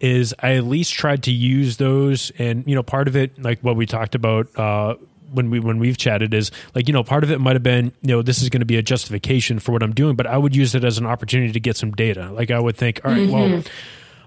is 0.01 0.35
I 0.41 0.57
at 0.57 0.65
least 0.65 0.93
tried 0.93 1.23
to 1.25 1.33
use 1.33 1.77
those, 1.77 2.33
and 2.37 2.67
you 2.67 2.75
know, 2.75 2.83
part 2.83 3.09
of 3.09 3.17
it, 3.17 3.41
like 3.41 3.61
what 3.61 3.77
we 3.77 3.87
talked 3.87 4.15
about 4.15 4.49
uh, 4.59 4.97
when 5.33 5.51
we 5.51 5.61
when 5.61 5.79
we've 5.79 5.97
chatted, 5.97 6.35
is 6.35 6.51
like 6.75 6.89
you 6.89 6.93
know, 6.93 7.03
part 7.03 7.25
of 7.25 7.31
it 7.31 7.41
might 7.41 7.55
have 7.55 7.63
been 7.63 7.93
you 8.03 8.09
know, 8.09 8.23
this 8.23 8.43
is 8.43 8.49
going 8.49 8.61
to 8.61 8.67
be 8.67 8.77
a 8.77 8.83
justification 8.83 9.59
for 9.59 9.73
what 9.73 9.83
I'm 9.83 9.95
doing, 9.95 10.17
but 10.17 10.27
I 10.27 10.37
would 10.37 10.55
use 10.55 10.75
it 10.75 10.85
as 10.85 10.99
an 10.99 11.07
opportunity 11.07 11.53
to 11.53 11.61
get 11.61 11.77
some 11.77 11.93
data. 11.93 12.31
Like 12.33 12.51
I 12.51 12.59
would 12.59 12.77
think, 12.77 13.01
all 13.05 13.11
right, 13.11 13.29
mm-hmm. 13.29 13.53
well, 13.53 13.63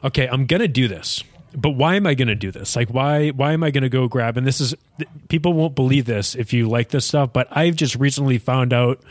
okay, 0.06 0.28
I'm 0.28 0.46
going 0.46 0.62
to 0.62 0.68
do 0.68 0.88
this 0.88 1.24
but 1.58 1.72
why 1.72 1.96
am 1.96 2.06
I 2.06 2.14
going 2.14 2.28
to 2.28 2.36
do 2.36 2.52
this? 2.52 2.76
Like, 2.76 2.90
why 2.90 3.30
why 3.30 3.54
am 3.54 3.64
I 3.64 3.72
going 3.72 3.84
to 3.84 3.90
go 3.90 4.08
grab? 4.08 4.38
And 4.38 4.46
this 4.46 4.60
is 4.60 4.76
people 5.30 5.54
won't 5.54 5.76
believe 5.76 6.06
this 6.06 6.36
if 6.36 6.54
you 6.54 6.68
like 6.68 6.90
this 6.90 7.06
stuff, 7.06 7.32
but 7.34 7.48
I've 7.52 7.76
just 7.76 7.96
recently 7.96 8.38
found 8.38 8.74
out 8.74 9.02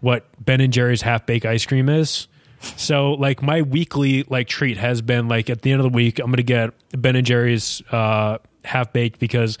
what 0.00 0.26
Ben 0.38 0.60
and 0.60 0.72
Jerry's 0.72 1.02
half 1.02 1.26
bake 1.26 1.44
ice 1.44 1.64
cream 1.64 1.88
is. 1.88 2.28
So 2.76 3.12
like 3.12 3.42
my 3.42 3.62
weekly 3.62 4.24
like 4.24 4.48
treat 4.48 4.76
has 4.76 5.00
been 5.00 5.28
like 5.28 5.48
at 5.48 5.62
the 5.62 5.72
end 5.72 5.80
of 5.80 5.90
the 5.90 5.96
week 5.96 6.18
I'm 6.18 6.30
gonna 6.30 6.42
get 6.42 6.72
Ben 6.92 7.16
and 7.16 7.26
Jerry's 7.26 7.82
uh, 7.90 8.38
half 8.70 8.92
baked 8.92 9.18
because 9.18 9.58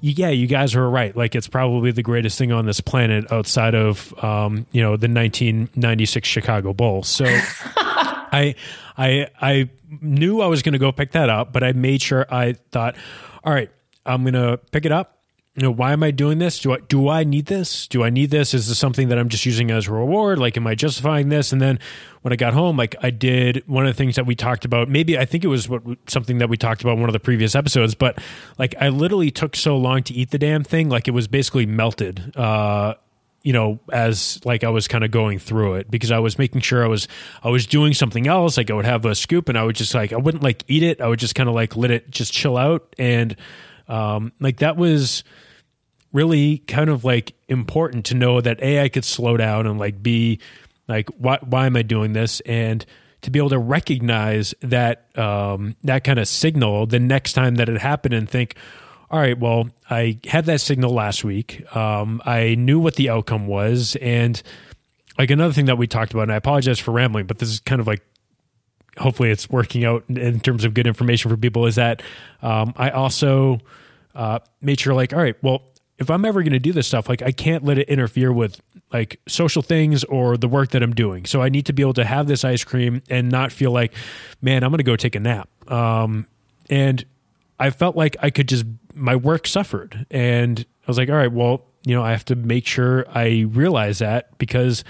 yeah 0.00 0.28
you 0.28 0.46
guys 0.46 0.74
are 0.74 0.88
right 0.88 1.16
like 1.16 1.34
it's 1.34 1.48
probably 1.48 1.90
the 1.90 2.02
greatest 2.02 2.38
thing 2.38 2.52
on 2.52 2.64
this 2.64 2.80
planet 2.80 3.30
outside 3.32 3.74
of 3.74 4.14
um, 4.22 4.66
you 4.72 4.80
know 4.80 4.96
the 4.96 5.08
1996 5.08 6.28
Chicago 6.28 6.72
Bulls. 6.72 7.08
So 7.08 7.24
I 7.26 8.54
I 8.96 9.26
I 9.40 9.70
knew 10.00 10.40
I 10.40 10.46
was 10.46 10.62
gonna 10.62 10.78
go 10.78 10.92
pick 10.92 11.12
that 11.12 11.28
up, 11.28 11.52
but 11.52 11.62
I 11.62 11.72
made 11.72 12.02
sure 12.02 12.26
I 12.30 12.54
thought, 12.70 12.96
all 13.44 13.52
right, 13.52 13.70
I'm 14.06 14.24
gonna 14.24 14.56
pick 14.56 14.86
it 14.86 14.92
up 14.92 15.18
you 15.54 15.62
know, 15.62 15.70
why 15.70 15.92
am 15.92 16.02
I 16.02 16.12
doing 16.12 16.38
this? 16.38 16.60
Do 16.60 16.72
I 16.72 16.78
do 16.88 17.08
I 17.10 17.24
need 17.24 17.46
this? 17.46 17.86
Do 17.86 18.02
I 18.02 18.08
need 18.08 18.30
this? 18.30 18.54
Is 18.54 18.68
this 18.68 18.78
something 18.78 19.08
that 19.08 19.18
I'm 19.18 19.28
just 19.28 19.44
using 19.44 19.70
as 19.70 19.86
a 19.86 19.92
reward? 19.92 20.38
Like, 20.38 20.56
am 20.56 20.66
I 20.66 20.74
justifying 20.74 21.28
this? 21.28 21.52
And 21.52 21.60
then 21.60 21.78
when 22.22 22.32
I 22.32 22.36
got 22.36 22.54
home, 22.54 22.78
like 22.78 22.96
I 23.02 23.10
did 23.10 23.62
one 23.66 23.84
of 23.86 23.94
the 23.94 23.96
things 23.96 24.16
that 24.16 24.24
we 24.24 24.34
talked 24.34 24.64
about. 24.64 24.88
Maybe 24.88 25.18
I 25.18 25.26
think 25.26 25.44
it 25.44 25.48
was 25.48 25.68
what 25.68 25.82
something 26.06 26.38
that 26.38 26.48
we 26.48 26.56
talked 26.56 26.80
about 26.80 26.94
in 26.94 27.00
one 27.00 27.10
of 27.10 27.12
the 27.12 27.20
previous 27.20 27.54
episodes. 27.54 27.94
But 27.94 28.18
like, 28.58 28.74
I 28.80 28.88
literally 28.88 29.30
took 29.30 29.54
so 29.54 29.76
long 29.76 30.02
to 30.04 30.14
eat 30.14 30.30
the 30.30 30.38
damn 30.38 30.64
thing, 30.64 30.88
like 30.88 31.06
it 31.06 31.12
was 31.12 31.28
basically 31.28 31.66
melted. 31.66 32.34
Uh, 32.34 32.94
you 33.44 33.52
know 33.52 33.80
as 33.92 34.40
like 34.44 34.62
i 34.62 34.68
was 34.68 34.86
kind 34.86 35.02
of 35.02 35.10
going 35.10 35.36
through 35.40 35.74
it 35.74 35.90
because 35.90 36.12
i 36.12 36.18
was 36.20 36.38
making 36.38 36.60
sure 36.60 36.84
i 36.84 36.86
was 36.86 37.08
i 37.42 37.48
was 37.48 37.66
doing 37.66 37.92
something 37.92 38.28
else 38.28 38.56
like 38.56 38.70
i 38.70 38.72
would 38.72 38.84
have 38.84 39.04
a 39.04 39.16
scoop 39.16 39.48
and 39.48 39.58
i 39.58 39.64
would 39.64 39.74
just 39.74 39.96
like 39.96 40.12
i 40.12 40.16
wouldn't 40.16 40.44
like 40.44 40.62
eat 40.68 40.84
it 40.84 41.00
i 41.00 41.08
would 41.08 41.18
just 41.18 41.34
kind 41.34 41.48
of 41.48 41.54
like 41.56 41.76
let 41.76 41.90
it 41.90 42.08
just 42.08 42.32
chill 42.32 42.56
out 42.56 42.94
and 43.00 43.34
um 43.92 44.32
like 44.40 44.58
that 44.58 44.76
was 44.76 45.22
really 46.12 46.58
kind 46.58 46.90
of 46.90 47.04
like 47.04 47.34
important 47.48 48.06
to 48.06 48.14
know 48.14 48.40
that 48.40 48.62
a 48.62 48.82
I 48.82 48.88
could 48.88 49.04
slow 49.04 49.36
down 49.36 49.66
and 49.66 49.78
like 49.78 50.02
be 50.02 50.40
like 50.88 51.08
why 51.18 51.38
why 51.42 51.66
am 51.66 51.76
I 51.76 51.82
doing 51.82 52.12
this? 52.12 52.40
And 52.40 52.84
to 53.22 53.30
be 53.30 53.38
able 53.38 53.50
to 53.50 53.58
recognize 53.58 54.54
that 54.60 55.16
um, 55.16 55.76
that 55.84 56.04
kind 56.04 56.18
of 56.18 56.28
signal 56.28 56.86
the 56.86 56.98
next 56.98 57.34
time 57.34 57.54
that 57.56 57.68
it 57.68 57.80
happened 57.80 58.14
and 58.14 58.28
think 58.28 58.56
all 59.10 59.20
right 59.20 59.38
well 59.38 59.68
I 59.88 60.18
had 60.26 60.46
that 60.46 60.60
signal 60.60 60.92
last 60.92 61.24
week. 61.24 61.64
Um, 61.74 62.20
I 62.24 62.54
knew 62.56 62.78
what 62.78 62.96
the 62.96 63.10
outcome 63.10 63.46
was. 63.46 63.96
And 64.00 64.42
like 65.18 65.30
another 65.30 65.52
thing 65.52 65.66
that 65.66 65.78
we 65.78 65.86
talked 65.86 66.12
about 66.12 66.24
and 66.24 66.32
I 66.32 66.36
apologize 66.36 66.78
for 66.78 66.92
rambling 66.92 67.26
but 67.26 67.38
this 67.38 67.48
is 67.48 67.60
kind 67.60 67.80
of 67.80 67.86
like 67.86 68.02
hopefully 68.98 69.30
it's 69.30 69.48
working 69.48 69.84
out 69.84 70.04
in 70.08 70.40
terms 70.40 70.64
of 70.64 70.74
good 70.74 70.86
information 70.86 71.30
for 71.30 71.36
people 71.36 71.66
is 71.66 71.76
that 71.76 72.02
um, 72.42 72.74
I 72.76 72.90
also 72.90 73.60
uh, 74.14 74.38
made 74.60 74.78
sure 74.80 74.94
like 74.94 75.12
all 75.12 75.20
right 75.20 75.36
well 75.42 75.62
if 76.02 76.10
I'm 76.10 76.24
ever 76.24 76.42
going 76.42 76.52
to 76.52 76.58
do 76.58 76.72
this 76.72 76.88
stuff, 76.88 77.08
like 77.08 77.22
I 77.22 77.30
can't 77.30 77.64
let 77.64 77.78
it 77.78 77.88
interfere 77.88 78.32
with 78.32 78.60
like 78.92 79.20
social 79.28 79.62
things 79.62 80.04
or 80.04 80.36
the 80.36 80.48
work 80.48 80.70
that 80.70 80.82
I'm 80.82 80.94
doing. 80.94 81.24
So 81.26 81.40
I 81.40 81.48
need 81.48 81.66
to 81.66 81.72
be 81.72 81.82
able 81.82 81.94
to 81.94 82.04
have 82.04 82.26
this 82.26 82.44
ice 82.44 82.64
cream 82.64 83.02
and 83.08 83.30
not 83.30 83.52
feel 83.52 83.70
like, 83.70 83.94
man, 84.42 84.64
I'm 84.64 84.70
going 84.70 84.78
to 84.78 84.84
go 84.84 84.96
take 84.96 85.14
a 85.14 85.20
nap. 85.20 85.48
Um, 85.70 86.26
and 86.68 87.04
I 87.58 87.70
felt 87.70 87.96
like 87.96 88.16
I 88.20 88.30
could 88.30 88.48
just, 88.48 88.66
my 88.94 89.14
work 89.14 89.46
suffered. 89.46 90.06
And 90.10 90.58
I 90.60 90.84
was 90.88 90.98
like, 90.98 91.08
all 91.08 91.14
right, 91.14 91.32
well, 91.32 91.64
you 91.84 91.94
know, 91.94 92.02
I 92.02 92.10
have 92.10 92.24
to 92.26 92.36
make 92.36 92.66
sure 92.66 93.06
I 93.08 93.46
realize 93.48 94.00
that 94.00 94.36
because 94.38 94.84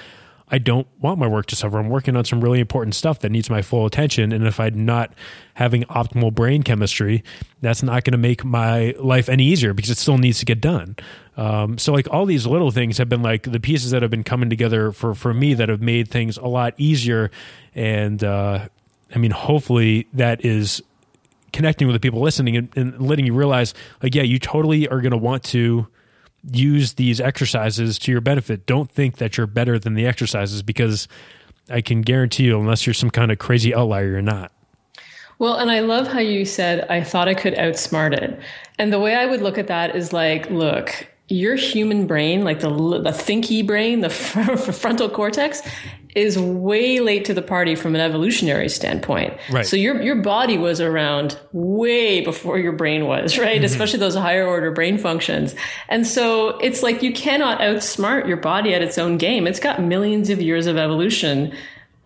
I 0.53 0.59
don't 0.59 0.87
want 1.01 1.19
my 1.19 1.27
work 1.27 1.47
to 1.47 1.57
suffer. 1.57 1.79
I'm 1.79 1.89
working 1.89 2.15
on 2.15 2.27
some 2.27 2.43
really 2.43 2.61
important 2.61 2.95
stuff 2.95 3.21
that 3.21 3.31
needs 3.31 3.49
my 3.49 3.63
full 3.63 3.87
attention. 3.87 4.33
And 4.33 4.47
if 4.47 4.61
I'm 4.61 4.85
not 4.85 5.15
having 5.55 5.85
optimal 5.85 6.33
brain 6.35 6.63
chemistry, 6.63 7.25
that's 7.63 7.83
not 7.83 8.05
going 8.05 8.13
to 8.13 8.19
make 8.19 8.45
my 8.45 8.95
life 8.99 9.31
any 9.31 9.45
easier 9.45 9.73
because 9.73 9.89
it 9.89 9.97
still 9.97 10.19
needs 10.19 10.39
to 10.41 10.45
get 10.45 10.61
done. 10.61 10.97
Um, 11.39 11.79
so 11.79 11.95
like 11.95 12.07
all 12.11 12.27
these 12.27 12.47
little 12.47 12.71
things 12.71 12.99
have 12.99 13.09
been 13.09 13.23
like 13.23 13.51
the 13.51 13.61
pieces 13.61 13.93
that 13.93 14.03
have 14.03 14.11
been 14.11 14.25
coming 14.25 14.51
together 14.51 14.93
for, 14.93 15.15
for 15.15 15.33
me 15.33 15.55
that 15.55 15.71
have 15.71 15.81
made 15.81 16.09
things 16.09 16.37
a 16.37 16.47
lot 16.47 16.75
easier. 16.77 17.31
And, 17.75 18.23
uh, 18.23 18.69
I 19.15 19.19
mean, 19.19 19.31
hopefully 19.31 20.07
that 20.13 20.45
is 20.45 20.83
connecting 21.55 21.87
with 21.87 21.95
the 21.95 22.01
people 22.01 22.21
listening 22.21 22.59
and, 22.59 22.69
and 22.77 23.01
letting 23.01 23.25
you 23.25 23.33
realize 23.33 23.73
like, 24.03 24.15
yeah, 24.15 24.23
you 24.23 24.39
totally 24.39 24.87
are 24.89 25.01
going 25.01 25.13
to 25.13 25.17
want 25.17 25.45
to, 25.45 25.87
use 26.51 26.95
these 26.95 27.21
exercises 27.21 27.99
to 28.01 28.13
your 28.13 28.21
benefit. 28.21 28.67
Don't 28.67 28.91
think 28.91 29.17
that 29.19 29.37
you're 29.37 29.47
better 29.47 29.79
than 29.79 29.95
the 29.95 30.07
exercises 30.07 30.63
because 30.63 31.09
I 31.71 31.81
can 31.81 32.03
guarantee 32.03 32.45
you, 32.45 32.59
unless 32.59 32.87
you're 32.87 32.95
some 32.95 33.11
kind 33.11 33.31
of 33.31 33.39
crazy 33.39 33.75
outlier, 33.75 34.09
you're 34.09 34.23
not. 34.23 34.53
Well, 35.39 35.57
and 35.57 35.71
I 35.71 35.81
love 35.81 36.07
how 36.07 36.21
you 36.21 36.45
said, 36.45 36.87
I 36.89 37.03
thought 37.03 37.29
I 37.29 37.35
could 37.35 37.55
outsmart 37.55 38.13
it. 38.13 38.39
And 38.79 38.93
the 38.93 39.01
way 39.01 39.15
I 39.15 39.27
would 39.27 39.41
look 39.41 39.59
at 39.59 39.67
that 39.69 39.97
is 39.97 40.13
like, 40.13 40.51
look, 40.51 41.07
your 41.29 41.57
human 41.57 42.07
brain, 42.07 42.45
like 42.45 42.61
the 42.61 42.69
the 42.69 43.11
thinky 43.11 43.67
brain, 43.67 44.01
the 44.01 44.11
frontal 44.81 45.09
cortex, 45.09 45.63
is 46.15 46.39
way 46.39 47.01
late 47.01 47.25
to 47.25 47.35
the 47.35 47.43
party 47.43 47.75
from 47.75 47.95
an 47.95 48.01
evolutionary 48.01 48.69
standpoint. 48.69 49.35
Right. 49.51 49.67
So 49.67 49.77
your 49.77 50.01
your 50.03 50.17
body 50.17 50.59
was 50.59 50.81
around 50.81 51.39
way 51.53 52.21
before 52.21 52.59
your 52.59 52.73
brain 52.73 53.07
was, 53.07 53.39
right? 53.39 53.57
Mm-hmm. 53.57 53.65
Especially 53.65 53.99
those 53.99 54.15
higher 54.15 54.47
order 54.47 54.71
brain 54.71 54.99
functions. 54.99 55.55
And 55.89 56.07
so 56.07 56.59
it's 56.59 56.83
like 56.83 57.03
you 57.03 57.13
cannot 57.13 57.61
outsmart 57.61 58.29
your 58.29 58.37
body 58.37 58.75
at 58.75 58.83
its 58.83 58.99
own 58.99 59.17
game. 59.17 59.47
It's 59.47 59.61
got 59.61 59.83
millions 59.83 60.31
of 60.31 60.41
years 60.41 60.67
of 60.67 60.77
evolution 60.77 61.55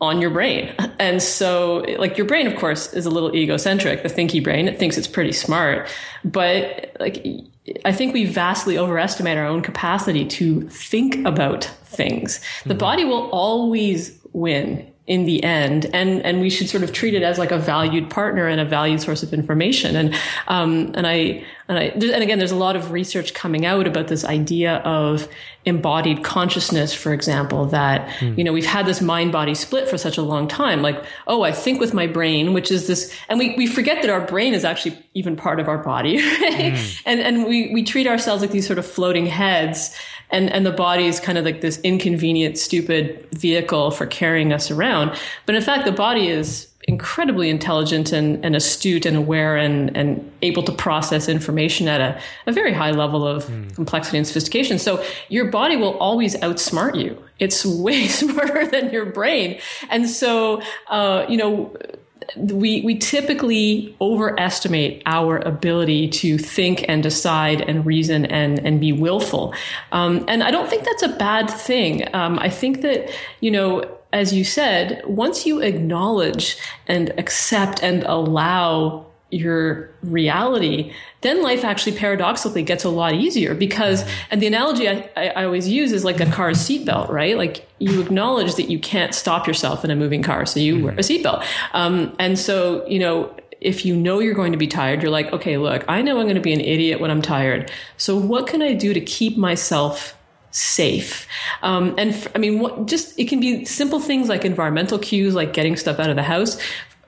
on 0.01 0.21
your 0.21 0.31
brain. 0.31 0.75
And 0.99 1.23
so, 1.23 1.85
like, 1.99 2.19
your 2.19 2.27
brain, 2.27 2.47
of 2.47 2.57
course, 2.57 2.93
is 2.93 3.07
a 3.07 3.11
little 3.11 3.35
egocentric, 3.35 4.03
the 4.03 4.09
thinky 4.09 4.43
brain. 4.43 4.69
It 4.69 4.79
thinks 4.79 4.99
it's 4.99 5.07
pretty 5.07 5.33
smart. 5.33 5.89
But, 6.25 6.95
like, 7.01 7.25
I 7.85 7.93
think 7.93 8.15
we 8.15 8.25
vastly 8.25 8.79
overestimate 8.79 9.37
our 9.37 9.47
own 9.47 9.63
capacity 9.63 10.25
to 10.27 10.69
think 10.69 11.27
about 11.27 11.65
things. 11.85 12.41
The 12.65 12.71
mm-hmm. 12.71 12.79
body 12.79 13.05
will 13.05 13.29
always 13.31 14.19
win 14.33 14.93
in 15.07 15.25
the 15.25 15.43
end 15.45 15.87
and 15.93 16.21
and 16.27 16.41
we 16.41 16.51
should 16.51 16.69
sort 16.69 16.83
of 16.83 16.93
treat 16.93 17.15
it 17.15 17.23
as 17.23 17.39
like 17.39 17.53
a 17.53 17.59
valued 17.59 18.11
partner 18.11 18.49
and 18.49 18.61
a 18.61 18.65
valued 18.65 19.01
source 19.01 19.23
of 19.23 19.33
information 19.33 19.95
and 19.95 20.13
um 20.49 20.91
and 20.95 21.07
i 21.07 21.45
and 21.69 21.79
i 21.79 21.83
and 21.85 22.23
again 22.25 22.39
there's 22.39 22.51
a 22.51 22.57
lot 22.57 22.75
of 22.75 22.91
research 22.91 23.33
coming 23.33 23.65
out 23.65 23.87
about 23.87 24.09
this 24.09 24.25
idea 24.25 24.79
of 24.79 25.29
embodied 25.65 26.25
consciousness 26.25 26.93
for 26.93 27.13
example 27.13 27.67
that 27.67 28.09
mm. 28.19 28.37
you 28.37 28.43
know 28.43 28.53
we've 28.53 28.67
had 28.67 28.85
this 28.85 29.01
mind 29.01 29.31
body 29.31 29.55
split 29.55 29.89
for 29.89 29.97
such 29.97 30.19
a 30.19 30.23
long 30.23 30.49
time 30.49 30.83
like 30.83 31.05
oh 31.29 31.43
i 31.43 31.53
think 31.53 31.79
with 31.79 31.95
my 31.95 32.09
brain 32.09 32.53
which 32.53 32.73
is 32.73 32.89
this 32.89 33.17
and 33.29 33.39
we 33.39 33.55
we 33.57 33.65
forget 33.69 34.03
that 34.03 34.11
our 34.11 34.27
brain 34.27 34.55
is 34.55 34.65
actually 34.65 34.97
even 35.15 35.37
part 35.37 35.61
of 35.61 35.69
our 35.69 35.79
body 35.79 36.17
right? 36.41 36.75
mm. 36.75 37.03
and 37.07 37.21
and 37.21 37.47
we 37.47 37.73
we 37.73 37.85
treat 37.85 38.09
ourselves 38.09 38.43
like 38.43 38.51
these 38.51 38.67
sort 38.67 38.79
of 38.79 38.85
floating 38.85 39.27
heads 39.27 39.95
and 40.31 40.51
and 40.53 40.67
the 40.67 40.73
body 40.73 41.07
is 41.07 41.21
kind 41.21 41.39
of 41.39 41.45
like 41.45 41.61
this 41.61 41.79
inconvenient 41.81 42.59
stupid 42.59 43.27
vehicle 43.33 43.91
for 43.91 44.07
carrying 44.07 44.53
us 44.53 44.71
around 44.71 45.17
but 45.47 45.55
in 45.55 45.63
fact 45.63 45.85
the 45.85 45.93
body 45.93 46.29
is 46.29 46.69
incredibly 46.87 47.51
intelligent 47.51 48.13
and, 48.13 48.45
and 48.45 48.55
astute 48.55 49.07
and 49.07 49.17
aware 49.17 49.57
and, 49.57 49.97
and 49.97 50.33
able 50.43 50.63
to 50.63 50.73
process 50.73 51.29
information 51.29 51.89
at 51.89 52.01
a, 52.01 52.21
a 52.47 52.53
very 52.53 52.73
high 52.73 52.93
level 52.93 53.27
of 53.27 53.45
mm. 53.47 53.75
complexity 53.75 54.19
and 54.19 54.27
sophistication. 54.27 54.79
So 54.79 55.03
your 55.29 55.51
body 55.51 55.77
will 55.77 55.99
always 55.99 56.37
outsmart 56.37 57.01
you. 57.01 57.21
It's 57.41 57.67
way 57.67 58.07
smarter 58.07 58.67
than 58.67 58.91
your 58.91 59.07
brain. 59.07 59.59
And 59.91 60.09
so, 60.09 60.63
uh, 60.89 61.27
you 61.29 61.37
know, 61.37 61.77
we 62.37 62.83
we 62.83 62.97
typically 62.99 63.95
overestimate 64.01 65.03
our 65.07 65.39
ability 65.39 66.09
to 66.09 66.39
think 66.39 66.85
and 66.89 67.03
decide 67.03 67.61
and 67.61 67.87
reason 67.87 68.27
and 68.27 68.59
and 68.65 68.81
be 68.81 68.93
willful, 68.93 69.55
um, 69.93 70.25
and 70.29 70.43
I 70.43 70.51
don't 70.51 70.69
think 70.69 70.85
that's 70.85 71.03
a 71.03 71.17
bad 71.17 71.49
thing. 71.49 72.09
Um, 72.15 72.39
I 72.39 72.51
think 72.51 72.83
that 72.83 73.11
you 73.41 73.51
know 73.51 73.85
as 74.13 74.33
you 74.33 74.45
said, 74.45 75.03
once 75.07 75.45
you 75.47 75.61
acknowledge 75.61 76.57
and 76.87 77.11
accept 77.19 77.83
and 77.83 78.03
allow 78.05 79.07
your 79.31 79.91
reality, 80.03 80.93
then 81.23 81.43
life 81.43 81.65
actually 81.65 81.97
paradoxically 81.97 82.63
gets 82.63 82.85
a 82.85 82.89
lot 82.89 83.13
easier 83.13 83.55
because, 83.55 84.05
and 84.31 84.41
the 84.41 84.47
analogy 84.47 84.89
I, 84.89 85.11
I, 85.17 85.45
always 85.45 85.69
use 85.69 85.91
is 85.91 86.05
like 86.05 86.21
a 86.21 86.27
car's 86.27 86.59
seatbelt, 86.59 87.09
right? 87.09 87.37
Like 87.37 87.69
you 87.79 88.01
acknowledge 88.01 88.55
that 88.55 88.71
you 88.71 88.79
can't 88.79 89.15
stop 89.15 89.49
yourself 89.49 89.85
in 89.85 89.91
a 89.91 89.97
moving 89.97 90.23
car, 90.23 90.47
so 90.47 90.61
you 90.61 90.85
wear 90.85 90.93
a 90.93 90.99
seatbelt. 90.99 91.45
Um, 91.73 92.15
and 92.21 92.39
so, 92.39 92.87
you 92.87 93.01
know, 93.01 93.35
if 93.61 93.85
you 93.85 93.97
know 93.97 94.21
you're 94.21 94.35
going 94.35 94.53
to 94.53 94.59
be 94.59 94.69
tired, 94.69 95.03
you're 95.03 95.11
like, 95.11 95.33
okay, 95.33 95.57
look, 95.57 95.85
I 95.89 96.03
know 96.03 96.19
I'm 96.19 96.27
going 96.27 96.37
to 96.37 96.41
be 96.41 96.53
an 96.53 96.61
idiot 96.61 97.01
when 97.01 97.11
I'm 97.11 97.23
tired. 97.23 97.71
So 97.97 98.17
what 98.17 98.47
can 98.47 98.63
I 98.63 98.75
do 98.75 98.95
to 98.95 99.01
keep 99.01 99.37
myself 99.37 100.17
safe. 100.57 101.29
Um, 101.63 101.95
and 101.99 102.15
f- 102.15 102.29
I 102.35 102.39
mean, 102.39 102.61
what, 102.61 102.87
just 102.87 103.19
it 103.19 103.29
can 103.29 103.41
be 103.41 103.67
simple 103.67 104.01
things 104.01 104.31
like 104.31 104.43
environmental 104.47 104.99
cues, 104.99 105.35
like 105.35 105.53
getting 105.53 105.77
stuff 105.77 105.99
out 105.99 106.09
of 106.09 106.17
the 106.17 106.23
house. 106.23 106.59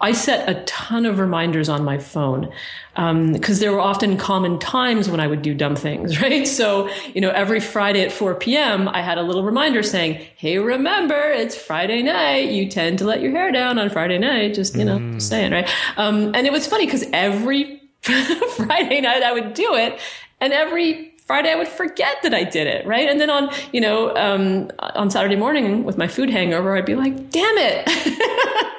I 0.01 0.13
set 0.13 0.49
a 0.49 0.63
ton 0.65 1.07
of 1.07 1.19
reminders 1.19 1.69
on 1.69 1.85
my 1.85 1.99
phone 1.99 2.53
because 2.95 3.57
um, 3.57 3.61
there 3.61 3.73
were 3.73 3.81
often 3.81 4.17
common 4.17 4.59
times 4.59 5.09
when 5.09 5.19
I 5.19 5.27
would 5.27 5.43
do 5.43 5.55
dumb 5.55 5.75
things, 5.75 6.21
right? 6.23 6.47
So, 6.47 6.89
you 7.15 7.21
know, 7.21 7.31
every 7.31 7.61
Friday 7.61 8.03
at 8.03 8.13
4 8.13 8.37
p.m., 8.37 8.89
I 8.89 9.03
had 9.03 9.19
a 9.19 9.23
little 9.23 9.43
reminder 9.43 9.83
saying, 9.83 10.25
Hey, 10.37 10.59
remember, 10.59 11.19
it's 11.19 11.57
Friday 11.57 12.03
night. 12.03 12.51
You 12.51 12.69
tend 12.69 12.99
to 12.99 13.05
let 13.05 13.21
your 13.21 13.33
hair 13.33 13.51
down 13.51 13.79
on 13.79 13.91
Friday 13.91 14.19
night. 14.19 14.55
Just, 14.55 14.77
you 14.77 14.85
know, 14.85 14.99
mm. 14.99 15.15
just 15.15 15.29
saying, 15.29 15.53
right? 15.53 15.69
Um, 15.97 16.35
and 16.35 16.47
it 16.47 16.53
was 16.53 16.67
funny 16.67 16.87
because 16.87 17.05
every 17.13 17.83
Friday 18.03 19.01
night 19.01 19.23
I 19.23 19.33
would 19.33 19.55
do 19.55 19.75
it. 19.75 19.99
And 20.41 20.53
every 20.53 21.15
Friday 21.27 21.51
I 21.51 21.57
would 21.57 21.69
forget 21.69 22.23
that 22.23 22.33
I 22.33 22.45
did 22.45 22.69
it, 22.69 22.87
right? 22.87 23.09
And 23.09 23.21
then 23.21 23.31
on, 23.31 23.51
you 23.73 23.81
know, 23.81 24.17
um, 24.17 24.71
on 24.79 25.11
Saturday 25.11 25.37
morning 25.37 25.85
with 25.85 25.99
my 25.99 26.07
food 26.07 26.31
hangover, 26.31 26.77
I'd 26.77 26.87
be 26.87 26.95
like, 26.95 27.31
damn 27.31 27.59
it. 27.59 28.65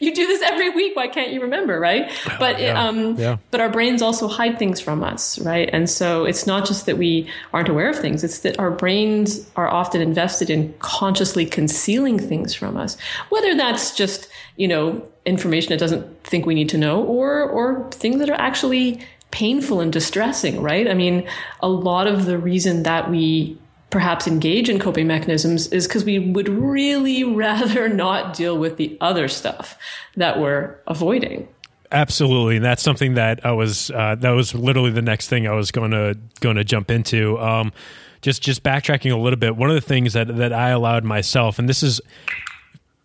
you 0.00 0.14
do 0.14 0.26
this 0.26 0.42
every 0.42 0.70
week. 0.70 0.96
Why 0.96 1.08
can't 1.08 1.32
you 1.32 1.40
remember, 1.42 1.78
right? 1.78 2.10
But 2.38 2.60
yeah. 2.60 2.86
um, 2.86 3.16
yeah. 3.16 3.36
but 3.50 3.60
our 3.60 3.70
brains 3.70 4.02
also 4.02 4.28
hide 4.28 4.58
things 4.58 4.80
from 4.80 5.02
us, 5.02 5.38
right? 5.40 5.68
And 5.72 5.88
so 5.88 6.24
it's 6.24 6.46
not 6.46 6.66
just 6.66 6.86
that 6.86 6.98
we 6.98 7.28
aren't 7.52 7.68
aware 7.68 7.88
of 7.90 7.98
things; 7.98 8.24
it's 8.24 8.40
that 8.40 8.58
our 8.58 8.70
brains 8.70 9.48
are 9.56 9.68
often 9.68 10.00
invested 10.00 10.50
in 10.50 10.74
consciously 10.78 11.46
concealing 11.46 12.18
things 12.18 12.54
from 12.54 12.76
us. 12.76 12.96
Whether 13.28 13.54
that's 13.54 13.94
just 13.94 14.28
you 14.56 14.68
know 14.68 15.06
information 15.24 15.72
it 15.72 15.78
doesn't 15.78 16.22
think 16.24 16.46
we 16.46 16.54
need 16.54 16.68
to 16.70 16.78
know, 16.78 17.02
or 17.02 17.42
or 17.42 17.90
things 17.90 18.18
that 18.18 18.30
are 18.30 18.40
actually 18.40 19.00
painful 19.30 19.80
and 19.80 19.92
distressing, 19.92 20.62
right? 20.62 20.88
I 20.88 20.94
mean, 20.94 21.26
a 21.60 21.68
lot 21.68 22.06
of 22.06 22.24
the 22.24 22.38
reason 22.38 22.84
that 22.84 23.10
we 23.10 23.58
perhaps 23.94 24.26
engage 24.26 24.68
in 24.68 24.80
coping 24.80 25.06
mechanisms 25.06 25.68
is 25.68 25.86
because 25.86 26.04
we 26.04 26.18
would 26.18 26.48
really 26.48 27.22
rather 27.44 27.88
not 27.88 28.34
deal 28.34 28.58
with 28.58 28.76
the 28.76 28.98
other 29.00 29.28
stuff 29.28 29.78
that 30.16 30.40
we're 30.40 30.76
avoiding. 30.88 31.46
Absolutely, 31.92 32.56
and 32.56 32.64
that's 32.64 32.82
something 32.82 33.14
that 33.14 33.46
I 33.46 33.52
was 33.52 33.92
uh, 33.92 34.16
that 34.16 34.30
was 34.30 34.52
literally 34.52 34.90
the 34.90 35.00
next 35.00 35.28
thing 35.28 35.46
I 35.46 35.52
was 35.52 35.70
going 35.70 35.92
to 35.92 36.18
going 36.40 36.56
to 36.56 36.64
jump 36.64 36.90
into. 36.90 37.38
Um, 37.38 37.72
just 38.20 38.42
just 38.42 38.64
backtracking 38.64 39.12
a 39.12 39.16
little 39.16 39.38
bit, 39.38 39.54
one 39.54 39.70
of 39.70 39.76
the 39.76 39.80
things 39.80 40.14
that 40.14 40.26
that 40.38 40.52
I 40.52 40.70
allowed 40.70 41.04
myself, 41.04 41.60
and 41.60 41.68
this 41.68 41.84
is 41.84 42.00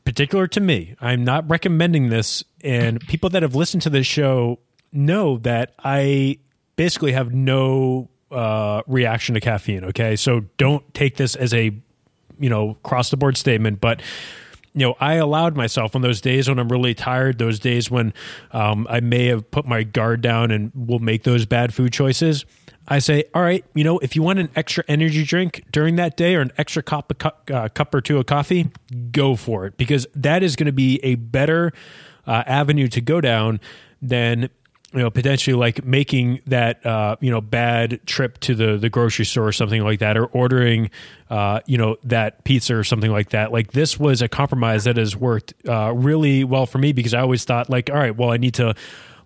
particular 0.06 0.48
to 0.48 0.60
me, 0.60 0.96
I'm 1.00 1.24
not 1.24 1.48
recommending 1.48 2.10
this, 2.10 2.44
and 2.64 3.00
people 3.02 3.30
that 3.30 3.44
have 3.44 3.54
listened 3.54 3.84
to 3.84 3.92
this 3.92 4.08
show 4.08 4.58
know 4.92 5.38
that 5.40 5.76
I 5.84 6.40
basically 6.78 7.12
have 7.12 7.32
no 7.32 8.10
uh, 8.32 8.82
reaction 8.88 9.36
to 9.36 9.42
caffeine. 9.42 9.84
Okay, 9.86 10.16
so 10.16 10.42
don't 10.58 10.94
take 10.94 11.18
this 11.18 11.36
as 11.36 11.54
a 11.54 11.72
you 12.40 12.50
know 12.50 12.76
cross 12.84 13.10
the 13.10 13.18
board 13.18 13.38
statement, 13.38 13.82
but 13.82 14.02
you 14.74 14.86
know, 14.86 14.96
I 15.00 15.16
allowed 15.16 15.56
myself 15.58 15.96
on 15.96 16.02
those 16.02 16.22
days 16.22 16.48
when 16.48 16.60
I'm 16.60 16.70
really 16.70 16.94
tired, 16.94 17.38
those 17.38 17.60
days 17.60 17.90
when 17.90 18.14
um, 18.52 18.88
I 18.90 19.00
may 19.00 19.26
have 19.26 19.50
put 19.50 19.66
my 19.66 19.84
guard 19.84 20.22
down 20.22 20.52
and 20.52 20.72
will 20.74 21.00
make 21.00 21.24
those 21.24 21.46
bad 21.46 21.74
food 21.74 21.92
choices. 21.92 22.46
I 22.88 23.00
say, 23.00 23.26
all 23.34 23.42
right, 23.42 23.64
you 23.76 23.84
know, 23.84 24.00
if 24.00 24.16
you 24.16 24.24
want 24.24 24.40
an 24.40 24.50
extra 24.56 24.84
energy 24.88 25.24
drink 25.24 25.64
during 25.72 25.96
that 25.98 26.18
day 26.18 26.36
or 26.36 26.42
an 26.42 26.52
extra 26.58 26.82
cup, 26.82 27.16
cup, 27.20 27.50
uh, 27.54 27.70
cup 27.70 27.94
or 27.94 28.02
two 28.02 28.18
of 28.18 28.26
coffee, 28.26 28.70
go 29.12 29.36
for 29.36 29.66
it 29.66 29.78
because 29.78 30.08
that 30.16 30.44
is 30.44 30.56
going 30.56 30.66
to 30.66 30.72
be 30.72 31.00
a 31.04 31.16
better 31.16 31.72
uh, 32.26 32.44
avenue 32.48 32.88
to 32.88 33.02
go 33.02 33.22
down 33.22 33.60
than 34.02 34.50
you 34.94 35.00
know 35.00 35.10
potentially 35.12 35.56
like 35.56 35.86
making 35.86 36.42
that 36.48 36.84
uh, 36.86 37.16
you 37.20 37.30
know 37.30 37.42
bad 37.42 38.00
trip 38.06 38.40
to 38.40 38.56
the 38.56 38.78
the 38.78 38.90
grocery 38.90 39.26
store 39.26 39.48
or 39.48 39.52
something 39.52 39.84
like 39.84 40.00
that 40.00 40.18
or 40.18 40.26
ordering 40.26 40.90
uh, 41.30 41.60
you 41.66 41.78
know 41.78 41.98
that 42.04 42.44
pizza 42.44 42.76
or 42.76 42.84
something 42.84 43.12
like 43.12 43.30
that. 43.30 43.52
Like 43.52 43.72
this 43.72 44.00
was 44.00 44.22
a 44.22 44.28
compromise 44.28 44.86
that 44.86 44.98
has 44.98 45.16
worked 45.16 45.54
uh, 45.68 45.94
really 45.94 46.44
well 46.44 46.66
for 46.66 46.78
me 46.80 46.92
because 46.92 47.14
i 47.14 47.20
always 47.20 47.44
thought 47.44 47.70
like 47.70 47.90
all 47.90 47.98
right 47.98 48.16
well 48.16 48.32
i 48.32 48.38
need 48.38 48.54
to 48.56 48.74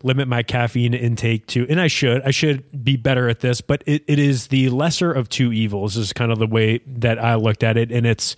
limit 0.02 0.28
my 0.28 0.44
caffeine 0.44 0.94
intake 0.94 1.48
to 1.48 1.66
and 1.70 1.80
i 1.80 1.88
should 1.88 2.22
i 2.24 2.32
should 2.32 2.84
be 2.84 2.98
better 2.98 3.30
at 3.30 3.40
this 3.40 3.62
but 3.62 3.82
it, 3.86 4.04
it 4.08 4.20
is 4.20 4.48
the 4.48 4.70
lesser 4.70 5.12
of 5.14 5.30
two 5.30 5.54
evils 5.54 5.96
is 5.96 6.12
kind 6.12 6.32
of 6.32 6.40
the 6.40 6.48
way 6.48 6.80
that 6.86 7.18
i 7.20 7.36
looked 7.36 7.64
at 7.64 7.78
it. 7.78 7.92
And 7.92 8.06
it's 8.06 8.36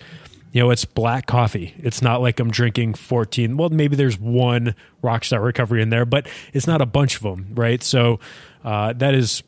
you 0.55 0.61
know, 0.61 0.69
it's 0.69 0.85
black 0.85 1.25
coffee. 1.25 1.73
It's 1.79 2.01
not 2.01 2.21
like 2.21 2.39
I'm 2.39 2.49
drinking 2.49 2.93
14. 2.93 3.57
Well, 3.57 3.67
maybe 3.67 3.97
there's 3.97 4.17
one 4.17 4.73
Rockstar 5.03 5.43
recovery 5.43 5.81
in 5.81 5.89
there, 5.89 6.05
but 6.05 6.27
it's 6.53 6.65
not 6.65 6.81
a 6.81 6.85
bunch 6.85 7.17
of 7.17 7.23
them, 7.23 7.49
right? 7.55 7.83
So 7.83 8.21
uh, 8.63 8.93
that 8.93 9.13
is 9.13 9.43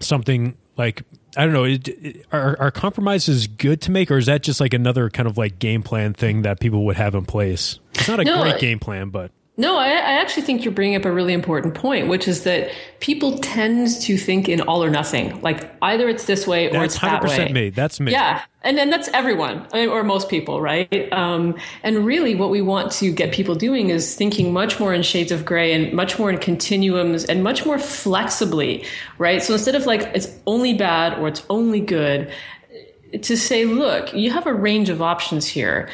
something 0.00 0.56
like 0.78 1.02
I 1.36 1.44
don't 1.44 1.52
know. 1.52 1.64
It, 1.64 1.88
it, 1.88 2.26
are, 2.32 2.58
are 2.58 2.70
compromises 2.70 3.46
good 3.46 3.82
to 3.82 3.90
make, 3.90 4.10
or 4.10 4.16
is 4.16 4.24
that 4.24 4.42
just 4.42 4.60
like 4.62 4.72
another 4.72 5.10
kind 5.10 5.28
of 5.28 5.36
like 5.36 5.58
game 5.58 5.82
plan 5.82 6.14
thing 6.14 6.40
that 6.40 6.58
people 6.58 6.86
would 6.86 6.96
have 6.96 7.14
in 7.14 7.26
place? 7.26 7.78
It's 7.92 8.08
not 8.08 8.18
a 8.18 8.24
no, 8.24 8.40
great 8.40 8.58
game 8.58 8.78
plan, 8.78 9.10
but 9.10 9.30
no, 9.56 9.76
I, 9.78 9.90
I, 9.90 10.12
actually 10.14 10.42
think 10.42 10.64
you're 10.64 10.74
bringing 10.74 10.96
up 10.96 11.04
a 11.04 11.12
really 11.12 11.32
important 11.32 11.74
point, 11.74 12.08
which 12.08 12.26
is 12.26 12.42
that 12.42 12.72
people 12.98 13.38
tend 13.38 13.88
to 14.00 14.16
think 14.16 14.48
in 14.48 14.60
all 14.62 14.82
or 14.82 14.90
nothing. 14.90 15.40
Like 15.42 15.70
either 15.80 16.08
it's 16.08 16.24
this 16.24 16.44
way 16.44 16.66
or 16.66 16.72
that's 16.72 16.94
it's 16.94 17.02
that 17.02 17.22
way. 17.22 17.28
That's 17.28 17.50
100% 17.50 17.52
me. 17.52 17.70
That's 17.70 18.00
me. 18.00 18.10
Yeah. 18.10 18.42
And 18.62 18.76
then 18.76 18.90
that's 18.90 19.06
everyone 19.08 19.68
or 19.72 20.02
most 20.02 20.28
people, 20.28 20.60
right? 20.60 21.12
Um, 21.12 21.56
and 21.84 22.04
really 22.04 22.34
what 22.34 22.50
we 22.50 22.62
want 22.62 22.90
to 22.92 23.12
get 23.12 23.32
people 23.32 23.54
doing 23.54 23.90
is 23.90 24.16
thinking 24.16 24.52
much 24.52 24.80
more 24.80 24.92
in 24.92 25.02
shades 25.02 25.30
of 25.30 25.44
gray 25.44 25.72
and 25.72 25.92
much 25.92 26.18
more 26.18 26.30
in 26.30 26.38
continuums 26.38 27.24
and 27.24 27.44
much 27.44 27.64
more 27.64 27.78
flexibly, 27.78 28.84
right? 29.18 29.40
So 29.40 29.52
instead 29.52 29.76
of 29.76 29.86
like 29.86 30.02
it's 30.14 30.36
only 30.48 30.74
bad 30.74 31.16
or 31.16 31.28
it's 31.28 31.44
only 31.48 31.80
good, 31.80 32.32
to 33.22 33.36
say, 33.36 33.64
look, 33.64 34.12
you 34.12 34.32
have 34.32 34.46
a 34.46 34.52
range 34.52 34.88
of 34.88 35.00
options 35.00 35.46
here 35.46 35.88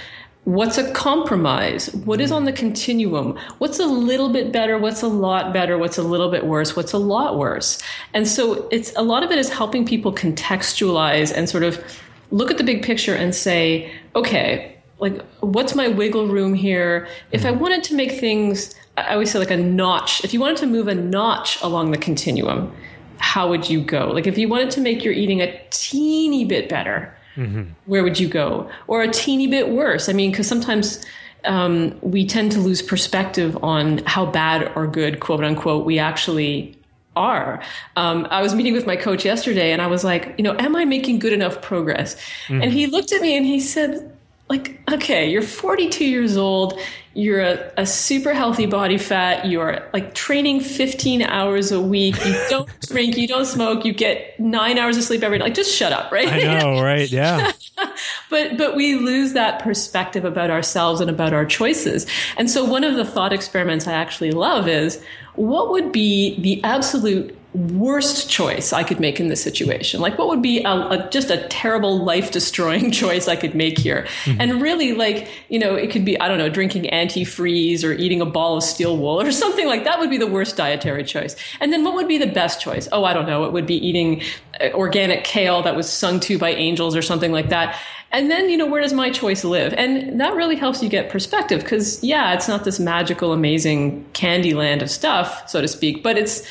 What's 0.45 0.79
a 0.79 0.91
compromise? 0.93 1.95
What 1.95 2.21
is 2.21 2.31
hmm. 2.31 2.37
on 2.37 2.45
the 2.45 2.53
continuum? 2.53 3.39
What's 3.59 3.79
a 3.79 3.87
little 3.87 4.31
bit 4.31 4.53
better? 4.53 4.79
What's 4.79 5.03
a 5.03 5.09
lot 5.09 5.53
better? 5.53 5.77
What's 5.77 5.99
a 5.99 6.03
little 6.03 6.31
bit 6.31 6.47
worse? 6.47 6.75
What's 6.75 6.93
a 6.93 6.99
lot 6.99 7.39
worse? 7.39 7.79
And 8.15 8.27
so 8.27 8.69
it's 8.71 8.95
a 8.97 9.03
lot 9.03 9.23
of 9.23 9.31
it 9.31 9.39
is 9.39 9.51
helping 9.51 9.85
people 9.85 10.13
contextualize 10.15 11.33
and 11.35 11.49
sort 11.49 11.63
of 11.63 11.83
look 12.31 12.51
at 12.51 12.59
the 12.59 12.65
big 12.65 12.83
picture 12.83 13.15
and 13.15 13.35
say, 13.35 13.93
okay, 14.17 14.77
like 14.99 15.23
what's 15.41 15.75
my 15.75 15.89
wiggle 15.89 16.29
room 16.29 16.55
here? 16.55 17.07
If 17.33 17.45
I 17.45 17.53
hmm. 17.53 17.59
wanted 17.59 17.85
to 17.85 17.95
make 17.95 18.13
things, 18.13 18.75
I 18.97 19.13
always 19.13 19.31
say 19.31 19.39
like 19.39 19.51
a 19.51 19.57
notch, 19.57 20.25
if 20.25 20.33
you 20.33 20.41
wanted 20.41 20.57
to 20.59 20.67
move 20.67 20.89
a 20.89 20.95
notch 20.95 21.61
along 21.63 21.91
the 21.91 21.99
continuum, 21.99 22.75
how 23.19 23.49
would 23.51 23.69
you 23.69 23.83
go? 23.83 24.11
Like 24.11 24.27
if 24.27 24.39
you 24.39 24.49
wanted 24.49 24.71
to 24.71 24.81
make 24.81 25.05
your 25.05 25.13
eating 25.13 25.43
a 25.43 25.61
teeny 25.71 26.47
bit 26.47 26.71
better, 26.71 27.15
mm-hmm. 27.37 27.65
where 27.87 28.03
would 28.03 28.19
you 28.19 28.29
go? 28.29 28.71
Or 28.87 29.03
a 29.03 29.09
teeny 29.09 29.47
bit 29.47 29.71
worse? 29.71 30.09
I 30.09 30.13
mean, 30.13 30.31
because 30.31 30.49
sometimes 30.49 31.05
um, 31.45 31.99
we 32.01 32.27
tend 32.27 32.53
to 32.53 32.61
lose 32.61 32.83
perspective 32.83 33.57
on 33.63 33.99
how 34.07 34.27
bad 34.27 34.71
or 34.75 34.87
good, 34.87 35.21
quote 35.21 35.45
unquote, 35.45 35.85
we 35.85 35.99
actually 35.99 36.77
are. 37.17 37.63
Um, 37.97 38.27
I 38.31 38.43
was 38.43 38.55
meeting 38.55 38.73
with 38.73 38.87
my 38.87 38.97
coach 38.97 39.25
yesterday 39.25 39.73
and 39.73 39.83
I 39.83 39.87
was 39.87 40.05
like, 40.05 40.35
you 40.39 40.45
know, 40.45 40.57
am 40.59 40.77
I 40.77 40.85
making 40.85 41.19
good 41.19 41.33
enough 41.33 41.61
progress? 41.61 42.15
Mm-hmm. 42.47 42.63
And 42.63 42.73
he 42.73 42.87
looked 42.87 43.13
at 43.13 43.21
me 43.21 43.37
and 43.37 43.45
he 43.45 43.61
said, 43.61 44.17
like, 44.49 44.81
okay, 44.91 45.31
you're 45.31 45.43
42 45.43 46.05
years 46.05 46.37
old. 46.37 46.79
You're 47.13 47.41
a, 47.41 47.73
a, 47.77 47.87
super 47.87 48.33
healthy 48.33 48.67
body 48.67 48.97
fat. 48.97 49.47
You're 49.47 49.89
like 49.93 50.15
training 50.15 50.61
15 50.61 51.23
hours 51.23 51.73
a 51.73 51.81
week. 51.81 52.15
You 52.25 52.41
don't 52.49 52.69
drink. 52.83 53.17
You 53.17 53.27
don't 53.27 53.47
smoke. 53.47 53.85
You 53.85 53.93
get 53.93 54.39
nine 54.39 54.79
hours 54.79 54.97
of 54.97 55.03
sleep 55.03 55.25
every 55.25 55.39
night. 55.39 55.47
Like, 55.47 55.55
just 55.55 55.75
shut 55.75 55.93
up, 55.93 56.13
right? 56.13 56.29
I 56.29 56.61
know, 56.61 56.81
right? 56.83 57.11
Yeah. 57.11 57.51
but 58.31 58.57
but 58.57 58.77
we 58.77 58.95
lose 58.95 59.33
that 59.33 59.61
perspective 59.61 60.25
about 60.25 60.51
ourselves 60.51 61.01
and 61.01 61.11
about 61.11 61.33
our 61.33 61.45
choices. 61.45 62.07
And 62.37 62.49
so 62.49 62.65
one 62.65 62.85
of 62.85 62.95
the 62.95 63.05
thought 63.05 63.33
experiments 63.33 63.89
I 63.89 63.93
actually 63.93 64.31
love 64.31 64.69
is 64.69 65.03
what 65.35 65.71
would 65.73 65.91
be 65.91 66.39
the 66.41 66.63
absolute 66.63 67.37
worst 67.53 68.31
choice 68.31 68.73
I 68.73 68.85
could 68.85 69.01
make 69.01 69.19
in 69.19 69.29
this 69.29 69.43
situation? 69.43 70.01
Like, 70.01 70.19
what 70.19 70.29
would 70.29 70.43
be 70.43 70.63
a, 70.63 70.71
a, 70.71 71.09
just 71.11 71.31
a 71.31 71.47
terrible, 71.49 72.05
life 72.05 72.31
destroying 72.31 72.91
choice 72.93 73.29
I 73.29 73.37
could 73.37 73.55
make 73.55 73.79
here? 73.79 74.07
Mm-hmm. 74.25 74.41
And 74.41 74.63
really, 74.63 74.93
like, 74.93 75.29
you 75.49 75.59
know, 75.59 75.75
it 75.75 75.91
could 75.91 76.05
be, 76.05 76.19
I 76.21 76.29
don't 76.29 76.39
know, 76.39 76.49
drinking 76.49 76.85
antifreeze 76.85 77.85
or 77.85 77.93
eating 77.93 78.21
a 78.21 78.27
ball 78.27 78.57
of 78.57 78.63
steel 78.63 78.97
wool 78.97 79.21
or 79.21 79.33
something 79.41 79.67
like 79.67 79.85
that 79.85 79.99
would 79.99 80.11
be 80.11 80.19
the 80.19 80.27
worst 80.27 80.57
dietary 80.57 81.05
choice. 81.05 81.37
And 81.61 81.73
then 81.73 81.85
what 81.85 81.95
would 81.95 82.09
be 82.09 82.19
the 82.19 82.27
best 82.27 82.61
choice? 82.61 82.89
Oh, 82.93 83.05
I 83.05 83.13
don't 83.13 83.27
know. 83.27 83.45
It 83.45 83.53
would 83.53 83.67
be 83.67 83.77
eating 83.77 84.23
uh, 84.61 84.71
organic 84.73 85.25
kale 85.25 85.63
that 85.63 85.75
was 85.75 85.91
sung 85.91 86.21
to 86.21 86.39
by 86.39 86.51
angels 86.51 86.95
or 86.95 87.03
something 87.03 87.33
like 87.33 87.49
that. 87.49 87.79
And 88.13 88.31
then, 88.31 88.51
you 88.51 88.57
know, 88.57 88.67
where 88.67 88.83
does 88.83 88.93
my 88.93 89.11
choice 89.11 89.45
live? 89.45 89.73
And 89.75 90.21
that 90.21 90.35
really 90.35 90.57
helps 90.57 90.83
you 90.83 90.89
get 90.89 91.11
perspective 91.11 91.63
because, 91.63 92.03
yeah, 92.03 92.35
it's 92.35 92.49
not 92.49 92.65
this 92.65 92.81
magical, 92.81 93.33
amazing 93.33 94.05
candy 94.15 94.53
land 94.53 94.83
of 94.83 94.91
stuff, 94.91 95.49
so 95.49 95.61
to 95.61 95.69
speak, 95.69 96.03
but 96.03 96.19
it's 96.19 96.45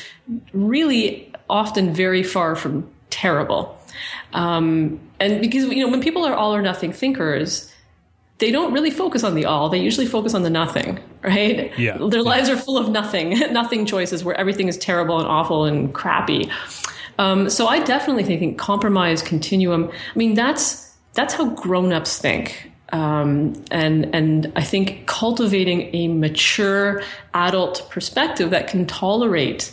really 0.52 1.30
often 1.50 1.92
very 1.92 2.22
far 2.22 2.56
from 2.56 2.88
terrible. 3.10 3.78
Um, 4.32 5.00
and 5.18 5.42
because, 5.42 5.64
you 5.64 5.84
know, 5.84 5.90
when 5.90 6.00
people 6.00 6.24
are 6.24 6.34
all 6.34 6.54
or 6.54 6.62
nothing 6.62 6.92
thinkers, 6.92 7.70
they 8.38 8.50
don't 8.50 8.72
really 8.72 8.90
focus 8.90 9.22
on 9.22 9.34
the 9.34 9.44
all. 9.44 9.68
They 9.68 9.80
usually 9.80 10.06
focus 10.06 10.32
on 10.32 10.42
the 10.42 10.50
nothing, 10.50 10.98
right? 11.22 11.78
Yeah. 11.78 11.98
Their 11.98 12.22
lives 12.22 12.48
are 12.48 12.56
full 12.56 12.78
of 12.78 12.88
nothing, 12.88 13.38
nothing 13.52 13.84
choices 13.84 14.24
where 14.24 14.34
everything 14.34 14.68
is 14.68 14.78
terrible 14.78 15.18
and 15.18 15.28
awful 15.28 15.66
and 15.66 15.92
crappy. 15.92 16.50
Um, 17.18 17.50
so 17.50 17.66
I 17.66 17.80
definitely 17.80 18.24
think 18.24 18.56
compromise 18.56 19.20
continuum. 19.20 19.90
I 19.90 20.18
mean, 20.18 20.32
that's 20.32 20.89
that's 21.14 21.34
how 21.34 21.50
grown-ups 21.50 22.18
think. 22.18 22.70
Um, 22.92 23.54
and 23.70 24.12
and 24.14 24.52
I 24.56 24.62
think 24.62 25.06
cultivating 25.06 25.94
a 25.94 26.08
mature 26.08 27.02
adult 27.34 27.88
perspective 27.90 28.50
that 28.50 28.66
can 28.66 28.86
tolerate 28.86 29.72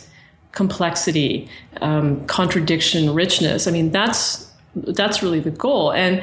complexity, 0.52 1.48
um, 1.80 2.24
contradiction, 2.26 3.14
richness. 3.14 3.66
I 3.66 3.70
mean, 3.72 3.90
that's 3.90 4.50
that's 4.74 5.22
really 5.22 5.40
the 5.40 5.50
goal. 5.50 5.92
And 5.92 6.22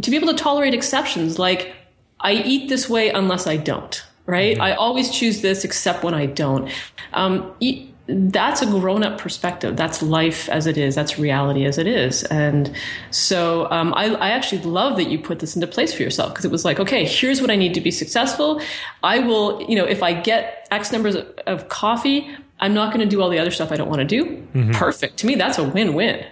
to 0.00 0.10
be 0.10 0.16
able 0.16 0.28
to 0.28 0.34
tolerate 0.34 0.72
exceptions, 0.72 1.38
like 1.38 1.74
I 2.20 2.32
eat 2.32 2.68
this 2.68 2.88
way 2.88 3.10
unless 3.10 3.46
I 3.46 3.56
don't. 3.56 4.02
Right? 4.26 4.54
Mm-hmm. 4.54 4.62
I 4.62 4.74
always 4.76 5.10
choose 5.10 5.40
this 5.40 5.64
except 5.64 6.04
when 6.04 6.14
I 6.14 6.26
don't. 6.26 6.70
Um, 7.12 7.52
eat, 7.58 7.89
that's 8.10 8.60
a 8.62 8.66
grown 8.66 9.04
up 9.04 9.18
perspective. 9.18 9.76
That's 9.76 10.02
life 10.02 10.48
as 10.48 10.66
it 10.66 10.76
is. 10.76 10.94
That's 10.94 11.18
reality 11.18 11.64
as 11.64 11.78
it 11.78 11.86
is. 11.86 12.24
And 12.24 12.74
so 13.10 13.70
um, 13.70 13.94
I, 13.94 14.06
I, 14.14 14.30
actually 14.30 14.62
love 14.62 14.96
that 14.96 15.08
you 15.08 15.18
put 15.18 15.38
this 15.38 15.54
into 15.54 15.66
place 15.66 15.94
for 15.94 16.02
yourself 16.02 16.32
because 16.32 16.44
it 16.44 16.50
was 16.50 16.64
like, 16.64 16.80
okay, 16.80 17.04
here's 17.04 17.40
what 17.40 17.50
I 17.50 17.56
need 17.56 17.74
to 17.74 17.80
be 17.80 17.90
successful. 17.90 18.60
I 19.02 19.20
will, 19.20 19.62
you 19.62 19.76
know, 19.76 19.84
if 19.84 20.02
I 20.02 20.12
get 20.12 20.66
X 20.70 20.92
numbers 20.92 21.14
of, 21.14 21.28
of 21.46 21.68
coffee, 21.68 22.30
I'm 22.58 22.74
not 22.74 22.92
going 22.92 23.00
to 23.00 23.10
do 23.10 23.22
all 23.22 23.30
the 23.30 23.38
other 23.38 23.50
stuff 23.50 23.70
I 23.70 23.76
don't 23.76 23.88
want 23.88 24.00
to 24.00 24.06
do. 24.06 24.24
Mm-hmm. 24.24 24.72
Perfect. 24.72 25.18
To 25.18 25.26
me, 25.26 25.36
that's 25.36 25.58
a 25.58 25.64
win 25.64 25.94
win. 25.94 26.24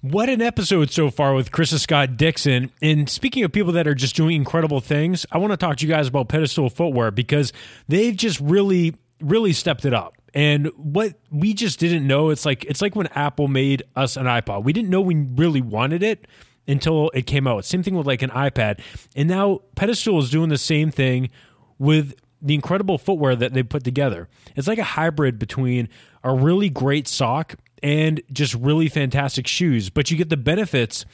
What 0.00 0.28
an 0.28 0.42
episode 0.42 0.90
so 0.90 1.10
far 1.10 1.34
with 1.34 1.52
Krista 1.52 1.78
Scott-Dixon. 1.78 2.72
And 2.80 3.08
speaking 3.08 3.44
of 3.44 3.52
people 3.52 3.72
that 3.74 3.86
are 3.86 3.94
just 3.94 4.16
doing 4.16 4.34
incredible 4.34 4.80
things, 4.80 5.26
I 5.30 5.38
want 5.38 5.52
to 5.52 5.56
talk 5.56 5.76
to 5.76 5.86
you 5.86 5.92
guys 5.92 6.08
about 6.08 6.28
Pedestal 6.28 6.68
Footwear 6.68 7.12
because 7.12 7.52
they've 7.86 8.16
just 8.16 8.40
really, 8.40 8.96
really 9.20 9.52
stepped 9.52 9.84
it 9.84 9.94
up. 9.94 10.16
And 10.34 10.68
what 10.76 11.14
we 11.30 11.52
just 11.52 11.78
didn't 11.78 12.06
know, 12.06 12.30
it's 12.30 12.46
like 12.46 12.64
it's 12.64 12.80
like 12.80 12.96
when 12.96 13.06
Apple 13.08 13.48
made 13.48 13.82
us 13.94 14.16
an 14.16 14.26
iPod. 14.26 14.64
We 14.64 14.72
didn't 14.72 14.90
know 14.90 15.00
we 15.00 15.14
really 15.14 15.60
wanted 15.60 16.02
it 16.02 16.26
until 16.66 17.10
it 17.12 17.22
came 17.26 17.46
out. 17.46 17.64
Same 17.64 17.82
thing 17.82 17.96
with 17.96 18.06
like 18.06 18.22
an 18.22 18.30
iPad. 18.30 18.80
And 19.14 19.28
now 19.28 19.60
Pedestal 19.74 20.18
is 20.20 20.30
doing 20.30 20.48
the 20.48 20.58
same 20.58 20.90
thing 20.90 21.30
with 21.78 22.14
the 22.40 22.54
incredible 22.54 22.98
footwear 22.98 23.36
that 23.36 23.52
they 23.52 23.62
put 23.62 23.84
together. 23.84 24.28
It's 24.56 24.68
like 24.68 24.78
a 24.78 24.84
hybrid 24.84 25.38
between 25.38 25.88
a 26.24 26.34
really 26.34 26.70
great 26.70 27.06
sock 27.06 27.56
and 27.82 28.22
just 28.32 28.54
really 28.54 28.88
fantastic 28.88 29.46
shoes, 29.46 29.90
but 29.90 30.10
you 30.10 30.16
get 30.16 30.28
the 30.28 30.36
benefits 30.36 31.04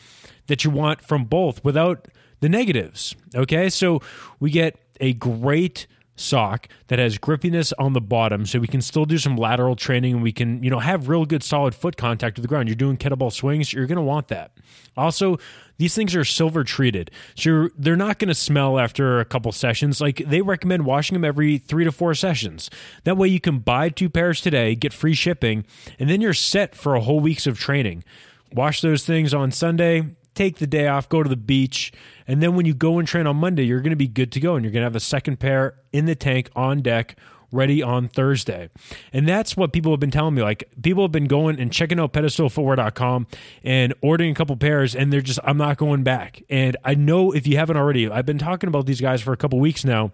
that 0.47 0.65
you 0.65 0.71
want 0.71 1.03
from 1.03 1.25
both 1.25 1.63
without 1.65 2.09
the 2.41 2.49
negatives. 2.49 3.15
Okay? 3.35 3.69
So 3.69 4.01
we 4.41 4.51
get 4.51 4.79
a 5.01 5.13
great 5.15 5.87
sock 6.19 6.69
that 6.89 6.99
has 6.99 7.19
grippiness 7.19 7.73
on 7.79 7.93
the 7.93 8.01
bottom 8.01 8.47
so 8.47 8.59
we 8.59 8.67
can 8.67 8.83
still 8.83 9.05
do 9.05 9.19
some 9.19 9.37
lateral 9.37 9.77
training 9.77 10.15
and 10.15 10.23
we 10.23 10.33
can 10.33 10.63
you 10.63 10.71
know 10.71 10.79
have 10.79 11.09
real 11.09 11.25
good 11.25 11.43
solid 11.43 11.75
foot 11.75 11.97
contact 11.97 12.37
with 12.37 12.43
the 12.43 12.49
ground. 12.49 12.69
You're 12.69 12.77
doing 12.77 12.97
kettlebell 12.97 13.33
swings 13.33 13.73
you're 13.73 13.87
going 13.87 13.97
to 13.97 14.03
want 14.03 14.29
that. 14.29 14.53
Also 14.97 15.39
these 15.79 15.95
things 15.95 16.15
are 16.17 16.25
silver 16.25 16.65
treated 16.65 17.11
so 17.37 17.69
they're 17.77 17.97
not 17.97 18.19
going 18.19 18.29
to 18.29 18.35
smell 18.35 18.79
after 18.79 19.21
a 19.21 19.25
couple 19.25 19.53
sessions. 19.53 20.01
Like 20.01 20.17
they 20.27 20.43
recommend 20.43 20.85
washing 20.85 21.15
them 21.15 21.25
every 21.25 21.59
three 21.59 21.85
to 21.85 21.93
four 21.93 22.15
sessions. 22.15 22.71
That 23.05 23.17
way 23.17 23.29
you 23.29 23.41
can 23.41 23.59
buy 23.61 23.89
two 23.89 24.09
pairs 24.09 24.41
today 24.41 24.75
get 24.75 24.93
free 24.93 25.15
shipping 25.15 25.65
and 25.99 26.11
then 26.11 26.21
you're 26.21 26.35
set 26.35 26.75
for 26.75 26.95
a 26.95 27.01
whole 27.01 27.21
weeks 27.21 27.47
of 27.47 27.59
training. 27.59 28.05
Wash 28.53 28.81
those 28.81 29.05
things 29.05 29.35
on 29.35 29.51
sunday 29.51 30.05
take 30.39 30.59
the 30.59 30.67
day 30.67 30.87
off, 30.87 31.09
go 31.09 31.23
to 31.23 31.29
the 31.29 31.37
beach, 31.37 31.93
and 32.27 32.43
then 32.43 32.55
when 32.55 32.65
you 32.65 32.75
go 32.75 32.99
and 32.99 33.09
train 33.09 33.27
on 33.27 33.37
Monday, 33.37 33.65
you're 33.65 33.81
going 33.81 33.91
to 33.91 33.97
be 33.97 34.09
good 34.09 34.31
to 34.33 34.41
go 34.41 34.55
and 34.55 34.65
you're 34.65 34.73
going 34.73 34.83
to 34.83 34.87
have 34.87 34.97
a 34.97 35.01
second 35.01 35.41
pair 35.41 35.75
in 35.93 36.07
the 36.07 36.15
tank 36.15 36.51
on 36.55 36.81
deck 36.81 37.17
ready 37.51 37.83
on 37.83 38.09
Thursday. 38.09 38.69
And 39.13 39.27
that's 39.27 39.57
what 39.57 39.73
people 39.73 39.93
have 39.93 40.01
been 40.01 40.11
telling 40.11 40.35
me. 40.35 40.43
Like 40.43 40.71
people 40.83 41.03
have 41.03 41.13
been 41.13 41.27
going 41.27 41.59
and 41.59 41.73
checking 41.73 41.99
out 41.99 42.13
pedestalfootwear.com 42.13 43.27
and 43.65 43.95
ordering 44.03 44.31
a 44.31 44.35
couple 44.35 44.57
pairs 44.57 44.95
and 44.95 45.13
they're 45.13 45.23
just 45.23 45.41
I'm 45.43 45.57
not 45.57 45.79
going 45.79 46.03
back. 46.03 46.43
And 46.49 46.77
I 46.85 46.95
know 46.95 47.33
if 47.33 47.47
you 47.47 47.57
haven't 47.57 47.77
already, 47.77 48.09
I've 48.09 48.27
been 48.27 48.39
talking 48.39 48.69
about 48.69 48.87
these 48.87 49.01
guys 49.01 49.23
for 49.23 49.33
a 49.33 49.37
couple 49.37 49.59
weeks 49.59 49.85
now. 49.85 50.13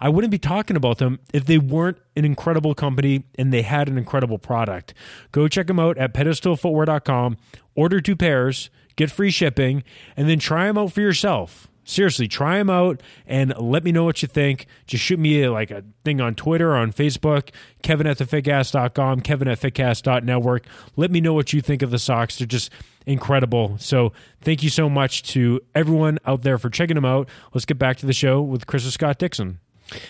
I 0.00 0.08
wouldn't 0.08 0.30
be 0.30 0.38
talking 0.38 0.76
about 0.76 0.98
them 0.98 1.18
if 1.34 1.44
they 1.44 1.58
weren't 1.58 1.98
an 2.16 2.24
incredible 2.24 2.74
company 2.74 3.24
and 3.36 3.52
they 3.52 3.62
had 3.62 3.88
an 3.88 3.98
incredible 3.98 4.38
product. 4.38 4.94
Go 5.32 5.48
check 5.48 5.66
them 5.66 5.80
out 5.80 5.98
at 5.98 6.14
pedestalfootwear.com, 6.14 7.36
order 7.74 8.00
two 8.00 8.14
pairs, 8.14 8.70
get 8.98 9.10
free 9.10 9.30
shipping, 9.30 9.82
and 10.16 10.28
then 10.28 10.38
try 10.38 10.66
them 10.66 10.76
out 10.76 10.92
for 10.92 11.00
yourself. 11.00 11.68
Seriously, 11.84 12.28
try 12.28 12.58
them 12.58 12.68
out 12.68 13.02
and 13.26 13.56
let 13.56 13.82
me 13.82 13.92
know 13.92 14.04
what 14.04 14.20
you 14.20 14.28
think. 14.28 14.66
Just 14.86 15.02
shoot 15.02 15.18
me 15.18 15.42
a, 15.42 15.50
like 15.50 15.70
a 15.70 15.82
thing 16.04 16.20
on 16.20 16.34
Twitter 16.34 16.72
or 16.72 16.76
on 16.76 16.92
Facebook, 16.92 17.48
Kevin 17.82 18.06
at 18.06 18.18
thefitcast.com, 18.18 19.22
Kevin 19.22 19.48
at 19.48 19.58
fitcast.network. 19.58 20.66
Let 20.96 21.10
me 21.10 21.22
know 21.22 21.32
what 21.32 21.54
you 21.54 21.62
think 21.62 21.80
of 21.80 21.90
the 21.90 21.98
socks. 21.98 22.36
They're 22.36 22.46
just 22.46 22.70
incredible. 23.06 23.78
So 23.78 24.12
thank 24.42 24.62
you 24.62 24.68
so 24.68 24.90
much 24.90 25.22
to 25.32 25.62
everyone 25.74 26.18
out 26.26 26.42
there 26.42 26.58
for 26.58 26.68
checking 26.68 26.96
them 26.96 27.06
out. 27.06 27.26
Let's 27.54 27.64
get 27.64 27.78
back 27.78 27.96
to 27.98 28.06
the 28.06 28.12
show 28.12 28.42
with 28.42 28.66
Krista 28.66 28.90
Scott-Dixon. 28.90 29.58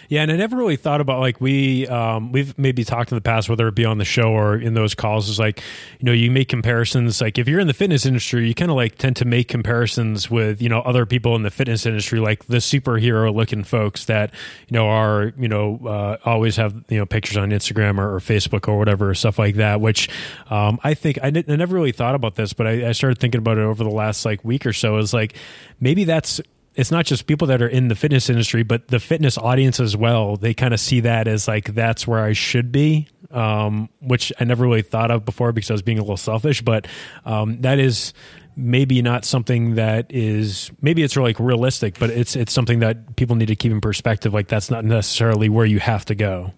Yeah, 0.09 0.23
and 0.23 0.33
I 0.33 0.37
never 0.37 0.57
really 0.57 0.77
thought 0.77 1.01
about 1.01 1.21
like 1.21 1.41
we 1.41 1.87
um, 1.87 2.33
we've 2.33 2.57
maybe 2.59 2.85
talked 2.85 3.13
in 3.13 3.17
the 3.17 3.23
past, 3.23 3.49
whether 3.49 3.69
it 3.69 3.75
be 3.75 3.85
on 3.85 3.99
the 3.99 4.05
show 4.05 4.33
or 4.33 4.57
in 4.57 4.75
those 4.75 4.95
calls, 4.95 5.29
is 5.29 5.39
like 5.39 5.63
you 6.01 6.07
know 6.07 6.13
you 6.13 6.31
make 6.31 6.49
comparisons. 6.49 7.21
Like 7.21 7.39
if 7.39 7.47
you're 7.47 7.61
in 7.61 7.69
the 7.69 7.75
fitness 7.75 8.05
industry, 8.05 8.49
you 8.49 8.55
kind 8.55 8.71
of 8.71 8.77
like 8.77 8.97
tend 8.97 9.17
to 9.17 9.25
make 9.25 9.49
comparisons 9.49 10.31
with 10.31 10.61
you 10.61 10.69
know 10.69 10.81
other 10.81 11.07
people 11.07 11.37
in 11.37 11.43
the 11.43 11.51
fitness 11.51 11.87
industry, 11.87 12.19
like 12.19 12.47
the 12.47 12.57
superhero 12.57 13.33
looking 13.33 13.63
folks 13.63 14.07
that 14.07 14.33
you 14.67 14.75
know 14.75 14.89
are 14.89 15.33
you 15.39 15.49
know 15.49 15.79
uh, 15.87 16.17
always 16.25 16.57
have 16.57 16.75
you 16.89 16.99
know 16.99 17.07
pictures 17.07 17.37
on 17.37 17.51
Instagram 17.51 17.99
or, 17.99 18.17
or 18.17 18.19
Facebook 18.19 18.67
or 18.67 18.79
whatever 18.79 19.15
stuff 19.15 19.39
like 19.39 19.57
that. 19.57 19.81
Which 19.81 20.09
um, 20.51 20.81
I 20.83 20.95
think 20.95 21.19
I, 21.23 21.31
never 21.31 21.75
really 21.75 21.93
thought 21.93 22.17
about 22.17 22.35
this, 22.35 22.53
but 22.53 22.67
I, 22.67 22.89
I 22.89 22.93
started 22.93 23.19
thinking 23.19 23.39
about 23.39 23.59
it 23.59 23.63
over 23.63 23.85
the 23.85 23.91
last 23.91 24.25
like 24.25 24.45
week 24.45 24.67
or 24.67 24.73
so. 24.73 24.97
Is 24.97 25.15
like 25.15 25.37
maybe 25.81 26.03
that's 26.03 26.41
it's 26.79 26.93
not 26.93 27.05
just 27.05 27.27
people 27.27 27.49
that 27.49 27.61
are 27.61 27.67
in 27.67 27.89
the 27.89 27.97
fitness 27.97 28.31
industry, 28.31 28.63
but 28.63 28.87
the 28.87 29.01
fitness 29.01 29.37
audience 29.37 29.81
as 29.81 29.97
well. 29.97 30.37
They 30.37 30.55
kind 30.55 30.73
of 30.73 30.79
see 30.79 31.01
that 31.01 31.27
as 31.27 31.49
like 31.49 31.75
that's 31.75 32.07
where 32.07 32.21
I 32.21 32.35
should 32.35 32.71
be, 32.71 33.09
um, 33.33 33.89
which 34.01 34.33
I 34.39 34.45
never 34.45 34.63
really 34.63 34.83
thought 34.83 35.11
of 35.11 35.25
before 35.25 35.51
because 35.51 35.73
I 35.73 35.75
was 35.75 35.83
being 35.83 35.99
a 35.99 36.03
little 36.03 36.17
selfish. 36.17 36.63
But 36.63 36.87
um, 37.25 37.63
that 37.63 37.81
is 37.81 38.15
maybe 38.55 39.03
not 39.03 39.25
something 39.25 39.75
that 39.75 40.07
is 40.11 40.71
maybe 40.81 41.03
it's 41.03 41.17
like 41.17 41.41
realistic, 41.41 41.99
but 41.99 42.11
it's 42.11 42.37
it's 42.37 42.53
something 42.53 42.79
that 42.79 43.17
people 43.17 43.35
need 43.35 43.47
to 43.47 43.57
keep 43.57 43.73
in 43.73 43.81
perspective. 43.81 44.33
Like 44.33 44.47
that's 44.47 44.71
not 44.71 44.85
necessarily 44.85 45.49
where 45.49 45.67
you 45.67 45.81
have 45.81 46.05
to 46.05 46.15
go. 46.15 46.53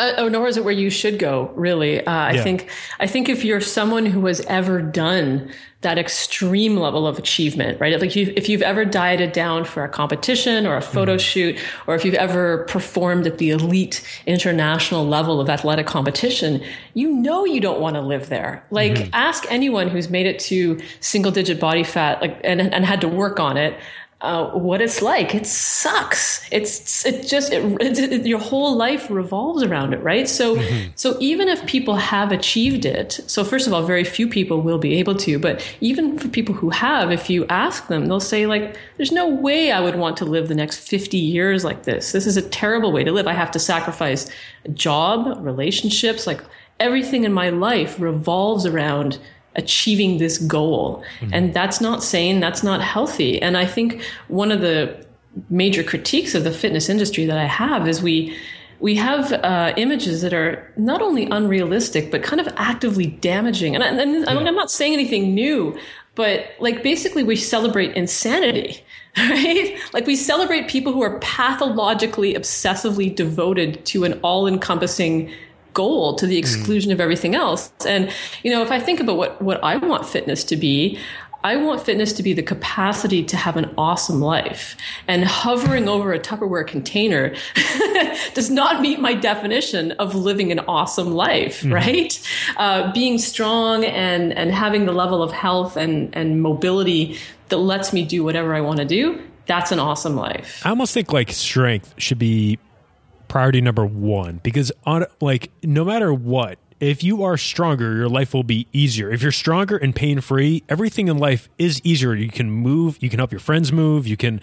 Uh, 0.00 0.14
oh, 0.16 0.28
nor 0.30 0.48
is 0.48 0.56
it 0.56 0.64
where 0.64 0.72
you 0.72 0.88
should 0.88 1.18
go. 1.18 1.52
Really, 1.54 2.04
uh, 2.06 2.10
I 2.10 2.32
yeah. 2.32 2.42
think 2.42 2.70
I 3.00 3.06
think 3.06 3.28
if 3.28 3.44
you're 3.44 3.60
someone 3.60 4.06
who 4.06 4.24
has 4.26 4.40
ever 4.46 4.80
done 4.80 5.52
that 5.82 5.98
extreme 5.98 6.76
level 6.76 7.06
of 7.06 7.18
achievement, 7.18 7.78
right? 7.80 8.00
Like 8.00 8.16
you, 8.16 8.32
if 8.34 8.48
you've 8.48 8.62
ever 8.62 8.86
dieted 8.86 9.32
down 9.32 9.64
for 9.64 9.84
a 9.84 9.88
competition 9.88 10.66
or 10.66 10.76
a 10.76 10.82
photo 10.82 11.16
mm. 11.16 11.20
shoot, 11.20 11.58
or 11.86 11.94
if 11.94 12.04
you've 12.04 12.14
ever 12.14 12.64
performed 12.64 13.26
at 13.26 13.36
the 13.36 13.50
elite 13.50 14.02
international 14.24 15.06
level 15.06 15.38
of 15.38 15.50
athletic 15.50 15.86
competition, 15.86 16.62
you 16.94 17.10
know 17.10 17.44
you 17.44 17.60
don't 17.60 17.80
want 17.80 17.96
to 17.96 18.00
live 18.00 18.30
there. 18.30 18.64
Like 18.70 18.92
mm-hmm. 18.92 19.10
ask 19.12 19.44
anyone 19.50 19.88
who's 19.88 20.08
made 20.08 20.24
it 20.24 20.38
to 20.40 20.80
single 21.00 21.30
digit 21.30 21.60
body 21.60 21.84
fat, 21.84 22.22
like 22.22 22.40
and 22.42 22.60
and 22.60 22.86
had 22.86 23.02
to 23.02 23.08
work 23.08 23.38
on 23.38 23.58
it 23.58 23.78
uh, 24.22 24.50
what 24.50 24.82
it's 24.82 25.00
like. 25.00 25.34
It 25.34 25.46
sucks. 25.46 26.46
It's 26.50 27.06
it 27.06 27.26
just 27.26 27.52
it, 27.52 27.64
it, 27.80 27.98
it, 27.98 28.26
your 28.26 28.38
whole 28.38 28.76
life 28.76 29.10
revolves 29.10 29.62
around 29.62 29.94
it, 29.94 30.02
right? 30.02 30.28
So 30.28 30.56
mm-hmm. 30.56 30.90
so 30.94 31.16
even 31.20 31.48
if 31.48 31.64
people 31.66 31.96
have 31.96 32.30
achieved 32.30 32.84
it, 32.84 33.20
so 33.26 33.44
first 33.44 33.66
of 33.66 33.72
all, 33.72 33.82
very 33.82 34.04
few 34.04 34.28
people 34.28 34.60
will 34.60 34.78
be 34.78 34.96
able 34.96 35.14
to. 35.16 35.38
But 35.38 35.66
even 35.80 36.18
for 36.18 36.28
people 36.28 36.54
who 36.54 36.70
have, 36.70 37.10
if 37.10 37.30
you 37.30 37.46
ask 37.46 37.86
them, 37.88 38.06
they'll 38.06 38.20
say 38.20 38.46
like, 38.46 38.76
"There's 38.96 39.12
no 39.12 39.28
way 39.28 39.72
I 39.72 39.80
would 39.80 39.96
want 39.96 40.16
to 40.18 40.24
live 40.24 40.48
the 40.48 40.54
next 40.54 40.80
50 40.80 41.16
years 41.16 41.64
like 41.64 41.84
this. 41.84 42.12
This 42.12 42.26
is 42.26 42.36
a 42.36 42.42
terrible 42.42 42.92
way 42.92 43.04
to 43.04 43.12
live. 43.12 43.26
I 43.26 43.32
have 43.32 43.50
to 43.52 43.58
sacrifice 43.58 44.28
a 44.64 44.70
job, 44.70 45.44
relationships, 45.44 46.26
like." 46.26 46.40
Everything 46.78 47.24
in 47.24 47.32
my 47.34 47.50
life 47.50 48.00
revolves 48.00 48.64
around 48.64 49.18
achieving 49.56 50.18
this 50.18 50.38
goal. 50.38 51.04
Mm-hmm. 51.20 51.34
And 51.34 51.54
that's 51.54 51.80
not 51.80 52.02
sane, 52.02 52.40
that's 52.40 52.62
not 52.62 52.80
healthy. 52.80 53.40
And 53.42 53.56
I 53.56 53.66
think 53.66 54.02
one 54.28 54.52
of 54.52 54.60
the 54.60 55.06
major 55.48 55.82
critiques 55.82 56.34
of 56.34 56.44
the 56.44 56.52
fitness 56.52 56.88
industry 56.88 57.24
that 57.26 57.38
I 57.38 57.46
have 57.46 57.88
is 57.88 58.02
we 58.02 58.36
we 58.80 58.94
have 58.96 59.32
uh, 59.32 59.74
images 59.76 60.22
that 60.22 60.32
are 60.32 60.72
not 60.76 61.02
only 61.02 61.26
unrealistic 61.26 62.10
but 62.10 62.22
kind 62.22 62.40
of 62.40 62.48
actively 62.56 63.06
damaging. 63.06 63.74
And, 63.74 63.84
I, 63.84 63.88
and 63.88 64.24
yeah. 64.24 64.30
I'm 64.30 64.54
not 64.54 64.70
saying 64.70 64.94
anything 64.94 65.34
new, 65.34 65.78
but 66.14 66.46
like 66.60 66.82
basically 66.82 67.22
we 67.22 67.36
celebrate 67.36 67.96
insanity. 67.96 68.84
Right? 69.18 69.76
Like 69.92 70.06
we 70.06 70.14
celebrate 70.14 70.68
people 70.68 70.92
who 70.92 71.02
are 71.02 71.18
pathologically, 71.18 72.34
obsessively 72.34 73.12
devoted 73.12 73.84
to 73.86 74.04
an 74.04 74.12
all 74.22 74.46
encompassing 74.46 75.32
goal 75.74 76.14
to 76.16 76.26
the 76.26 76.34
hmm. 76.34 76.40
exclusion 76.40 76.90
mm. 76.90 76.94
of 76.94 77.00
everything 77.00 77.34
else. 77.34 77.72
And, 77.86 78.12
you 78.42 78.50
know, 78.50 78.62
if 78.62 78.70
I 78.70 78.80
think 78.80 79.00
about 79.00 79.16
what, 79.16 79.42
what 79.42 79.62
I 79.62 79.76
want 79.76 80.06
fitness 80.06 80.44
to 80.44 80.56
be, 80.56 80.98
I 81.42 81.56
want 81.56 81.82
fitness 81.82 82.12
to 82.14 82.22
be 82.22 82.34
the 82.34 82.42
capacity 82.42 83.24
to 83.24 83.36
have 83.36 83.56
an 83.56 83.72
awesome 83.78 84.20
life. 84.20 84.76
And 85.08 85.24
hovering 85.24 85.88
over 85.88 86.12
a 86.12 86.18
Tupperware 86.18 86.66
container 86.66 87.34
does 88.34 88.50
not 88.50 88.82
meet 88.82 89.00
my 89.00 89.14
definition 89.14 89.92
of 89.92 90.14
living 90.14 90.52
an 90.52 90.60
awesome 90.60 91.12
life, 91.12 91.62
mm-hmm. 91.62 91.72
right? 91.72 92.28
Uh, 92.56 92.92
being 92.92 93.18
strong 93.18 93.84
and, 93.84 94.32
and 94.34 94.52
having 94.52 94.84
the 94.84 94.92
level 94.92 95.22
of 95.22 95.32
health 95.32 95.76
and, 95.76 96.14
and 96.14 96.42
mobility 96.42 97.18
that 97.48 97.58
lets 97.58 97.92
me 97.92 98.04
do 98.04 98.22
whatever 98.22 98.54
I 98.54 98.60
want 98.60 98.78
to 98.78 98.84
do, 98.84 99.22
that's 99.46 99.72
an 99.72 99.78
awesome 99.78 100.16
life. 100.16 100.64
I 100.64 100.70
almost 100.70 100.92
think 100.92 101.12
like 101.12 101.30
strength 101.30 101.94
should 101.96 102.18
be 102.18 102.58
priority 103.30 103.60
number 103.60 103.86
one 103.86 104.40
because 104.42 104.70
on 104.84 105.06
like 105.20 105.50
no 105.62 105.84
matter 105.84 106.12
what 106.12 106.58
if 106.80 107.04
you 107.04 107.22
are 107.22 107.36
stronger, 107.36 107.94
your 107.94 108.08
life 108.08 108.32
will 108.32 108.42
be 108.42 108.66
easier. 108.72 109.10
If 109.10 109.22
you're 109.22 109.32
stronger 109.32 109.76
and 109.76 109.94
pain 109.94 110.20
free, 110.22 110.64
everything 110.68 111.08
in 111.08 111.18
life 111.18 111.48
is 111.58 111.80
easier. 111.84 112.14
You 112.14 112.30
can 112.30 112.50
move, 112.50 112.96
you 113.00 113.10
can 113.10 113.18
help 113.18 113.30
your 113.30 113.40
friends 113.40 113.70
move, 113.70 114.06
you 114.06 114.16
can 114.16 114.40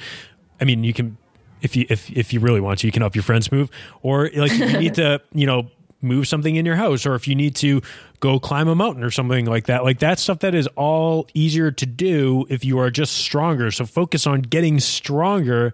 I 0.60 0.66
mean, 0.66 0.84
you 0.84 0.94
can 0.94 1.18
if 1.62 1.76
you 1.76 1.86
if 1.90 2.10
if 2.12 2.34
you 2.34 2.40
really 2.40 2.62
want 2.62 2.80
to, 2.80 2.88
you 2.88 2.92
can 2.92 3.02
help 3.02 3.16
your 3.16 3.24
friends 3.24 3.52
move 3.52 3.70
or 4.02 4.30
like 4.36 4.52
if 4.54 4.72
you 4.72 4.80
need 4.80 4.96
to, 4.96 5.22
you 5.34 5.46
know, 5.46 5.70
move 6.02 6.28
something 6.28 6.56
in 6.56 6.66
your 6.66 6.76
house 6.76 7.06
or 7.06 7.16
if 7.16 7.28
you 7.28 7.36
need 7.36 7.56
to 7.56 7.82
go 8.20 8.40
climb 8.40 8.68
a 8.68 8.76
mountain 8.76 9.04
or 9.04 9.12
something 9.12 9.46
like 9.46 9.66
that. 9.66 9.84
Like 9.84 10.00
that 10.00 10.20
stuff 10.20 10.40
that 10.40 10.56
is 10.56 10.68
all 10.76 11.28
easier 11.34 11.72
to 11.72 11.86
do 11.86 12.46
if 12.50 12.64
you 12.64 12.80
are 12.80 12.92
just 12.92 13.18
stronger. 13.18 13.72
So 13.72 13.86
focus 13.86 14.26
on 14.28 14.44
getting 14.44 14.80
stronger 14.80 15.74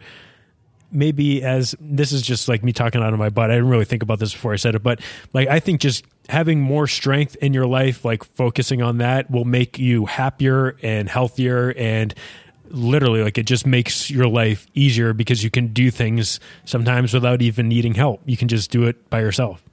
maybe 0.94 1.44
as 1.44 1.76
this 1.80 2.12
is 2.12 2.22
just 2.22 2.48
like 2.48 2.64
me 2.64 2.72
talking 2.72 3.02
out 3.02 3.14
of 3.14 3.20
my 3.20 3.30
butt. 3.30 3.52
I 3.52 3.56
didn't 3.56 3.70
really 3.70 3.86
think 3.86 4.04
about 4.04 4.20
this 4.20 4.34
before 4.34 4.54
I 4.54 4.58
said 4.58 4.76
it, 4.76 4.84
but 4.84 5.02
like 5.34 5.48
I 5.48 5.60
think 5.60 5.82
just 5.82 6.06
having 6.30 6.62
more 6.62 6.88
strength 6.88 7.36
in 7.38 7.54
your 7.54 7.66
life, 7.66 8.06
like 8.06 8.24
focusing 8.24 8.82
on 8.82 9.00
that, 9.00 9.30
will 9.30 9.46
make 9.46 9.80
you 9.80 10.06
happier 10.06 10.78
and 10.82 11.10
healthier 11.10 11.74
and 11.78 12.14
literally 12.70 13.24
like 13.24 13.38
it 13.38 13.46
just 13.46 13.66
makes 13.66 14.10
your 14.10 14.28
life 14.28 14.66
easier 14.74 15.14
because 15.14 15.44
you 15.44 15.50
can 15.50 15.68
do 15.68 15.92
things 15.92 16.40
sometimes 16.66 17.14
without 17.14 17.42
even 17.42 17.68
needing 17.68 17.94
help. 17.94 18.22
You 18.26 18.38
can 18.38 18.48
just 18.48 18.72
do 18.72 18.84
it 18.86 19.10
by 19.10 19.20
yourself. 19.20 19.64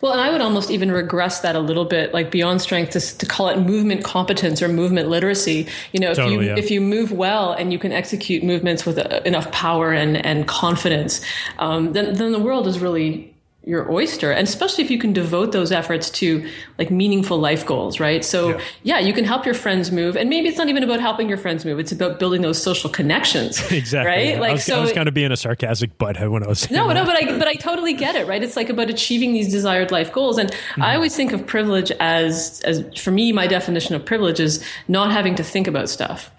Well, 0.00 0.12
and 0.12 0.20
I 0.20 0.30
would 0.30 0.40
almost 0.40 0.70
even 0.70 0.90
regress 0.90 1.40
that 1.40 1.56
a 1.56 1.60
little 1.60 1.84
bit, 1.84 2.12
like 2.12 2.30
beyond 2.30 2.60
strength, 2.60 2.92
to, 2.92 3.18
to 3.18 3.26
call 3.26 3.48
it 3.48 3.58
movement 3.58 4.04
competence 4.04 4.62
or 4.62 4.68
movement 4.68 5.08
literacy. 5.08 5.66
You 5.92 6.00
know, 6.00 6.10
if 6.10 6.16
totally, 6.16 6.46
you 6.46 6.52
yeah. 6.52 6.58
if 6.58 6.70
you 6.70 6.80
move 6.80 7.12
well 7.12 7.52
and 7.52 7.72
you 7.72 7.78
can 7.78 7.92
execute 7.92 8.42
movements 8.42 8.86
with 8.86 8.98
uh, 8.98 9.20
enough 9.24 9.50
power 9.52 9.92
and 9.92 10.16
and 10.24 10.46
confidence, 10.46 11.20
um, 11.58 11.92
then 11.92 12.14
then 12.14 12.32
the 12.32 12.38
world 12.38 12.66
is 12.66 12.78
really 12.78 13.34
your 13.64 13.92
oyster 13.92 14.32
and 14.32 14.48
especially 14.48 14.82
if 14.82 14.90
you 14.90 14.98
can 14.98 15.12
devote 15.12 15.52
those 15.52 15.70
efforts 15.70 16.08
to 16.08 16.48
like 16.78 16.90
meaningful 16.90 17.38
life 17.38 17.66
goals 17.66 18.00
right 18.00 18.24
so 18.24 18.48
yeah. 18.48 18.60
yeah. 18.82 18.98
you 18.98 19.12
can 19.12 19.22
help 19.22 19.44
your 19.44 19.54
friends 19.54 19.92
move 19.92 20.16
and 20.16 20.30
maybe 20.30 20.48
it's 20.48 20.56
not 20.56 20.70
even 20.70 20.82
about 20.82 20.98
helping 20.98 21.28
your 21.28 21.36
friends 21.36 21.62
move 21.66 21.78
it's 21.78 21.92
about 21.92 22.18
building 22.18 22.40
those 22.40 22.60
social 22.60 22.88
connections 22.88 23.60
exactly 23.72 24.08
right 24.08 24.28
yeah. 24.30 24.40
like 24.40 24.50
I 24.50 24.52
was, 24.54 24.64
so 24.64 24.78
I 24.78 24.80
was 24.80 24.92
kind 24.92 25.08
of 25.08 25.14
being 25.14 25.30
a 25.30 25.36
sarcastic 25.36 25.98
butthead 25.98 26.30
when 26.30 26.42
I 26.42 26.48
was 26.48 26.70
no 26.70 26.88
that. 26.88 26.94
no 26.94 27.04
but 27.04 27.22
I 27.22 27.38
but 27.38 27.48
I 27.48 27.54
totally 27.54 27.92
get 27.92 28.14
it 28.14 28.26
right 28.26 28.42
it's 28.42 28.56
like 28.56 28.70
about 28.70 28.88
achieving 28.88 29.34
these 29.34 29.50
desired 29.50 29.90
life 29.90 30.10
goals 30.10 30.38
and 30.38 30.50
mm-hmm. 30.50 30.82
I 30.82 30.94
always 30.94 31.14
think 31.14 31.32
of 31.32 31.46
privilege 31.46 31.92
as 32.00 32.62
as 32.64 32.82
for 32.98 33.10
me 33.10 33.30
my 33.30 33.46
definition 33.46 33.94
of 33.94 34.06
privilege 34.06 34.40
is 34.40 34.64
not 34.88 35.12
having 35.12 35.34
to 35.34 35.44
think 35.44 35.66
about 35.66 35.90
stuff 35.90 36.30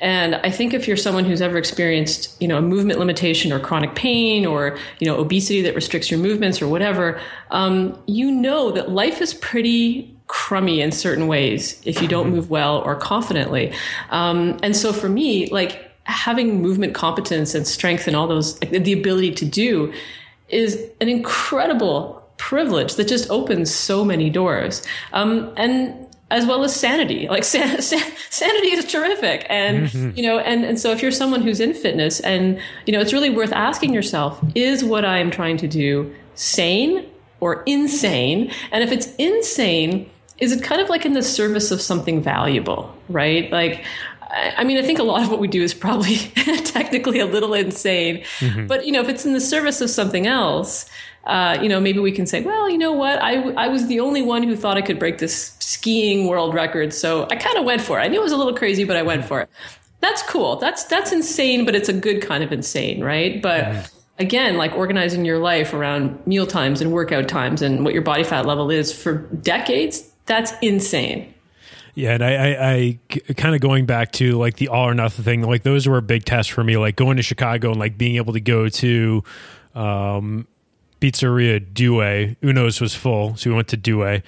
and 0.00 0.34
I 0.36 0.50
think 0.50 0.72
if 0.72 0.88
you're 0.88 0.96
someone 0.96 1.26
who's 1.26 1.42
ever 1.42 1.58
experienced, 1.58 2.34
you 2.40 2.48
know, 2.48 2.56
a 2.56 2.62
movement 2.62 2.98
limitation 2.98 3.52
or 3.52 3.60
chronic 3.60 3.94
pain 3.94 4.46
or, 4.46 4.78
you 4.98 5.06
know, 5.06 5.18
obesity 5.18 5.60
that 5.62 5.74
restricts 5.74 6.10
your 6.10 6.18
movements 6.18 6.62
or 6.62 6.68
whatever, 6.68 7.20
um, 7.50 8.02
you 8.06 8.30
know 8.30 8.70
that 8.72 8.90
life 8.90 9.20
is 9.20 9.34
pretty 9.34 10.16
crummy 10.26 10.80
in 10.80 10.90
certain 10.90 11.26
ways 11.26 11.82
if 11.84 12.00
you 12.00 12.08
don't 12.08 12.26
mm-hmm. 12.26 12.36
move 12.36 12.50
well 12.50 12.78
or 12.78 12.96
confidently. 12.96 13.74
Um, 14.10 14.58
and 14.62 14.74
so 14.74 14.92
for 14.92 15.08
me, 15.08 15.46
like 15.48 15.90
having 16.04 16.62
movement 16.62 16.94
competence 16.94 17.54
and 17.54 17.66
strength 17.66 18.06
and 18.06 18.16
all 18.16 18.26
those, 18.26 18.58
like, 18.62 18.70
the 18.70 18.92
ability 18.92 19.34
to 19.34 19.44
do 19.44 19.92
is 20.48 20.82
an 21.00 21.08
incredible 21.08 22.26
privilege 22.38 22.94
that 22.94 23.06
just 23.06 23.28
opens 23.28 23.72
so 23.72 24.02
many 24.02 24.30
doors. 24.30 24.82
Um, 25.12 25.52
and 25.58 26.06
as 26.30 26.46
well 26.46 26.64
as 26.64 26.74
sanity. 26.74 27.28
Like 27.28 27.44
san- 27.54 27.82
san- 27.82 28.12
sanity 28.30 28.72
is 28.72 28.84
terrific. 28.84 29.46
And, 29.48 29.88
mm-hmm. 29.88 30.16
you 30.16 30.22
know, 30.22 30.38
and, 30.38 30.64
and 30.64 30.78
so 30.78 30.90
if 30.90 31.02
you're 31.02 31.10
someone 31.10 31.42
who's 31.42 31.60
in 31.60 31.74
fitness 31.74 32.20
and, 32.20 32.60
you 32.86 32.92
know, 32.92 33.00
it's 33.00 33.12
really 33.12 33.30
worth 33.30 33.52
asking 33.52 33.92
yourself, 33.92 34.40
is 34.54 34.84
what 34.84 35.04
I'm 35.04 35.30
trying 35.30 35.56
to 35.58 35.68
do 35.68 36.14
sane 36.34 37.06
or 37.40 37.62
insane? 37.64 38.52
And 38.72 38.82
if 38.84 38.92
it's 38.92 39.14
insane, 39.16 40.08
is 40.38 40.52
it 40.52 40.62
kind 40.62 40.80
of 40.80 40.88
like 40.88 41.04
in 41.04 41.12
the 41.12 41.22
service 41.22 41.70
of 41.70 41.80
something 41.80 42.22
valuable, 42.22 42.94
right? 43.08 43.50
Like, 43.52 43.84
I 44.30 44.64
mean, 44.64 44.78
I 44.78 44.82
think 44.82 44.98
a 44.98 45.02
lot 45.02 45.22
of 45.22 45.30
what 45.30 45.40
we 45.40 45.48
do 45.48 45.62
is 45.62 45.74
probably 45.74 46.16
technically 46.64 47.18
a 47.18 47.26
little 47.26 47.52
insane, 47.52 48.22
mm-hmm. 48.38 48.66
but 48.66 48.86
you 48.86 48.92
know, 48.92 49.00
if 49.00 49.08
it's 49.08 49.26
in 49.26 49.32
the 49.32 49.40
service 49.40 49.80
of 49.80 49.90
something 49.90 50.26
else, 50.26 50.88
uh, 51.24 51.58
you 51.60 51.68
know, 51.68 51.80
maybe 51.80 51.98
we 51.98 52.12
can 52.12 52.26
say, 52.26 52.40
well, 52.42 52.68
you 52.68 52.78
know 52.78 52.92
what, 52.92 53.22
I, 53.22 53.50
I 53.52 53.68
was 53.68 53.86
the 53.86 54.00
only 54.00 54.22
one 54.22 54.42
who 54.42 54.56
thought 54.56 54.76
I 54.76 54.82
could 54.82 54.98
break 54.98 55.18
this 55.18 55.54
skiing 55.58 56.26
world 56.26 56.54
record, 56.54 56.94
so 56.94 57.26
I 57.30 57.36
kind 57.36 57.58
of 57.58 57.64
went 57.64 57.82
for 57.82 57.98
it. 57.98 58.02
I 58.02 58.08
knew 58.08 58.20
it 58.20 58.22
was 58.22 58.32
a 58.32 58.36
little 58.36 58.54
crazy, 58.54 58.84
but 58.84 58.96
I 58.96 59.02
went 59.02 59.24
for 59.24 59.42
it. 59.42 59.50
That's 60.00 60.22
cool. 60.22 60.56
That's 60.56 60.84
that's 60.84 61.12
insane, 61.12 61.66
but 61.66 61.74
it's 61.74 61.88
a 61.88 61.92
good 61.92 62.22
kind 62.22 62.42
of 62.42 62.52
insane, 62.52 63.04
right? 63.04 63.40
But 63.42 63.60
yeah. 63.60 63.86
again, 64.18 64.56
like 64.56 64.72
organizing 64.72 65.26
your 65.26 65.38
life 65.38 65.74
around 65.74 66.26
meal 66.26 66.46
times 66.46 66.80
and 66.80 66.90
workout 66.90 67.28
times 67.28 67.60
and 67.60 67.84
what 67.84 67.92
your 67.92 68.02
body 68.02 68.24
fat 68.24 68.46
level 68.46 68.70
is 68.70 68.92
for 68.92 69.18
decades, 69.18 70.10
that's 70.24 70.52
insane. 70.62 71.34
Yeah, 71.94 72.14
and 72.14 72.24
I, 72.24 72.34
I, 72.34 72.98
I 73.10 73.32
kind 73.34 73.54
of 73.54 73.60
going 73.60 73.84
back 73.84 74.12
to 74.12 74.38
like 74.38 74.56
the 74.56 74.68
all 74.68 74.88
or 74.88 74.94
nothing 74.94 75.24
thing. 75.24 75.42
Like 75.42 75.64
those 75.64 75.86
were 75.86 75.98
a 75.98 76.02
big 76.02 76.24
test 76.24 76.50
for 76.52 76.64
me. 76.64 76.78
Like 76.78 76.96
going 76.96 77.18
to 77.18 77.22
Chicago 77.22 77.70
and 77.70 77.80
like 77.80 77.98
being 77.98 78.16
able 78.16 78.32
to 78.32 78.40
go 78.40 78.68
to 78.68 79.22
um, 79.74 80.46
Pizzeria 81.00 81.60
Due. 81.72 82.36
Uno's 82.42 82.80
was 82.80 82.94
full, 82.94 83.36
so 83.36 83.50
we 83.50 83.56
went 83.56 83.68
to 83.68 83.76
Due. 83.76 83.98
Man, 83.98 84.22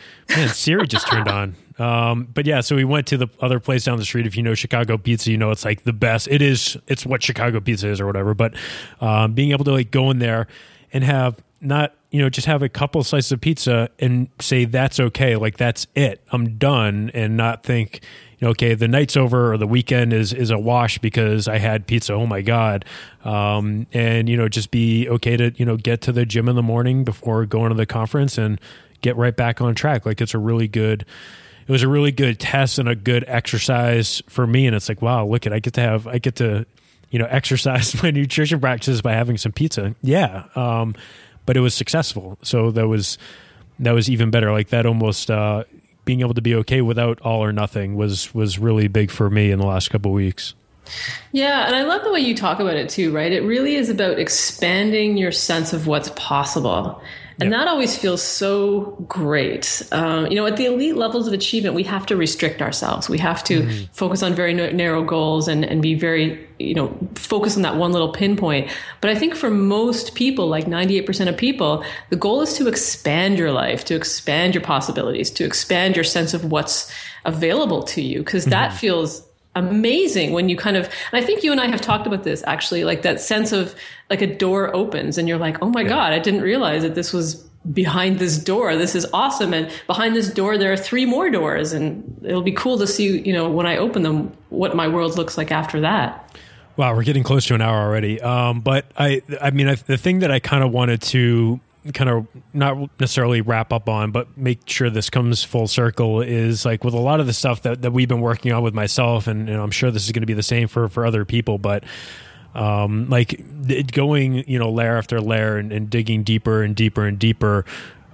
Siri 0.48 0.86
just 0.86 1.08
turned 1.08 1.28
on. 1.28 1.56
Um, 1.78 2.28
but 2.32 2.46
yeah, 2.46 2.60
so 2.60 2.76
we 2.76 2.84
went 2.84 3.06
to 3.08 3.16
the 3.16 3.28
other 3.40 3.58
place 3.58 3.84
down 3.84 3.98
the 3.98 4.04
street. 4.04 4.26
If 4.26 4.36
you 4.36 4.42
know 4.42 4.54
Chicago 4.54 4.98
pizza, 4.98 5.30
you 5.30 5.38
know 5.38 5.50
it's 5.50 5.64
like 5.64 5.84
the 5.84 5.92
best. 5.92 6.28
It 6.28 6.42
is. 6.42 6.76
It's 6.86 7.06
what 7.06 7.22
Chicago 7.22 7.60
pizza 7.60 7.88
is, 7.88 8.00
or 8.00 8.06
whatever. 8.06 8.34
But 8.34 8.54
um, 9.00 9.32
being 9.32 9.52
able 9.52 9.64
to 9.64 9.72
like 9.72 9.90
go 9.90 10.10
in 10.10 10.18
there 10.18 10.46
and 10.92 11.02
have 11.02 11.42
not 11.60 11.94
you 12.10 12.20
know 12.20 12.28
just 12.28 12.46
have 12.46 12.62
a 12.62 12.68
couple 12.68 13.02
slices 13.02 13.32
of 13.32 13.40
pizza 13.40 13.88
and 13.98 14.28
say 14.38 14.64
that's 14.64 15.00
okay, 15.00 15.34
like 15.36 15.56
that's 15.56 15.86
it. 15.94 16.22
I'm 16.30 16.56
done, 16.58 17.10
and 17.14 17.36
not 17.36 17.64
think 17.64 18.02
okay, 18.42 18.74
the 18.74 18.88
night's 18.88 19.16
over 19.16 19.52
or 19.52 19.56
the 19.56 19.66
weekend 19.66 20.12
is 20.12 20.32
is 20.32 20.50
a 20.50 20.58
wash 20.58 20.98
because 20.98 21.48
I 21.48 21.58
had 21.58 21.86
pizza. 21.86 22.14
Oh 22.14 22.26
my 22.26 22.42
god! 22.42 22.84
Um, 23.24 23.86
and 23.92 24.28
you 24.28 24.36
know, 24.36 24.48
just 24.48 24.70
be 24.70 25.08
okay 25.08 25.36
to 25.36 25.52
you 25.56 25.64
know 25.64 25.76
get 25.76 26.02
to 26.02 26.12
the 26.12 26.26
gym 26.26 26.48
in 26.48 26.56
the 26.56 26.62
morning 26.62 27.04
before 27.04 27.46
going 27.46 27.70
to 27.70 27.76
the 27.76 27.86
conference 27.86 28.38
and 28.38 28.60
get 29.00 29.16
right 29.16 29.36
back 29.36 29.60
on 29.60 29.74
track. 29.74 30.06
Like 30.06 30.20
it's 30.20 30.34
a 30.34 30.38
really 30.38 30.68
good. 30.68 31.04
It 31.66 31.70
was 31.70 31.84
a 31.84 31.88
really 31.88 32.10
good 32.10 32.40
test 32.40 32.80
and 32.80 32.88
a 32.88 32.96
good 32.96 33.24
exercise 33.28 34.20
for 34.28 34.46
me. 34.48 34.66
And 34.66 34.74
it's 34.74 34.88
like, 34.88 35.00
wow, 35.00 35.24
look 35.24 35.46
at 35.46 35.52
I 35.52 35.60
get 35.60 35.74
to 35.74 35.80
have 35.80 36.08
I 36.08 36.18
get 36.18 36.36
to 36.36 36.66
you 37.10 37.18
know 37.18 37.26
exercise 37.30 38.02
my 38.02 38.10
nutrition 38.10 38.60
practices 38.60 39.02
by 39.02 39.12
having 39.12 39.36
some 39.36 39.52
pizza. 39.52 39.94
Yeah, 40.02 40.44
um, 40.56 40.94
but 41.46 41.56
it 41.56 41.60
was 41.60 41.74
successful. 41.74 42.38
So 42.42 42.70
that 42.72 42.88
was 42.88 43.18
that 43.78 43.92
was 43.92 44.10
even 44.10 44.30
better. 44.30 44.50
Like 44.52 44.68
that 44.68 44.86
almost 44.86 45.30
uh, 45.30 45.64
being 46.04 46.20
able 46.20 46.34
to 46.34 46.42
be 46.42 46.54
okay 46.56 46.80
without 46.80 47.20
all 47.20 47.42
or 47.42 47.52
nothing 47.52 47.96
was 47.96 48.34
was 48.34 48.58
really 48.58 48.88
big 48.88 49.10
for 49.10 49.30
me 49.30 49.50
in 49.50 49.58
the 49.58 49.66
last 49.66 49.90
couple 49.90 50.12
weeks. 50.12 50.54
Yeah, 51.30 51.66
and 51.66 51.76
I 51.76 51.82
love 51.82 52.02
the 52.02 52.12
way 52.12 52.20
you 52.20 52.36
talk 52.36 52.60
about 52.60 52.76
it 52.76 52.88
too, 52.88 53.12
right? 53.12 53.32
It 53.32 53.42
really 53.42 53.76
is 53.76 53.88
about 53.88 54.18
expanding 54.18 55.16
your 55.16 55.32
sense 55.32 55.72
of 55.72 55.86
what's 55.86 56.10
possible. 56.16 57.00
And 57.40 57.50
yep. 57.50 57.60
that 57.60 57.68
always 57.68 57.96
feels 57.96 58.22
so 58.22 59.04
great. 59.08 59.82
Um, 59.92 60.26
you 60.26 60.36
know, 60.36 60.46
at 60.46 60.56
the 60.56 60.66
elite 60.66 60.96
levels 60.96 61.26
of 61.26 61.32
achievement, 61.32 61.74
we 61.74 61.84
have 61.84 62.06
to 62.06 62.16
restrict 62.16 62.60
ourselves. 62.60 63.08
We 63.08 63.18
have 63.18 63.42
to 63.44 63.62
mm-hmm. 63.62 63.84
focus 63.92 64.22
on 64.22 64.34
very 64.34 64.54
narrow 64.54 65.02
goals 65.02 65.48
and, 65.48 65.64
and 65.64 65.80
be 65.80 65.94
very, 65.94 66.46
you 66.58 66.74
know, 66.74 66.96
focus 67.14 67.56
on 67.56 67.62
that 67.62 67.76
one 67.76 67.92
little 67.92 68.12
pinpoint. 68.12 68.70
But 69.00 69.10
I 69.10 69.14
think 69.14 69.34
for 69.34 69.50
most 69.50 70.14
people, 70.14 70.46
like 70.48 70.66
98% 70.66 71.28
of 71.28 71.36
people, 71.36 71.84
the 72.10 72.16
goal 72.16 72.42
is 72.42 72.54
to 72.54 72.68
expand 72.68 73.38
your 73.38 73.52
life, 73.52 73.84
to 73.86 73.94
expand 73.94 74.54
your 74.54 74.62
possibilities, 74.62 75.30
to 75.32 75.44
expand 75.44 75.96
your 75.96 76.04
sense 76.04 76.34
of 76.34 76.50
what's 76.50 76.92
available 77.24 77.82
to 77.84 78.02
you, 78.02 78.18
because 78.18 78.42
mm-hmm. 78.42 78.50
that 78.50 78.72
feels 78.74 79.26
amazing 79.54 80.32
when 80.32 80.48
you 80.48 80.56
kind 80.56 80.76
of 80.78 80.84
and 81.12 81.22
i 81.22 81.24
think 81.24 81.42
you 81.42 81.52
and 81.52 81.60
i 81.60 81.66
have 81.66 81.80
talked 81.80 82.06
about 82.06 82.24
this 82.24 82.42
actually 82.46 82.84
like 82.84 83.02
that 83.02 83.20
sense 83.20 83.52
of 83.52 83.74
like 84.08 84.22
a 84.22 84.26
door 84.26 84.74
opens 84.74 85.18
and 85.18 85.28
you're 85.28 85.38
like 85.38 85.58
oh 85.60 85.68
my 85.68 85.82
yeah. 85.82 85.88
god 85.88 86.12
i 86.12 86.18
didn't 86.18 86.40
realize 86.40 86.82
that 86.82 86.94
this 86.94 87.12
was 87.12 87.46
behind 87.70 88.18
this 88.18 88.38
door. 88.38 88.76
This 88.76 88.94
is 88.94 89.06
awesome. 89.12 89.54
And 89.54 89.70
behind 89.86 90.16
this 90.16 90.32
door 90.32 90.58
there 90.58 90.72
are 90.72 90.76
three 90.76 91.06
more 91.06 91.30
doors 91.30 91.72
and 91.72 92.20
it'll 92.24 92.42
be 92.42 92.52
cool 92.52 92.78
to 92.78 92.86
see 92.86 93.20
you 93.20 93.32
know 93.32 93.48
when 93.48 93.66
i 93.66 93.76
open 93.76 94.02
them 94.02 94.32
what 94.48 94.74
my 94.74 94.88
world 94.88 95.16
looks 95.16 95.38
like 95.38 95.52
after 95.52 95.80
that. 95.80 96.36
Wow 96.76 96.94
we're 96.94 97.04
getting 97.04 97.22
close 97.22 97.46
to 97.46 97.54
an 97.54 97.60
hour 97.60 97.80
already. 97.80 98.20
Um, 98.20 98.60
but 98.60 98.86
i 98.96 99.22
i 99.40 99.50
mean 99.50 99.68
I, 99.68 99.74
the 99.76 99.98
thing 99.98 100.20
that 100.20 100.30
i 100.30 100.40
kind 100.40 100.64
of 100.64 100.72
wanted 100.72 101.02
to 101.02 101.60
kind 101.92 102.08
of 102.08 102.26
not 102.52 102.88
necessarily 103.00 103.40
wrap 103.40 103.72
up 103.72 103.88
on, 103.88 104.12
but 104.12 104.36
make 104.38 104.68
sure 104.68 104.88
this 104.88 105.10
comes 105.10 105.42
full 105.42 105.66
circle 105.66 106.20
is 106.20 106.64
like 106.64 106.84
with 106.84 106.94
a 106.94 106.98
lot 106.98 107.20
of 107.20 107.26
the 107.26 107.32
stuff 107.32 107.62
that, 107.62 107.82
that 107.82 107.92
we've 107.92 108.08
been 108.08 108.20
working 108.20 108.52
on 108.52 108.62
with 108.62 108.74
myself, 108.74 109.26
and, 109.26 109.48
and 109.48 109.60
I'm 109.60 109.70
sure 109.70 109.90
this 109.90 110.04
is 110.04 110.12
going 110.12 110.22
to 110.22 110.26
be 110.26 110.34
the 110.34 110.42
same 110.42 110.68
for, 110.68 110.88
for 110.88 111.04
other 111.04 111.24
people, 111.24 111.58
but 111.58 111.84
um, 112.54 113.08
like 113.08 113.40
going, 113.92 114.48
you 114.48 114.58
know, 114.58 114.70
layer 114.70 114.96
after 114.96 115.20
layer 115.20 115.56
and, 115.56 115.72
and 115.72 115.90
digging 115.90 116.22
deeper 116.22 116.62
and 116.62 116.76
deeper 116.76 117.06
and 117.06 117.18
deeper. 117.18 117.64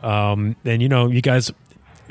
Um, 0.02 0.56
and 0.64 0.80
you 0.80 0.88
know, 0.88 1.08
you 1.08 1.20
guys 1.20 1.50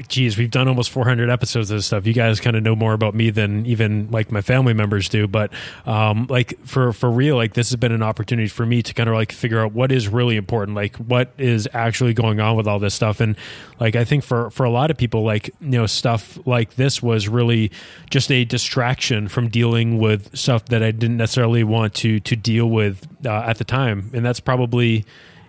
geez, 0.08 0.38
we've 0.38 0.52
done 0.52 0.68
almost 0.68 0.90
400 0.92 1.30
episodes 1.30 1.72
of 1.72 1.78
this 1.78 1.88
stuff. 1.88 2.06
You 2.06 2.14
guys 2.14 2.40
kind 2.40 2.56
of 2.56 2.64
know 2.64 2.76
more 2.76 2.94
about 2.94 3.16
me 3.16 3.30
than 3.30 3.66
even 3.66 4.10
like 4.12 4.32
my 4.32 4.42
family 4.42 4.74
members 4.74 5.10
do. 5.10 5.28
But 5.28 5.52
um, 5.86 6.28
like 6.30 6.58
for 6.66 6.94
for 6.94 7.10
real, 7.10 7.36
like 7.36 7.54
this 7.54 7.70
has 7.70 7.76
been 7.76 7.92
an 7.92 8.04
opportunity 8.04 8.48
for 8.48 8.66
me 8.66 8.82
to 8.82 8.94
kind 8.94 9.10
of 9.10 9.16
like 9.16 9.32
figure 9.32 9.60
out 9.60 9.74
what 9.74 9.92
is 9.92 10.08
really 10.08 10.36
important, 10.36 10.76
like 10.76 10.96
what 10.98 11.32
is 11.38 11.68
actually 11.74 12.14
going 12.14 12.40
on 12.40 12.56
with 12.56 12.68
all 12.68 12.80
this 12.80 12.94
stuff. 12.94 13.20
And 13.20 13.36
like 13.80 13.96
I 13.96 14.04
think 14.04 14.24
for 14.24 14.50
for 14.52 14.66
a 14.66 14.70
lot 14.70 14.92
of 14.92 14.98
people, 14.98 15.24
like 15.24 15.48
you 15.62 15.70
know, 15.70 15.86
stuff 15.86 16.38
like 16.46 16.76
this 16.76 17.02
was 17.02 17.28
really 17.28 17.72
just 18.10 18.32
a 18.32 18.46
distraction 18.46 19.28
from 19.28 19.50
dealing 19.50 19.98
with 19.98 20.36
stuff 20.38 20.66
that 20.66 20.84
I 20.84 20.92
didn't 20.92 21.18
necessarily 21.18 21.64
want 21.64 21.94
to 21.96 22.20
to 22.20 22.36
deal 22.36 22.70
with 22.70 23.08
uh, 23.26 23.44
at 23.48 23.58
the 23.58 23.64
time. 23.64 24.12
And 24.14 24.26
that's 24.26 24.40
probably 24.40 25.06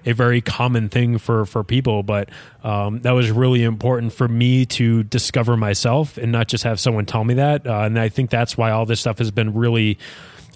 a 0.08 0.14
very 0.14 0.40
common 0.40 0.88
thing 0.88 1.18
for 1.18 1.44
for 1.44 1.62
people 1.62 2.02
but 2.02 2.28
um, 2.64 3.00
that 3.00 3.12
was 3.12 3.30
really 3.30 3.62
important 3.62 4.12
for 4.12 4.26
me 4.26 4.64
to 4.64 5.02
discover 5.04 5.56
myself 5.56 6.16
and 6.16 6.32
not 6.32 6.48
just 6.48 6.64
have 6.64 6.80
someone 6.80 7.06
tell 7.06 7.24
me 7.24 7.34
that 7.34 7.66
uh, 7.66 7.80
and 7.80 7.98
i 7.98 8.08
think 8.08 8.30
that's 8.30 8.56
why 8.56 8.70
all 8.70 8.86
this 8.86 9.00
stuff 9.00 9.18
has 9.18 9.30
been 9.30 9.54
really 9.54 9.98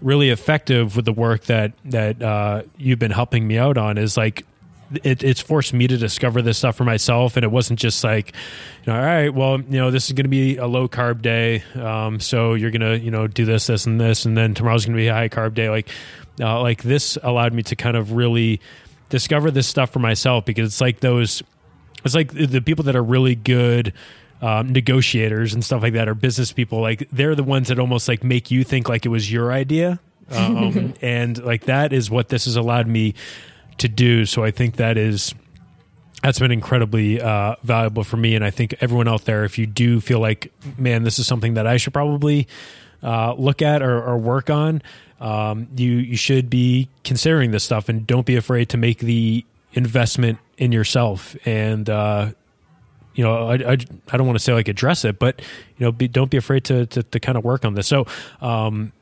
really 0.01 0.31
effective 0.31 0.97
with 0.97 1.05
the 1.05 1.13
work 1.13 1.45
that 1.45 1.73
that 1.85 2.21
uh, 2.23 2.63
you've 2.77 2.99
been 2.99 3.11
helping 3.11 3.47
me 3.47 3.59
out 3.59 3.77
on 3.79 3.99
is 3.99 4.17
like 4.17 4.45
it, 5.03 5.23
it's 5.23 5.41
forced 5.41 5.73
me 5.73 5.87
to 5.87 5.97
discover 5.97 6.43
this 6.43 6.59
stuff 6.59 6.77
for 6.77 6.85
myself 6.85 7.37
and 7.37 7.45
it 7.45 7.51
wasn't 7.51 7.79
just 7.79 8.03
like 8.05 8.35
you 8.85 8.93
know 8.93 8.99
all 8.99 9.05
right 9.05 9.31
well 9.31 9.61
you 9.61 9.79
know 9.79 9.91
this 9.91 10.07
is 10.07 10.13
going 10.13 10.25
to 10.25 10.31
be 10.31 10.57
a 10.57 10.67
low 10.67 10.89
carb 10.89 11.23
day 11.23 11.63
um, 11.75 12.21
so 12.21 12.55
you're 12.55 12.71
going 12.71 12.81
to 12.81 12.99
you 12.99 13.11
know 13.11 13.27
do 13.27 13.45
this 13.45 13.67
this 13.67 13.87
and 13.87 14.01
this 14.01 14.25
and 14.25 14.37
then 14.37 14.55
tomorrow's 14.55 14.85
going 14.85 14.97
to 14.97 15.01
be 15.01 15.09
a 15.09 15.15
high 15.15 15.29
carb 15.29 15.55
day 15.55 15.71
like 15.71 15.89
uh, 16.41 16.61
like 16.61 16.83
this 16.83 17.19
allowed 17.23 17.53
me 17.53 17.63
to 17.63 17.77
kind 17.77 17.97
of 17.97 18.13
really 18.13 18.61
discover 19.13 19.51
this 19.51 19.69
stuff 19.69 19.91
for 19.91 19.99
myself 19.99 20.47
because 20.47 20.67
it's 20.67 20.81
like 20.81 21.01
those 21.01 21.43
it's 22.03 22.15
like 22.15 22.33
the 22.33 22.63
people 22.63 22.85
that 22.85 22.97
are 22.97 23.03
really 23.03 23.35
good 23.35 23.93
um, 24.41 24.73
negotiators 24.73 25.53
and 25.53 25.63
stuff 25.63 25.83
like 25.83 25.93
that 25.93 26.09
or 26.09 26.15
business 26.15 26.51
people 26.51 26.81
like 26.81 27.07
they're 27.13 27.35
the 27.35 27.45
ones 27.45 27.69
that 27.69 27.79
almost 27.79 28.09
like 28.09 28.25
make 28.25 28.51
you 28.51 28.65
think 28.65 28.89
like 28.89 29.05
it 29.05 29.11
was 29.11 29.31
your 29.31 29.53
idea 29.53 30.01
um, 30.31 30.95
and 31.03 31.45
like 31.45 31.67
that 31.67 31.93
is 31.93 32.11
what 32.11 32.31
this 32.31 32.47
has 32.47 32.57
allowed 32.57 32.87
me 32.87 33.15
to 33.79 33.87
do. 33.87 34.25
So 34.25 34.43
i 34.43 34.51
think 34.51 34.77
that 34.77 34.97
is 34.97 35.35
that's 36.23 36.39
been 36.39 36.53
incredibly 36.53 37.21
uh, 37.21 37.57
valuable 37.63 38.05
for 38.05 38.17
me 38.17 38.35
and 38.35 38.43
i 38.43 38.51
think 38.51 38.75
everyone 38.81 39.09
out 39.09 39.27
there 39.27 39.45
if 39.45 39.59
you 39.59 39.67
do 39.67 40.01
feel 40.01 40.21
like 40.21 40.51
man 40.79 41.03
this 41.03 41.19
is 41.19 41.27
something 41.27 41.55
that 41.55 41.67
i 41.67 41.77
should 41.77 41.93
probably 41.93 42.49
uh, 43.03 43.35
look 43.35 43.61
at 43.61 43.83
or, 43.83 44.03
or 44.03 44.17
work 44.17 44.49
on 44.49 44.81
um, 45.23 45.69
you 45.77 45.93
you 45.93 46.17
should 46.17 46.51
be 46.51 46.89
considering 47.05 47.53
this 47.53 47.63
stuff 47.63 47.89
and 47.89 48.07
don't 48.07 48.27
be 48.27 48.37
afraid 48.37 48.69
to 48.71 48.77
make 48.77 48.99
the 48.99 49.45
investment 49.73 50.39
in 50.59 50.73
yourself 50.73 51.37
and 51.47 51.89
uh, 51.89 52.31
you 53.15 53.23
know 53.23 53.49
I, 53.49 53.55
I, 53.55 53.73
I 53.73 54.17
don't 54.17 54.27
want 54.27 54.39
to 54.39 54.45
say 54.45 54.53
like 54.53 54.69
address 54.69 55.05
it 55.05 55.19
but 55.19 55.41
you 55.79 55.87
know 55.87 55.93
be, 55.93 56.09
don't 56.09 56.31
be 56.31 56.37
afraid 56.37 56.65
to, 56.65 56.87
to, 56.87 57.03
to 57.05 57.21
kind 57.21 57.39
of 57.39 57.45
work 57.45 57.65
on 57.65 57.75
this 57.75 57.87
so 57.87 58.05
um, 58.41 58.93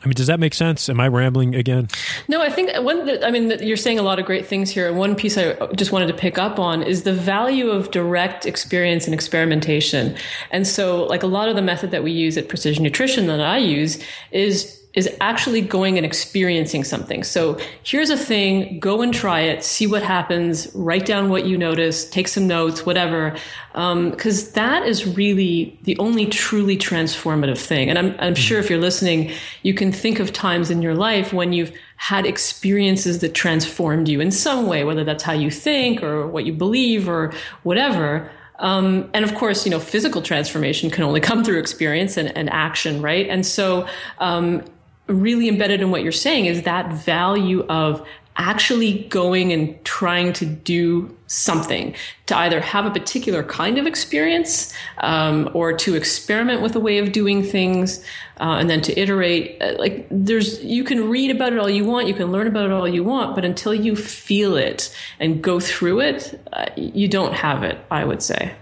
I 0.00 0.06
mean, 0.06 0.14
does 0.14 0.28
that 0.28 0.38
make 0.38 0.54
sense? 0.54 0.88
Am 0.88 1.00
I 1.00 1.08
rambling 1.08 1.56
again? 1.56 1.88
No, 2.28 2.40
I 2.40 2.50
think 2.50 2.70
one. 2.84 3.24
I 3.24 3.32
mean, 3.32 3.58
you're 3.60 3.76
saying 3.76 3.98
a 3.98 4.02
lot 4.02 4.20
of 4.20 4.26
great 4.26 4.46
things 4.46 4.70
here. 4.70 4.86
And 4.86 4.96
one 4.96 5.16
piece 5.16 5.36
I 5.36 5.54
just 5.74 5.90
wanted 5.90 6.06
to 6.06 6.14
pick 6.14 6.38
up 6.38 6.60
on 6.60 6.84
is 6.84 7.02
the 7.02 7.12
value 7.12 7.68
of 7.68 7.90
direct 7.90 8.46
experience 8.46 9.06
and 9.06 9.14
experimentation. 9.14 10.16
And 10.52 10.68
so, 10.68 11.02
like 11.06 11.24
a 11.24 11.26
lot 11.26 11.48
of 11.48 11.56
the 11.56 11.62
method 11.62 11.90
that 11.90 12.04
we 12.04 12.12
use 12.12 12.38
at 12.38 12.48
Precision 12.48 12.84
Nutrition 12.84 13.26
that 13.26 13.40
I 13.40 13.58
use 13.58 14.00
is 14.30 14.77
is 14.94 15.08
actually 15.20 15.60
going 15.60 15.96
and 15.96 16.06
experiencing 16.06 16.82
something. 16.82 17.22
So 17.22 17.58
here's 17.82 18.10
a 18.10 18.16
thing, 18.16 18.80
go 18.80 19.02
and 19.02 19.12
try 19.12 19.40
it, 19.40 19.62
see 19.62 19.86
what 19.86 20.02
happens, 20.02 20.68
write 20.74 21.06
down 21.06 21.28
what 21.28 21.44
you 21.44 21.58
notice, 21.58 22.08
take 22.08 22.26
some 22.26 22.46
notes, 22.46 22.86
whatever. 22.86 23.36
Because 23.72 24.46
um, 24.46 24.52
that 24.54 24.86
is 24.86 25.06
really 25.06 25.78
the 25.82 25.96
only 25.98 26.26
truly 26.26 26.76
transformative 26.76 27.58
thing. 27.58 27.90
And 27.90 27.98
I'm, 27.98 28.16
I'm 28.18 28.34
sure 28.34 28.58
if 28.58 28.70
you're 28.70 28.80
listening, 28.80 29.30
you 29.62 29.74
can 29.74 29.92
think 29.92 30.20
of 30.20 30.32
times 30.32 30.70
in 30.70 30.80
your 30.80 30.94
life 30.94 31.32
when 31.32 31.52
you've 31.52 31.72
had 31.96 32.24
experiences 32.24 33.18
that 33.18 33.34
transformed 33.34 34.08
you 34.08 34.20
in 34.20 34.30
some 34.30 34.66
way, 34.66 34.84
whether 34.84 35.04
that's 35.04 35.22
how 35.22 35.32
you 35.32 35.50
think 35.50 36.02
or 36.02 36.26
what 36.26 36.46
you 36.46 36.52
believe 36.52 37.08
or 37.08 37.32
whatever. 37.62 38.30
Um, 38.58 39.08
and 39.14 39.24
of 39.24 39.34
course, 39.34 39.64
you 39.64 39.70
know, 39.70 39.78
physical 39.78 40.22
transformation 40.22 40.90
can 40.90 41.04
only 41.04 41.20
come 41.20 41.44
through 41.44 41.58
experience 41.58 42.16
and, 42.16 42.36
and 42.36 42.50
action, 42.50 43.02
right? 43.02 43.28
And 43.28 43.46
so, 43.46 43.86
um, 44.18 44.64
really 45.08 45.48
embedded 45.48 45.80
in 45.80 45.90
what 45.90 46.02
you're 46.02 46.12
saying 46.12 46.46
is 46.46 46.62
that 46.62 46.92
value 46.92 47.64
of 47.68 48.06
actually 48.38 49.04
going 49.08 49.52
and 49.52 49.84
trying 49.84 50.32
to 50.32 50.46
do 50.46 51.14
something 51.26 51.94
to 52.26 52.38
either 52.38 52.60
have 52.60 52.86
a 52.86 52.90
particular 52.90 53.42
kind 53.42 53.78
of 53.78 53.86
experience 53.86 54.72
um, 54.98 55.50
or 55.54 55.72
to 55.72 55.96
experiment 55.96 56.62
with 56.62 56.74
a 56.76 56.80
way 56.80 56.98
of 56.98 57.10
doing 57.10 57.42
things 57.42 58.02
uh, 58.40 58.56
and 58.60 58.70
then 58.70 58.80
to 58.80 58.98
iterate. 58.98 59.60
Uh, 59.60 59.74
like 59.78 60.06
there's 60.10 60.62
you 60.62 60.84
can 60.84 61.10
read 61.10 61.30
about 61.32 61.52
it 61.52 61.58
all 61.58 61.68
you 61.68 61.84
want 61.84 62.06
you 62.06 62.14
can 62.14 62.30
learn 62.30 62.46
about 62.46 62.64
it 62.64 62.70
all 62.70 62.88
you 62.88 63.02
want 63.02 63.34
but 63.34 63.44
until 63.44 63.74
you 63.74 63.96
feel 63.96 64.56
it 64.56 64.94
and 65.18 65.42
go 65.42 65.58
through 65.58 66.00
it 66.00 66.40
uh, 66.52 66.66
you 66.76 67.08
don't 67.08 67.34
have 67.34 67.64
it 67.64 67.78
i 67.90 68.04
would 68.04 68.22
say. 68.22 68.52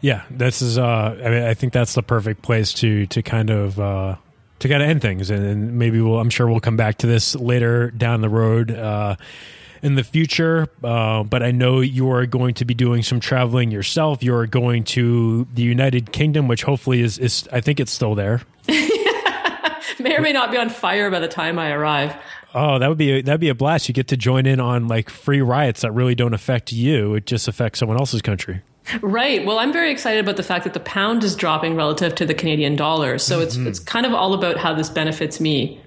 Yeah 0.00 0.22
this 0.30 0.62
is 0.62 0.78
uh 0.78 1.18
i 1.24 1.28
mean 1.28 1.42
i 1.42 1.54
think 1.54 1.72
that's 1.72 1.94
the 1.94 2.02
perfect 2.02 2.42
place 2.42 2.72
to 2.74 3.06
to 3.06 3.22
kind 3.22 3.50
of 3.50 3.80
uh 3.80 4.16
to 4.58 4.68
kind 4.68 4.82
of 4.82 4.88
end 4.88 5.02
things, 5.02 5.30
and, 5.30 5.78
maybe 5.78 6.00
we'll. 6.00 6.18
I'm 6.18 6.30
sure 6.30 6.48
we'll 6.48 6.60
come 6.60 6.76
back 6.76 6.98
to 6.98 7.06
this 7.06 7.34
later 7.34 7.90
down 7.90 8.20
the 8.20 8.28
road 8.28 8.70
uh, 8.70 9.16
in 9.82 9.94
the 9.94 10.04
future. 10.04 10.68
Uh, 10.82 11.22
but 11.22 11.42
I 11.42 11.50
know 11.50 11.80
you 11.80 12.10
are 12.10 12.26
going 12.26 12.54
to 12.54 12.64
be 12.64 12.74
doing 12.74 13.02
some 13.02 13.20
traveling 13.20 13.70
yourself. 13.70 14.22
You 14.22 14.34
are 14.34 14.46
going 14.46 14.84
to 14.84 15.46
the 15.54 15.62
United 15.62 16.12
Kingdom, 16.12 16.48
which 16.48 16.62
hopefully 16.62 17.00
is 17.00 17.18
is. 17.18 17.48
I 17.52 17.60
think 17.60 17.80
it's 17.80 17.92
still 17.92 18.14
there. 18.14 18.42
may 19.98 20.16
or 20.16 20.20
may 20.20 20.32
not 20.32 20.50
be 20.50 20.56
on 20.56 20.68
fire 20.68 21.10
by 21.10 21.20
the 21.20 21.28
time 21.28 21.58
I 21.58 21.70
arrive. 21.72 22.16
Oh, 22.54 22.78
that 22.78 22.88
would 22.88 22.98
be 22.98 23.18
a, 23.18 23.22
that'd 23.22 23.40
be 23.40 23.50
a 23.50 23.54
blast. 23.54 23.88
You 23.88 23.92
get 23.94 24.08
to 24.08 24.16
join 24.16 24.46
in 24.46 24.60
on 24.60 24.88
like 24.88 25.10
free 25.10 25.42
riots 25.42 25.82
that 25.82 25.92
really 25.92 26.14
don't 26.14 26.32
affect 26.32 26.72
you. 26.72 27.14
It 27.14 27.26
just 27.26 27.48
affects 27.48 27.78
someone 27.78 27.98
else's 27.98 28.22
country. 28.22 28.62
Right. 29.00 29.44
Well, 29.44 29.58
I'm 29.58 29.72
very 29.72 29.90
excited 29.90 30.20
about 30.20 30.36
the 30.36 30.42
fact 30.42 30.64
that 30.64 30.74
the 30.74 30.80
pound 30.80 31.24
is 31.24 31.34
dropping 31.34 31.76
relative 31.76 32.14
to 32.16 32.26
the 32.26 32.34
Canadian 32.34 32.76
dollar. 32.76 33.18
So 33.18 33.36
mm-hmm. 33.36 33.66
it's 33.66 33.78
it's 33.78 33.78
kind 33.78 34.06
of 34.06 34.14
all 34.14 34.34
about 34.34 34.56
how 34.56 34.74
this 34.74 34.90
benefits 34.90 35.40
me. 35.40 35.80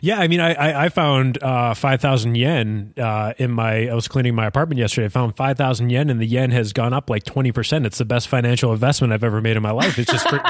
Yeah, 0.00 0.20
I 0.20 0.28
mean, 0.28 0.40
I 0.40 0.84
I, 0.84 0.88
found 0.88 1.42
uh, 1.42 1.74
five 1.74 2.00
thousand 2.00 2.36
yen 2.36 2.94
uh, 2.96 3.34
in 3.38 3.50
my. 3.50 3.88
I 3.88 3.94
was 3.94 4.06
cleaning 4.06 4.34
my 4.34 4.46
apartment 4.46 4.78
yesterday. 4.78 5.06
I 5.06 5.08
found 5.08 5.36
five 5.36 5.56
thousand 5.56 5.90
yen, 5.90 6.10
and 6.10 6.20
the 6.20 6.26
yen 6.26 6.50
has 6.52 6.72
gone 6.72 6.92
up 6.92 7.10
like 7.10 7.24
twenty 7.24 7.52
percent. 7.52 7.86
It's 7.86 7.98
the 7.98 8.04
best 8.04 8.28
financial 8.28 8.72
investment 8.72 9.12
I've 9.12 9.24
ever 9.24 9.40
made 9.40 9.56
in 9.56 9.62
my 9.62 9.72
life. 9.72 9.98
It's 9.98 10.10
just 10.10 10.28
for, 10.28 10.40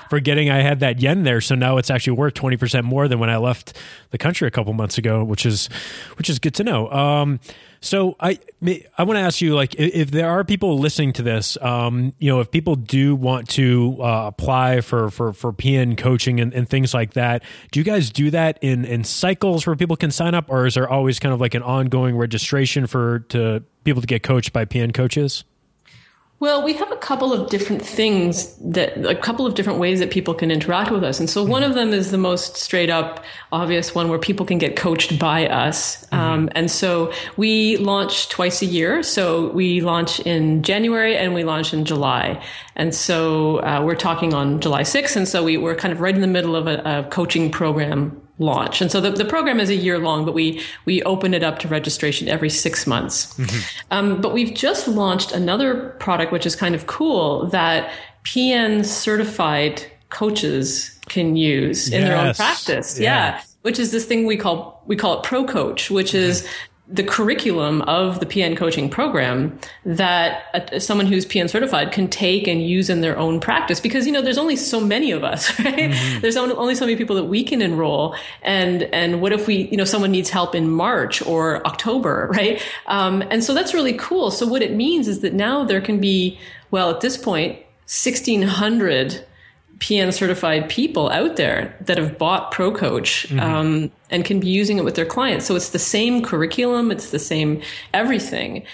forgetting 0.10 0.50
I 0.50 0.60
had 0.60 0.80
that 0.80 1.00
yen 1.00 1.22
there, 1.22 1.40
so 1.40 1.54
now 1.54 1.78
it's 1.78 1.90
actually 1.90 2.18
worth 2.18 2.34
twenty 2.34 2.56
percent 2.56 2.84
more 2.84 3.08
than 3.08 3.18
when 3.18 3.30
I 3.30 3.38
left 3.38 3.76
the 4.10 4.18
country 4.18 4.46
a 4.46 4.50
couple 4.50 4.72
months 4.74 4.98
ago, 4.98 5.24
which 5.24 5.46
is 5.46 5.68
which 6.18 6.28
is 6.28 6.38
good 6.38 6.54
to 6.56 6.64
know. 6.64 6.90
Um, 6.90 7.40
so 7.80 8.16
I 8.20 8.38
I 8.96 9.04
want 9.04 9.16
to 9.16 9.20
ask 9.20 9.40
you 9.40 9.54
like 9.54 9.74
if 9.78 10.10
there 10.10 10.28
are 10.30 10.44
people 10.44 10.78
listening 10.78 11.12
to 11.14 11.22
this, 11.22 11.56
um, 11.60 12.14
you 12.18 12.30
know, 12.30 12.40
if 12.40 12.50
people 12.50 12.76
do 12.76 13.14
want 13.14 13.48
to 13.50 13.96
uh, 14.00 14.26
apply 14.26 14.80
for 14.80 15.10
for 15.10 15.32
for 15.32 15.52
PN 15.52 15.96
coaching 15.96 16.40
and, 16.40 16.52
and, 16.52 16.68
things 16.68 16.92
like 16.92 17.14
that, 17.14 17.42
do 17.70 17.80
you 17.80 17.84
guys 17.84 18.10
do 18.10 18.30
that 18.30 18.58
in 18.62 18.84
in 18.84 19.04
cycles 19.04 19.66
where 19.66 19.76
people 19.76 19.96
can 19.96 20.10
sign 20.10 20.34
up, 20.34 20.46
or 20.48 20.66
is 20.66 20.74
there 20.74 20.88
always 20.88 21.18
kind 21.18 21.32
of 21.32 21.40
like 21.40 21.54
an 21.54 21.62
ongoing 21.62 22.16
registration 22.16 22.86
for 22.86 23.20
to 23.20 23.62
people 23.84 24.00
to 24.00 24.06
get 24.06 24.22
coached 24.22 24.52
by 24.52 24.64
PN 24.64 24.92
coaches? 24.92 25.44
Well, 26.38 26.62
we 26.62 26.74
have 26.74 26.92
a 26.92 26.96
couple 26.96 27.32
of 27.32 27.48
different 27.48 27.80
things 27.80 28.54
that 28.56 29.06
a 29.06 29.14
couple 29.14 29.46
of 29.46 29.54
different 29.54 29.78
ways 29.78 30.00
that 30.00 30.10
people 30.10 30.34
can 30.34 30.50
interact 30.50 30.90
with 30.90 31.02
us. 31.02 31.18
And 31.18 31.30
so 31.30 31.42
one 31.42 31.62
of 31.62 31.72
them 31.72 31.94
is 31.94 32.10
the 32.10 32.18
most 32.18 32.56
straight 32.56 32.90
up 32.90 33.24
obvious 33.52 33.94
one 33.94 34.10
where 34.10 34.18
people 34.18 34.44
can 34.44 34.58
get 34.58 34.76
coached 34.76 35.18
by 35.18 35.46
us. 35.46 36.04
Mm-hmm. 36.06 36.14
Um, 36.14 36.48
and 36.52 36.70
so 36.70 37.10
we 37.38 37.78
launch 37.78 38.28
twice 38.28 38.60
a 38.60 38.66
year. 38.66 39.02
So 39.02 39.50
we 39.52 39.80
launch 39.80 40.20
in 40.20 40.62
January 40.62 41.16
and 41.16 41.32
we 41.32 41.42
launch 41.42 41.72
in 41.72 41.86
July. 41.86 42.44
And 42.74 42.94
so 42.94 43.62
uh, 43.62 43.82
we're 43.82 43.94
talking 43.94 44.34
on 44.34 44.60
July 44.60 44.82
6th. 44.82 45.16
And 45.16 45.26
so 45.26 45.42
we, 45.42 45.56
we're 45.56 45.74
kind 45.74 45.92
of 45.92 46.02
right 46.02 46.14
in 46.14 46.20
the 46.20 46.26
middle 46.26 46.54
of 46.54 46.66
a, 46.66 46.82
a 46.84 47.08
coaching 47.10 47.50
program 47.50 48.20
launch. 48.38 48.80
And 48.80 48.90
so 48.90 49.00
the, 49.00 49.10
the 49.10 49.24
program 49.24 49.60
is 49.60 49.70
a 49.70 49.74
year 49.74 49.98
long, 49.98 50.24
but 50.24 50.34
we, 50.34 50.60
we 50.84 51.02
open 51.04 51.32
it 51.32 51.42
up 51.42 51.58
to 51.60 51.68
registration 51.68 52.28
every 52.28 52.50
six 52.50 52.86
months. 52.86 53.34
Mm-hmm. 53.34 53.86
Um, 53.90 54.20
but 54.20 54.32
we've 54.32 54.54
just 54.54 54.88
launched 54.88 55.32
another 55.32 55.90
product, 55.98 56.32
which 56.32 56.46
is 56.46 56.54
kind 56.54 56.74
of 56.74 56.86
cool 56.86 57.46
that 57.46 57.90
PN 58.24 58.84
certified 58.84 59.84
coaches 60.10 60.98
can 61.08 61.36
use 61.36 61.88
in 61.88 62.00
yes. 62.00 62.08
their 62.08 62.16
own 62.18 62.34
practice. 62.34 62.98
Yeah. 62.98 63.36
yeah. 63.36 63.42
Which 63.62 63.78
is 63.78 63.90
this 63.90 64.04
thing 64.04 64.26
we 64.26 64.36
call, 64.36 64.82
we 64.86 64.94
call 64.94 65.18
it 65.18 65.24
pro 65.24 65.44
coach, 65.44 65.90
which 65.90 66.08
mm-hmm. 66.08 66.30
is 66.30 66.48
the 66.88 67.02
curriculum 67.02 67.82
of 67.82 68.20
the 68.20 68.26
PN 68.26 68.56
coaching 68.56 68.88
program 68.88 69.58
that 69.84 70.44
a, 70.54 70.80
someone 70.80 71.06
who's 71.06 71.26
PN 71.26 71.50
certified 71.50 71.90
can 71.90 72.06
take 72.06 72.46
and 72.46 72.62
use 72.62 72.88
in 72.88 73.00
their 73.00 73.18
own 73.18 73.40
practice. 73.40 73.80
Because 73.80 74.06
you 74.06 74.12
know 74.12 74.22
there's 74.22 74.38
only 74.38 74.54
so 74.54 74.80
many 74.80 75.10
of 75.10 75.24
us 75.24 75.58
right? 75.64 75.90
Mm-hmm. 75.90 76.20
there's 76.20 76.36
only, 76.36 76.54
only 76.54 76.74
so 76.76 76.84
many 76.84 76.96
people 76.96 77.16
that 77.16 77.24
we 77.24 77.42
can 77.42 77.60
enroll. 77.60 78.14
And 78.42 78.84
and 78.84 79.20
what 79.20 79.32
if 79.32 79.46
we 79.46 79.68
you 79.68 79.76
know 79.76 79.84
someone 79.84 80.12
needs 80.12 80.30
help 80.30 80.54
in 80.54 80.70
March 80.70 81.22
or 81.22 81.66
October 81.66 82.28
right? 82.36 82.62
Um, 82.86 83.22
and 83.30 83.42
so 83.42 83.52
that's 83.52 83.74
really 83.74 83.94
cool. 83.94 84.30
So 84.30 84.46
what 84.46 84.62
it 84.62 84.72
means 84.72 85.08
is 85.08 85.20
that 85.20 85.34
now 85.34 85.64
there 85.64 85.80
can 85.80 86.00
be 86.00 86.38
well 86.70 86.90
at 86.90 87.00
this 87.00 87.16
point 87.16 87.58
1600 87.86 89.24
PN 89.78 90.12
certified 90.12 90.68
people 90.68 91.10
out 91.10 91.36
there 91.36 91.76
that 91.82 91.98
have 91.98 92.16
bought 92.18 92.52
ProCoach 92.52 93.28
mm-hmm. 93.28 93.40
um, 93.40 93.90
and 94.10 94.24
can 94.24 94.40
be 94.40 94.48
using 94.48 94.78
it 94.78 94.84
with 94.84 94.94
their 94.94 95.06
clients. 95.06 95.44
So 95.46 95.54
it's 95.54 95.70
the 95.70 95.78
same 95.78 96.22
curriculum, 96.22 96.90
it's 96.90 97.10
the 97.10 97.18
same 97.18 97.62
everything, 97.92 98.64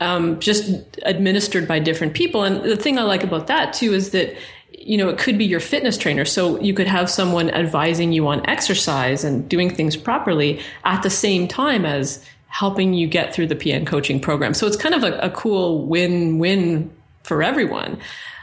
um, 0.00 0.40
just 0.40 0.98
administered 1.02 1.68
by 1.68 1.78
different 1.78 2.14
people. 2.14 2.42
And 2.42 2.64
the 2.64 2.76
thing 2.76 2.98
I 2.98 3.02
like 3.02 3.22
about 3.22 3.46
that 3.46 3.72
too 3.72 3.92
is 3.92 4.10
that 4.10 4.34
you 4.72 4.96
know 4.96 5.08
it 5.08 5.18
could 5.18 5.36
be 5.36 5.44
your 5.44 5.60
fitness 5.60 5.98
trainer, 5.98 6.24
so 6.24 6.58
you 6.60 6.74
could 6.74 6.86
have 6.86 7.10
someone 7.10 7.50
advising 7.50 8.12
you 8.12 8.26
on 8.26 8.44
exercise 8.48 9.24
and 9.24 9.48
doing 9.48 9.68
things 9.68 9.96
properly 9.96 10.60
at 10.84 11.02
the 11.02 11.10
same 11.10 11.46
time 11.46 11.84
as 11.84 12.24
helping 12.46 12.94
you 12.94 13.06
get 13.06 13.32
through 13.32 13.46
the 13.46 13.54
PN 13.54 13.86
coaching 13.86 14.18
program. 14.18 14.54
So 14.54 14.66
it's 14.66 14.76
kind 14.76 14.94
of 14.94 15.04
a, 15.04 15.18
a 15.18 15.30
cool 15.30 15.86
win-win 15.86 16.90
for 17.22 17.42
everyone. 17.42 18.00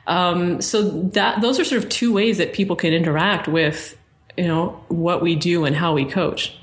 Um, 0.07 0.61
so 0.61 0.89
that 1.09 1.41
those 1.41 1.59
are 1.59 1.65
sort 1.65 1.83
of 1.83 1.89
two 1.89 2.13
ways 2.13 2.37
that 2.37 2.53
people 2.53 2.75
can 2.75 2.93
interact 2.93 3.47
with, 3.47 3.97
you 4.37 4.47
know, 4.47 4.81
what 4.87 5.21
we 5.21 5.35
do 5.35 5.65
and 5.65 5.75
how 5.75 5.93
we 5.93 6.05
coach. 6.05 6.57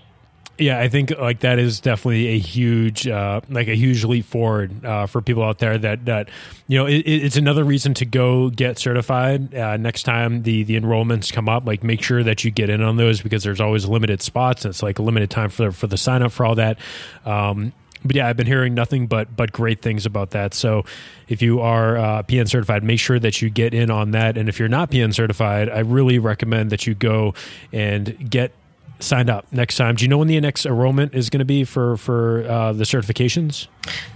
Yeah, 0.57 0.79
I 0.79 0.89
think 0.89 1.11
like 1.19 1.41
that 1.41 1.59
is 1.59 1.81
definitely 1.81 2.29
a 2.29 2.39
huge, 2.39 3.09
uh, 3.09 3.41
like 3.51 3.67
a 3.67 3.75
huge 3.75 4.05
leap 4.05 4.25
forward 4.25 4.85
uh, 4.85 5.07
for 5.07 5.21
people 5.21 5.43
out 5.43 5.59
there. 5.59 5.77
That 5.77 6.05
that 6.05 6.29
you 6.69 6.79
know, 6.79 6.87
it, 6.87 7.01
it's 7.01 7.37
another 7.37 7.65
reason 7.65 7.93
to 7.95 8.05
go 8.05 8.51
get 8.51 8.79
certified 8.79 9.53
uh, 9.53 9.77
next 9.77 10.05
time 10.05 10.45
the 10.45 10.63
the 10.63 10.79
enrollments 10.79 11.33
come 11.33 11.49
up. 11.49 11.67
Like, 11.67 11.83
make 11.83 12.03
sure 12.03 12.23
that 12.23 12.45
you 12.45 12.53
get 12.53 12.71
in 12.71 12.83
on 12.83 12.97
those 12.97 13.21
because 13.21 13.43
there's 13.43 13.61
always 13.61 13.87
limited 13.87 14.23
spots. 14.23 14.65
And 14.65 14.71
it's 14.71 14.83
like 14.83 15.01
a 15.01 15.03
limited 15.03 15.29
time 15.29 15.51
for 15.51 15.73
for 15.73 15.89
the 15.89 15.97
sign 15.97 16.23
up 16.23 16.31
for 16.31 16.47
all 16.47 16.55
that. 16.55 16.79
Um, 17.25 17.73
but 18.05 18.17
yeah, 18.17 18.29
I've 18.29 18.37
been 18.37 18.47
hearing 18.47 18.75
nothing 18.75 19.07
but 19.07 19.35
but 19.35 19.53
great 19.53 19.81
things 19.81 20.07
about 20.07 20.31
that. 20.31 20.55
So 20.55 20.85
if 21.29 21.41
you 21.43 21.61
are 21.61 21.97
uh, 21.97 22.23
PN 22.23 22.49
certified, 22.49 22.85
make 22.85 23.01
sure 23.01 23.19
that 23.19 23.41
you 23.41 23.51
get 23.51 23.75
in 23.75 23.91
on 23.91 24.13
that. 24.13 24.37
And 24.37 24.49
if 24.49 24.59
you're 24.59 24.69
not 24.69 24.91
PN 24.91 25.15
certified, 25.15 25.69
I 25.71 25.81
really 25.81 26.19
recommend 26.19 26.71
that 26.71 26.87
you 26.87 26.95
go 26.95 27.35
and 27.73 28.31
get 28.31 28.53
signed 29.01 29.31
up 29.31 29.47
next 29.53 29.77
time. 29.77 29.97
Do 29.97 30.05
you 30.05 30.09
know 30.09 30.19
when 30.19 30.29
the 30.29 30.41
next 30.41 30.67
enrollment 30.67 31.15
is 31.15 31.31
going 31.31 31.41
to 31.41 31.45
be 31.45 31.65
for 31.65 31.97
for 31.97 32.45
uh, 32.45 32.73
the 32.73 32.85
certifications? 32.85 33.67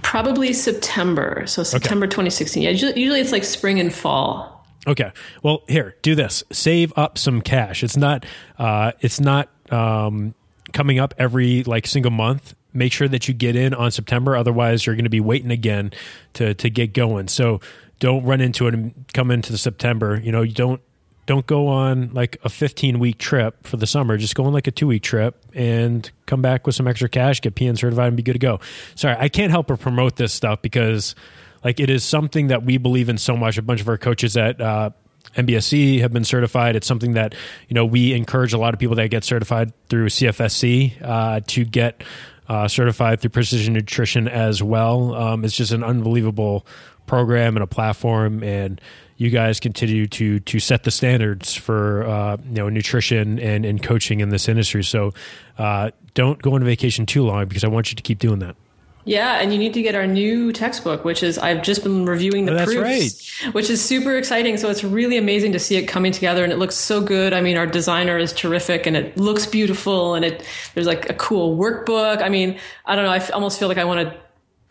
Probably 0.03 0.53
September. 0.53 1.45
So 1.47 1.63
September 1.63 2.05
okay. 2.05 2.13
2016. 2.13 2.63
Yeah, 2.63 2.71
usually, 2.71 3.01
usually 3.01 3.21
it's 3.21 3.33
like 3.33 3.45
spring 3.45 3.81
and 3.81 3.93
fall. 3.93 4.67
Okay. 4.87 5.13
Well, 5.43 5.63
here, 5.69 5.97
do 6.03 6.15
this. 6.15 6.45
Save 6.51 6.93
up 6.97 7.19
some 7.19 7.43
cash. 7.43 7.83
It's 7.83 7.97
not. 7.97 8.25
Uh, 8.59 8.93
it's 9.01 9.21
not. 9.21 9.49
Um, 9.71 10.35
coming 10.73 10.99
up 10.99 11.15
every 11.19 11.63
like 11.65 11.87
single 11.87 12.11
month 12.11 12.55
make 12.73 12.93
sure 12.93 13.09
that 13.09 13.29
you 13.29 13.35
get 13.35 13.57
in 13.57 13.75
on 13.75 13.91
September. 13.91 14.37
Otherwise, 14.37 14.87
you're 14.87 14.95
going 14.95 15.05
to 15.05 15.11
be 15.11 15.21
waiting 15.21 15.51
again 15.51 15.93
to 16.35 16.55
to 16.55 16.71
get 16.71 16.93
going. 16.93 17.29
So 17.29 17.61
don't 17.99 18.25
run 18.25 18.41
into 18.41 18.67
it 18.67 18.75
and 18.75 18.95
come 19.13 19.31
into 19.31 19.53
the 19.53 19.59
September. 19.59 20.21
You 20.23 20.33
know, 20.33 20.43
you 20.43 20.55
don't 20.55 20.81
don't 21.27 21.47
go 21.47 21.69
on 21.69 22.11
like 22.15 22.39
a 22.43 22.49
15 22.49 22.99
week 22.99 23.19
trip 23.19 23.67
for 23.67 23.77
the 23.77 23.87
summer. 23.87 24.17
Just 24.17 24.35
go 24.35 24.45
on 24.47 24.53
like 24.53 24.67
a 24.67 24.71
two 24.71 24.87
week 24.87 25.03
trip 25.03 25.45
and 25.55 26.11
come 26.27 26.41
back 26.41 26.67
with 26.67 26.75
some 26.75 26.89
extra 26.89 27.09
cash, 27.09 27.41
get 27.41 27.55
PN 27.55 27.77
certified, 27.77 28.09
and 28.09 28.17
be 28.17 28.23
good 28.23 28.33
to 28.33 28.39
go. 28.39 28.61
Sorry, 28.95 29.15
I 29.19 29.29
can't 29.29 29.51
help 29.51 29.67
but 29.69 29.79
promote 29.79 30.17
this 30.17 30.33
stuff 30.33 30.63
because 30.63 31.15
like 31.63 31.81
it 31.81 31.91
is 31.91 32.03
something 32.03 32.49
that 32.49 32.63
we 32.65 32.79
believe 32.79 33.09
in 33.09 33.19
so 33.19 33.37
much. 33.37 33.59
A 33.59 33.63
bunch 33.63 33.81
of 33.81 33.89
our 33.89 33.99
coaches 33.99 34.37
at 34.39 34.59
uh, 34.61 34.91
MBSC 35.37 36.01
have 36.01 36.13
been 36.13 36.25
certified. 36.25 36.77
It's 36.77 36.87
something 36.87 37.13
that 37.13 37.35
you 37.69 37.75
know 37.75 37.85
we 37.85 38.15
encourage 38.15 38.55
a 38.55 38.59
lot 38.59 38.73
of 38.73 38.81
people 38.81 38.97
that 38.97 39.11
get 39.11 39.23
certified 39.23 39.73
through 39.89 40.07
CFSC 40.07 41.03
uh, 41.03 41.41
to 41.49 41.65
get 41.65 42.03
uh, 42.49 42.69
certified 42.69 43.21
through 43.21 43.31
Precision 43.31 43.75
Nutrition 43.75 44.29
as 44.29 44.63
well. 44.63 45.15
Um, 45.15 45.45
it's 45.45 45.57
just 45.57 45.73
an 45.73 45.85
unbelievable 45.85 46.67
program 47.07 47.57
and 47.57 47.63
a 47.63 47.67
platform, 47.67 48.43
and 48.43 48.81
you 49.17 49.31
guys 49.31 49.61
continue 49.61 50.07
to 50.07 50.41
to 50.41 50.61
set 50.61 50.85
the 50.85 50.91
standards 50.91 51.55
for 51.55 52.05
uh, 52.05 52.37
you 52.45 52.55
know 52.55 52.69
nutrition 52.69 53.39
and, 53.39 53.65
and 53.65 53.83
coaching 53.83 54.21
in 54.21 54.29
this 54.31 54.49
industry. 54.49 54.85
So 54.85 55.13
uh, 55.59 55.91
don't 56.15 56.41
go 56.41 56.55
on 56.55 56.65
vacation 56.65 57.07
too 57.07 57.25
long 57.25 57.47
because 57.47 57.65
I 57.65 57.69
want 57.69 57.91
you 57.91 57.97
to 57.97 58.03
keep 58.03 58.19
doing 58.19 58.39
that. 58.41 58.57
Yeah, 59.09 59.41
and 59.41 59.55
you 59.55 59.59
need 59.59 59.73
to 59.73 59.81
get 59.81 59.95
our 59.95 60.07
new 60.07 60.53
textbook, 60.53 61.03
which 61.03 61.23
is 61.23 61.39
I've 61.39 61.63
just 61.63 61.83
been 61.83 62.05
reviewing 62.05 62.45
the 62.45 62.61
oh, 62.61 62.65
proofs, 62.67 63.43
right. 63.43 63.55
which 63.55 63.71
is 63.71 63.83
super 63.83 64.19
exciting. 64.19 64.59
So 64.59 64.69
it's 64.69 64.85
really 64.85 65.17
amazing 65.17 65.53
to 65.53 65.59
see 65.59 65.77
it 65.77 65.87
coming 65.87 66.13
together, 66.13 66.45
and 66.45 66.53
it 66.53 66.59
looks 66.59 66.75
so 66.75 67.01
good. 67.01 67.33
I 67.33 67.41
mean, 67.41 67.57
our 67.57 67.67
designer 67.67 68.19
is 68.19 68.35
terrific, 68.35 68.87
and 68.87 68.95
it 68.95 69.17
looks 69.17 69.47
beautiful, 69.47 70.15
and 70.15 70.27
it 70.27 70.45
there's 70.75 70.87
like 70.87 71.09
a 71.09 71.15
cool 71.15 71.57
workbook. 71.57 72.21
I 72.21 72.29
mean, 72.29 72.59
I 72.85 72.97
don't 72.97 73.07
know. 73.07 73.11
I 73.11 73.17
f- 73.17 73.33
almost 73.33 73.59
feel 73.59 73.69
like 73.69 73.79
I 73.79 73.85
want 73.85 74.07
to 74.07 74.15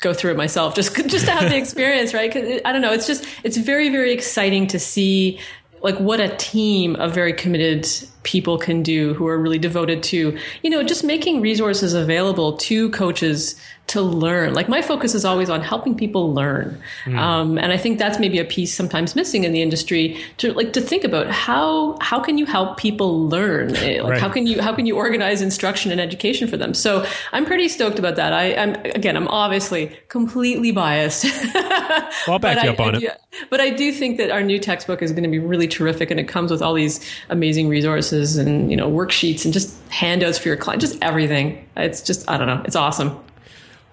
go 0.01 0.13
through 0.13 0.33
it 0.33 0.37
myself 0.37 0.75
just 0.75 0.95
just 1.07 1.25
to 1.25 1.31
have 1.31 1.49
the 1.49 1.57
experience, 1.63 2.13
right? 2.13 2.31
Because 2.31 2.61
I 2.63 2.71
don't 2.71 2.81
know. 2.83 2.93
It's 2.93 3.07
just 3.07 3.25
it's 3.43 3.57
very 3.57 3.89
very 3.89 4.13
exciting 4.13 4.67
to 4.67 4.77
see 4.77 5.39
like 5.81 5.97
what 5.99 6.19
a 6.19 6.35
team 6.37 6.95
of 6.97 7.13
very 7.13 7.33
committed 7.33 7.87
people 8.23 8.57
can 8.57 8.83
do 8.83 9.13
who 9.13 9.27
are 9.27 9.37
really 9.37 9.59
devoted 9.59 10.03
to 10.03 10.37
you 10.63 10.69
know 10.69 10.83
just 10.83 11.03
making 11.03 11.39
resources 11.39 11.93
available 11.93 12.57
to 12.57 12.89
coaches 12.91 13.55
to 13.87 14.01
learn. 14.01 14.53
Like 14.53 14.67
my 14.67 14.81
focus 14.81 15.15
is 15.15 15.23
always 15.23 15.49
on 15.49 15.61
helping 15.61 15.95
people 15.95 16.33
learn, 16.33 16.79
mm. 17.05 17.17
um, 17.17 17.57
and 17.57 17.71
I 17.71 17.77
think 17.77 17.97
that's 17.97 18.19
maybe 18.19 18.37
a 18.37 18.45
piece 18.45 18.73
sometimes 18.73 19.15
missing 19.15 19.45
in 19.45 19.53
the 19.53 19.61
industry 19.61 20.21
to 20.37 20.53
like 20.53 20.73
to 20.73 20.81
think 20.81 21.05
about 21.05 21.27
how 21.27 21.97
how 22.01 22.19
can 22.19 22.37
you 22.37 22.45
help 22.45 22.77
people 22.77 23.27
learn? 23.27 23.75
Eh, 23.77 24.01
like 24.01 24.11
right. 24.11 24.21
how 24.21 24.29
can 24.29 24.45
you 24.45 24.61
how 24.61 24.73
can 24.73 24.85
you 24.85 24.95
organize 24.97 25.41
instruction 25.41 25.91
and 25.91 26.01
education 26.01 26.47
for 26.47 26.57
them? 26.57 26.73
So 26.73 27.05
I'm 27.31 27.45
pretty 27.45 27.69
stoked 27.69 27.97
about 27.97 28.17
that. 28.17 28.33
I, 28.33 28.43
am 28.45 28.75
again 28.93 29.15
I'm 29.15 29.27
obviously 29.29 29.97
completely 30.09 30.71
biased. 30.71 31.23
well, 31.53 32.11
I'll 32.27 32.39
back 32.39 32.63
you 32.63 32.69
I, 32.69 32.73
up 32.73 32.79
on 32.81 32.95
I, 32.95 32.99
it. 32.99 33.21
But 33.49 33.61
I 33.61 33.69
do 33.69 33.93
think 33.93 34.17
that 34.17 34.31
our 34.31 34.43
new 34.43 34.59
textbook 34.59 35.01
is 35.01 35.11
going 35.11 35.23
to 35.23 35.29
be 35.29 35.39
really 35.39 35.67
terrific, 35.67 36.11
and 36.11 36.19
it 36.19 36.27
comes 36.27 36.51
with 36.51 36.61
all 36.61 36.73
these 36.73 36.99
amazing 37.29 37.69
resources 37.69 38.35
and 38.35 38.69
you 38.69 38.75
know 38.75 38.89
worksheets 38.89 39.45
and 39.45 39.53
just 39.53 39.77
handouts 39.89 40.37
for 40.37 40.49
your 40.49 40.57
client, 40.57 40.81
just 40.81 40.97
everything. 41.01 41.65
It's 41.77 42.01
just 42.01 42.29
I 42.29 42.37
don't 42.37 42.47
know, 42.47 42.61
it's 42.65 42.75
awesome. 42.75 43.17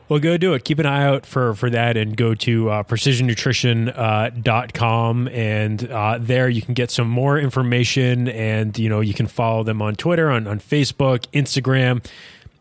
Well, 0.09 0.19
go 0.19 0.37
do 0.37 0.53
it. 0.53 0.65
Keep 0.65 0.81
an 0.81 0.87
eye 0.87 1.05
out 1.05 1.25
for, 1.25 1.55
for 1.55 1.71
that 1.71 1.97
and 1.97 2.15
go 2.15 2.35
to 2.35 2.69
uh, 2.69 2.83
precisionnutrition.com. 2.83 5.27
Uh, 5.27 5.31
and 5.31 5.91
uh, 5.91 6.19
there 6.21 6.47
you 6.49 6.61
can 6.61 6.75
get 6.75 6.91
some 6.91 7.09
more 7.09 7.39
information 7.39 8.29
and, 8.29 8.79
you 8.79 8.91
know, 8.91 9.01
you 9.01 9.15
can 9.15 9.27
follow 9.27 9.63
them 9.63 9.81
on 9.81 9.97
Twitter, 9.97 10.31
on, 10.31 10.47
on 10.47 10.61
Facebook, 10.61 11.25
Instagram, 11.33 12.05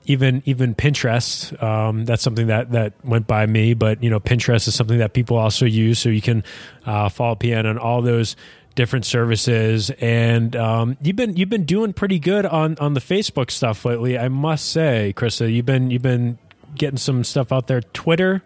even 0.05 0.41
even 0.45 0.73
Pinterest. 0.73 1.61
Um, 1.61 2.05
that's 2.05 2.23
something 2.23 2.47
that, 2.47 2.71
that 2.71 2.93
went 3.03 3.27
by 3.27 3.45
me, 3.45 3.73
but, 3.73 4.01
you 4.01 4.09
know, 4.09 4.21
Pinterest 4.21 4.65
is 4.67 4.75
something 4.75 4.99
that 4.99 5.11
people 5.13 5.37
also 5.37 5.65
use. 5.65 5.99
So 5.99 6.07
you 6.09 6.21
can 6.21 6.45
uh, 6.85 7.09
follow 7.09 7.35
PN 7.35 7.65
on 7.65 7.77
all 7.77 8.01
those 8.01 8.37
different 8.75 9.05
services 9.05 9.91
and 10.01 10.55
um, 10.55 10.97
you've 11.01 11.15
been 11.15 11.37
you've 11.37 11.49
been 11.49 11.65
doing 11.65 11.93
pretty 11.93 12.17
good 12.17 12.43
on 12.45 12.75
on 12.79 12.95
the 12.95 12.99
Facebook 12.99 13.51
stuff 13.51 13.85
lately 13.85 14.17
I 14.17 14.29
must 14.29 14.71
say 14.71 15.13
Krista 15.15 15.53
you've 15.53 15.67
been 15.67 15.91
you've 15.91 16.01
been 16.01 16.39
getting 16.75 16.97
some 16.97 17.23
stuff 17.23 17.51
out 17.51 17.67
there. 17.67 17.81
Twitter, 17.81 18.43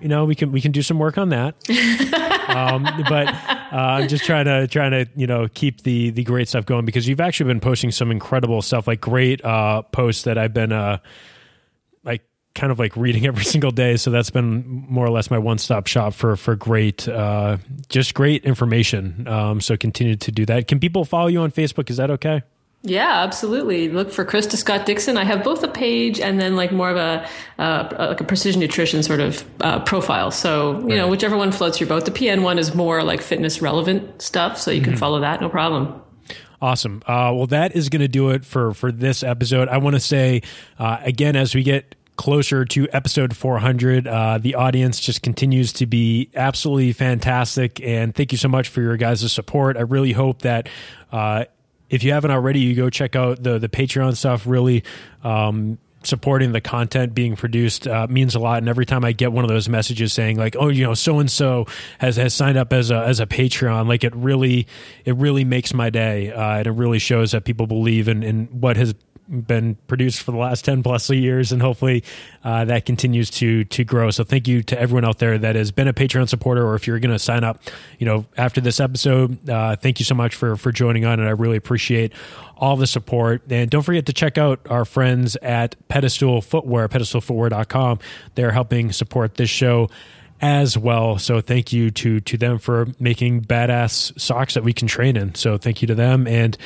you 0.00 0.08
know, 0.08 0.24
we 0.24 0.34
can 0.34 0.52
we 0.52 0.60
can 0.60 0.72
do 0.72 0.82
some 0.82 0.98
work 0.98 1.18
on 1.18 1.30
that. 1.30 1.54
um, 2.48 2.84
but 3.08 3.28
uh, 3.28 3.98
I'm 4.00 4.08
just 4.08 4.24
trying 4.24 4.44
to 4.44 4.66
trying 4.68 4.92
to 4.92 5.06
you 5.16 5.26
know 5.26 5.48
keep 5.48 5.82
the 5.82 6.10
the 6.10 6.24
great 6.24 6.48
stuff 6.48 6.66
going 6.66 6.84
because 6.84 7.08
you've 7.08 7.20
actually 7.20 7.48
been 7.48 7.60
posting 7.60 7.90
some 7.90 8.10
incredible 8.10 8.62
stuff, 8.62 8.86
like 8.86 9.00
great 9.00 9.44
uh, 9.44 9.82
posts 9.82 10.24
that 10.24 10.38
I've 10.38 10.54
been 10.54 10.72
uh, 10.72 10.98
like 12.04 12.22
kind 12.54 12.70
of 12.70 12.78
like 12.78 12.96
reading 12.96 13.26
every 13.26 13.44
single 13.44 13.70
day. 13.70 13.96
So 13.96 14.10
that's 14.10 14.30
been 14.30 14.86
more 14.88 15.06
or 15.06 15.10
less 15.10 15.30
my 15.30 15.38
one 15.38 15.58
stop 15.58 15.86
shop 15.86 16.14
for 16.14 16.36
for 16.36 16.56
great, 16.56 17.08
uh, 17.08 17.58
just 17.88 18.14
great 18.14 18.44
information. 18.44 19.26
Um, 19.26 19.60
so 19.60 19.76
continue 19.76 20.16
to 20.16 20.32
do 20.32 20.46
that. 20.46 20.68
Can 20.68 20.80
people 20.80 21.04
follow 21.04 21.28
you 21.28 21.40
on 21.40 21.50
Facebook? 21.52 21.90
Is 21.90 21.96
that 21.96 22.10
okay? 22.10 22.42
Yeah, 22.86 23.24
absolutely. 23.24 23.88
Look 23.88 24.12
for 24.12 24.24
Krista 24.24 24.54
Scott 24.56 24.86
Dixon. 24.86 25.16
I 25.16 25.24
have 25.24 25.42
both 25.42 25.64
a 25.64 25.68
page 25.68 26.20
and 26.20 26.40
then 26.40 26.54
like 26.54 26.70
more 26.70 26.88
of 26.88 26.96
a 26.96 27.28
uh, 27.58 27.88
like 27.98 28.20
a 28.20 28.24
precision 28.24 28.60
nutrition 28.60 29.02
sort 29.02 29.18
of 29.18 29.44
uh, 29.60 29.80
profile. 29.80 30.30
So 30.30 30.78
you 30.78 30.78
right. 30.78 30.94
know, 30.94 31.08
whichever 31.08 31.36
one 31.36 31.50
floats 31.50 31.80
your 31.80 31.88
boat. 31.88 32.04
The 32.04 32.12
PN 32.12 32.42
one 32.42 32.60
is 32.60 32.76
more 32.76 33.02
like 33.02 33.22
fitness 33.22 33.60
relevant 33.60 34.22
stuff, 34.22 34.56
so 34.56 34.70
you 34.70 34.80
mm-hmm. 34.80 34.90
can 34.90 34.98
follow 34.98 35.20
that, 35.20 35.40
no 35.40 35.48
problem. 35.48 36.00
Awesome. 36.62 37.02
Uh, 37.06 37.34
well, 37.34 37.48
that 37.48 37.74
is 37.74 37.88
going 37.88 38.02
to 38.02 38.08
do 38.08 38.30
it 38.30 38.44
for 38.44 38.72
for 38.72 38.92
this 38.92 39.24
episode. 39.24 39.68
I 39.68 39.78
want 39.78 39.94
to 39.96 40.00
say 40.00 40.42
uh, 40.78 40.98
again 41.02 41.34
as 41.34 41.56
we 41.56 41.64
get 41.64 41.96
closer 42.16 42.64
to 42.64 42.88
episode 42.92 43.36
400. 43.36 44.06
Uh, 44.06 44.38
the 44.38 44.54
audience 44.54 45.00
just 45.00 45.22
continues 45.22 45.72
to 45.74 45.86
be 45.86 46.30
absolutely 46.34 46.92
fantastic. 46.92 47.80
And 47.82 48.14
thank 48.14 48.32
you 48.32 48.38
so 48.38 48.48
much 48.48 48.68
for 48.68 48.80
your 48.80 48.96
guys' 48.96 49.30
support. 49.32 49.76
I 49.76 49.82
really 49.82 50.12
hope 50.12 50.42
that 50.42 50.68
uh, 51.12 51.44
if 51.90 52.02
you 52.02 52.12
haven't 52.12 52.30
already, 52.30 52.60
you 52.60 52.74
go 52.74 52.90
check 52.90 53.16
out 53.16 53.42
the 53.42 53.58
the 53.58 53.68
Patreon 53.68 54.16
stuff. 54.16 54.46
Really, 54.46 54.84
um, 55.22 55.78
supporting 56.06 56.52
the 56.52 56.60
content 56.60 57.14
being 57.14 57.36
produced 57.36 57.86
uh, 57.86 58.06
means 58.08 58.34
a 58.34 58.38
lot. 58.38 58.58
And 58.58 58.68
every 58.68 58.86
time 58.86 59.04
I 59.04 59.12
get 59.12 59.32
one 59.32 59.44
of 59.44 59.50
those 59.50 59.68
messages 59.68 60.12
saying 60.12 60.38
like, 60.38 60.56
"Oh, 60.58 60.68
you 60.68 60.84
know, 60.84 60.94
so 60.94 61.18
and 61.18 61.30
so 61.30 61.66
has 61.98 62.16
has 62.16 62.34
signed 62.34 62.58
up 62.58 62.72
as 62.72 62.90
a 62.90 62.98
as 62.98 63.20
a 63.20 63.26
Patreon," 63.26 63.88
like 63.88 64.04
it 64.04 64.14
really 64.14 64.66
it 65.04 65.16
really 65.16 65.44
makes 65.44 65.74
my 65.74 65.90
day, 65.90 66.32
uh, 66.32 66.58
and 66.58 66.66
it 66.66 66.72
really 66.72 66.98
shows 66.98 67.32
that 67.32 67.44
people 67.44 67.66
believe 67.66 68.08
in 68.08 68.22
in 68.22 68.46
what 68.46 68.76
has 68.76 68.94
been 69.28 69.76
produced 69.86 70.22
for 70.22 70.32
the 70.32 70.36
last 70.38 70.64
10 70.64 70.82
plus 70.82 71.10
years 71.10 71.52
and 71.52 71.60
hopefully 71.60 72.04
uh, 72.44 72.64
that 72.64 72.86
continues 72.86 73.30
to 73.30 73.64
to 73.64 73.84
grow 73.84 74.10
so 74.10 74.22
thank 74.22 74.46
you 74.46 74.62
to 74.62 74.78
everyone 74.78 75.04
out 75.04 75.18
there 75.18 75.36
that 75.36 75.56
has 75.56 75.72
been 75.72 75.88
a 75.88 75.92
patreon 75.92 76.28
supporter 76.28 76.66
or 76.66 76.74
if 76.74 76.86
you're 76.86 76.98
going 76.98 77.12
to 77.12 77.18
sign 77.18 77.42
up 77.42 77.60
you 77.98 78.06
know 78.06 78.24
after 78.36 78.60
this 78.60 78.78
episode 78.78 79.48
uh, 79.48 79.74
thank 79.76 79.98
you 79.98 80.04
so 80.04 80.14
much 80.14 80.34
for 80.34 80.56
for 80.56 80.70
joining 80.70 81.04
on 81.04 81.18
and 81.18 81.28
i 81.28 81.32
really 81.32 81.56
appreciate 81.56 82.12
all 82.56 82.76
the 82.76 82.86
support 82.86 83.42
and 83.50 83.70
don't 83.70 83.82
forget 83.82 84.06
to 84.06 84.12
check 84.12 84.38
out 84.38 84.60
our 84.70 84.84
friends 84.84 85.36
at 85.36 85.76
pedestal 85.88 86.40
footwear 86.40 86.88
pedestalfootwear.com 86.88 87.98
they're 88.34 88.52
helping 88.52 88.92
support 88.92 89.34
this 89.34 89.50
show 89.50 89.88
as 90.40 90.76
well. 90.76 91.18
So 91.18 91.40
thank 91.40 91.72
you 91.72 91.90
to 91.92 92.20
to 92.20 92.36
them 92.36 92.58
for 92.58 92.88
making 93.00 93.42
badass 93.44 94.20
socks 94.20 94.52
that 94.54 94.64
we 94.64 94.74
can 94.74 94.86
train 94.86 95.16
in. 95.16 95.34
So 95.34 95.56
thank 95.56 95.80
you 95.80 95.88
to 95.88 95.94
them 95.94 96.26
and 96.26 96.56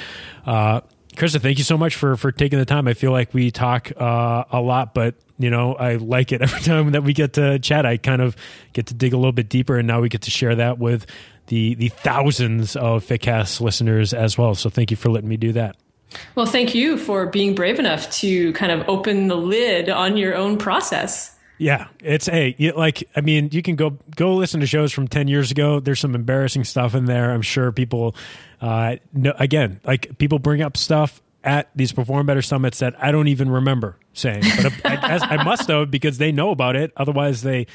uh 0.44 0.80
Krista, 1.16 1.40
thank 1.40 1.58
you 1.58 1.64
so 1.64 1.76
much 1.76 1.96
for 1.96 2.16
for 2.16 2.32
taking 2.32 2.58
the 2.58 2.64
time. 2.64 2.86
I 2.86 2.94
feel 2.94 3.12
like 3.12 3.34
we 3.34 3.50
talk 3.50 3.90
uh, 3.96 4.44
a 4.50 4.61
lot, 4.61 4.94
but 4.94 5.16
you 5.38 5.50
know 5.50 5.74
I 5.74 5.96
like 5.96 6.32
it 6.32 6.40
every 6.42 6.61
time 6.61 6.92
that 6.92 7.02
we 7.02 7.12
get 7.12 7.34
to 7.34 7.58
chat. 7.58 7.84
I 7.84 7.96
kind 7.96 8.22
of 8.22 8.36
get 8.72 8.86
to 8.86 8.94
dig 8.94 9.12
a 9.12 9.16
little 9.16 9.32
bit 9.32 9.48
deeper, 9.48 9.76
and 9.76 9.86
now 9.88 10.00
we 10.00 10.08
get 10.08 10.22
to 10.22 10.30
share 10.30 10.54
that 10.54 10.78
with 10.78 11.06
the 11.46 11.74
the 11.74 11.88
thousands 11.88 12.76
of 12.76 13.04
Fitcast 13.04 13.61
listeners 13.61 14.14
as 14.14 14.38
well. 14.38 14.54
So 14.54 14.70
thank 14.70 14.90
you 14.90 14.96
for 14.96 15.11
letting 15.11 15.28
me 15.28 15.36
do 15.36 15.52
that. 15.52 15.76
Well, 16.34 16.46
thank 16.46 16.74
you 16.74 16.96
for 16.96 17.26
being 17.26 17.54
brave 17.54 17.78
enough 17.78 18.11
to 18.18 18.52
kind 18.54 18.72
of 18.72 18.88
open 18.88 19.28
the 19.28 19.36
lid 19.36 19.88
on 19.88 20.16
your 20.16 20.34
own 20.34 20.58
process. 20.58 21.30
Yeah, 21.61 21.88
it's 22.02 22.26
a 22.26 22.30
hey, 22.30 22.72
like 22.74 23.06
I 23.14 23.20
mean, 23.20 23.50
you 23.52 23.61
can 23.61 23.76
go 23.76 23.98
go 24.16 24.32
listen 24.32 24.61
to 24.61 24.66
shows 24.66 24.92
from 24.92 25.08
ten 25.08 25.28
years 25.28 25.50
ago. 25.50 25.78
There's 25.78 26.00
some 26.00 26.14
embarrassing 26.14 26.64
stuff 26.64 26.94
in 26.94 27.04
there. 27.04 27.32
I'm 27.32 27.42
sure 27.42 27.70
people, 27.70 28.16
uh, 28.62 28.96
no, 29.12 29.34
again, 29.38 29.78
like 29.84 30.16
people 30.16 30.38
bring 30.38 30.62
up 30.62 30.78
stuff 30.78 31.20
at 31.44 31.68
these 31.76 31.92
perform 31.92 32.24
better 32.24 32.40
summits 32.40 32.78
that 32.78 32.94
I 33.02 33.12
don't 33.12 33.28
even 33.28 33.50
remember 33.50 33.98
saying, 34.14 34.42
but 34.62 34.72
I, 34.86 35.18
I, 35.18 35.36
I 35.36 35.44
must 35.44 35.68
have 35.68 35.90
because 35.90 36.16
they 36.16 36.32
know 36.32 36.50
about 36.50 36.76
it. 36.76 36.92
Otherwise, 36.96 37.42
they 37.42 37.66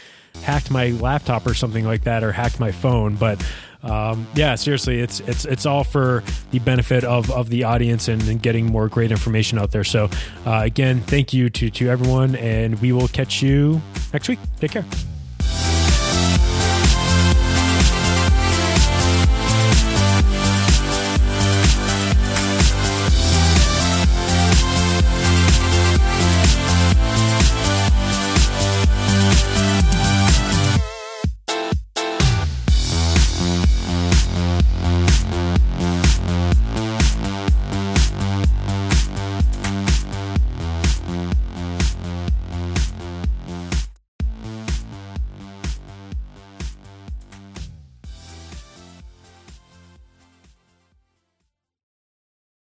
hacked 0.41 0.71
my 0.71 0.88
laptop 0.89 1.45
or 1.45 1.53
something 1.53 1.86
like 1.86 2.05
that, 2.05 2.23
or 2.23 2.31
hacked 2.31 2.59
my 2.59 2.71
phone. 2.71 3.17
But 3.17 3.45
um, 3.86 4.27
yeah, 4.36 4.55
seriously, 4.55 4.99
it's 4.99 5.19
it's 5.21 5.45
it's 5.45 5.65
all 5.65 5.83
for 5.83 6.23
the 6.51 6.59
benefit 6.59 7.03
of, 7.03 7.29
of 7.31 7.49
the 7.49 7.63
audience 7.63 8.07
and, 8.07 8.21
and 8.27 8.41
getting 8.41 8.65
more 8.65 8.88
great 8.88 9.11
information 9.11 9.57
out 9.57 9.71
there. 9.71 9.83
So 9.83 10.09
uh, 10.45 10.61
again, 10.63 11.01
thank 11.01 11.33
you 11.33 11.49
to 11.51 11.69
to 11.69 11.89
everyone, 11.89 12.36
and 12.36 12.81
we 12.81 12.91
will 12.91 13.07
catch 13.07 13.41
you 13.41 13.81
next 14.11 14.27
week. 14.27 14.39
Take 14.59 14.71
care. 14.71 14.86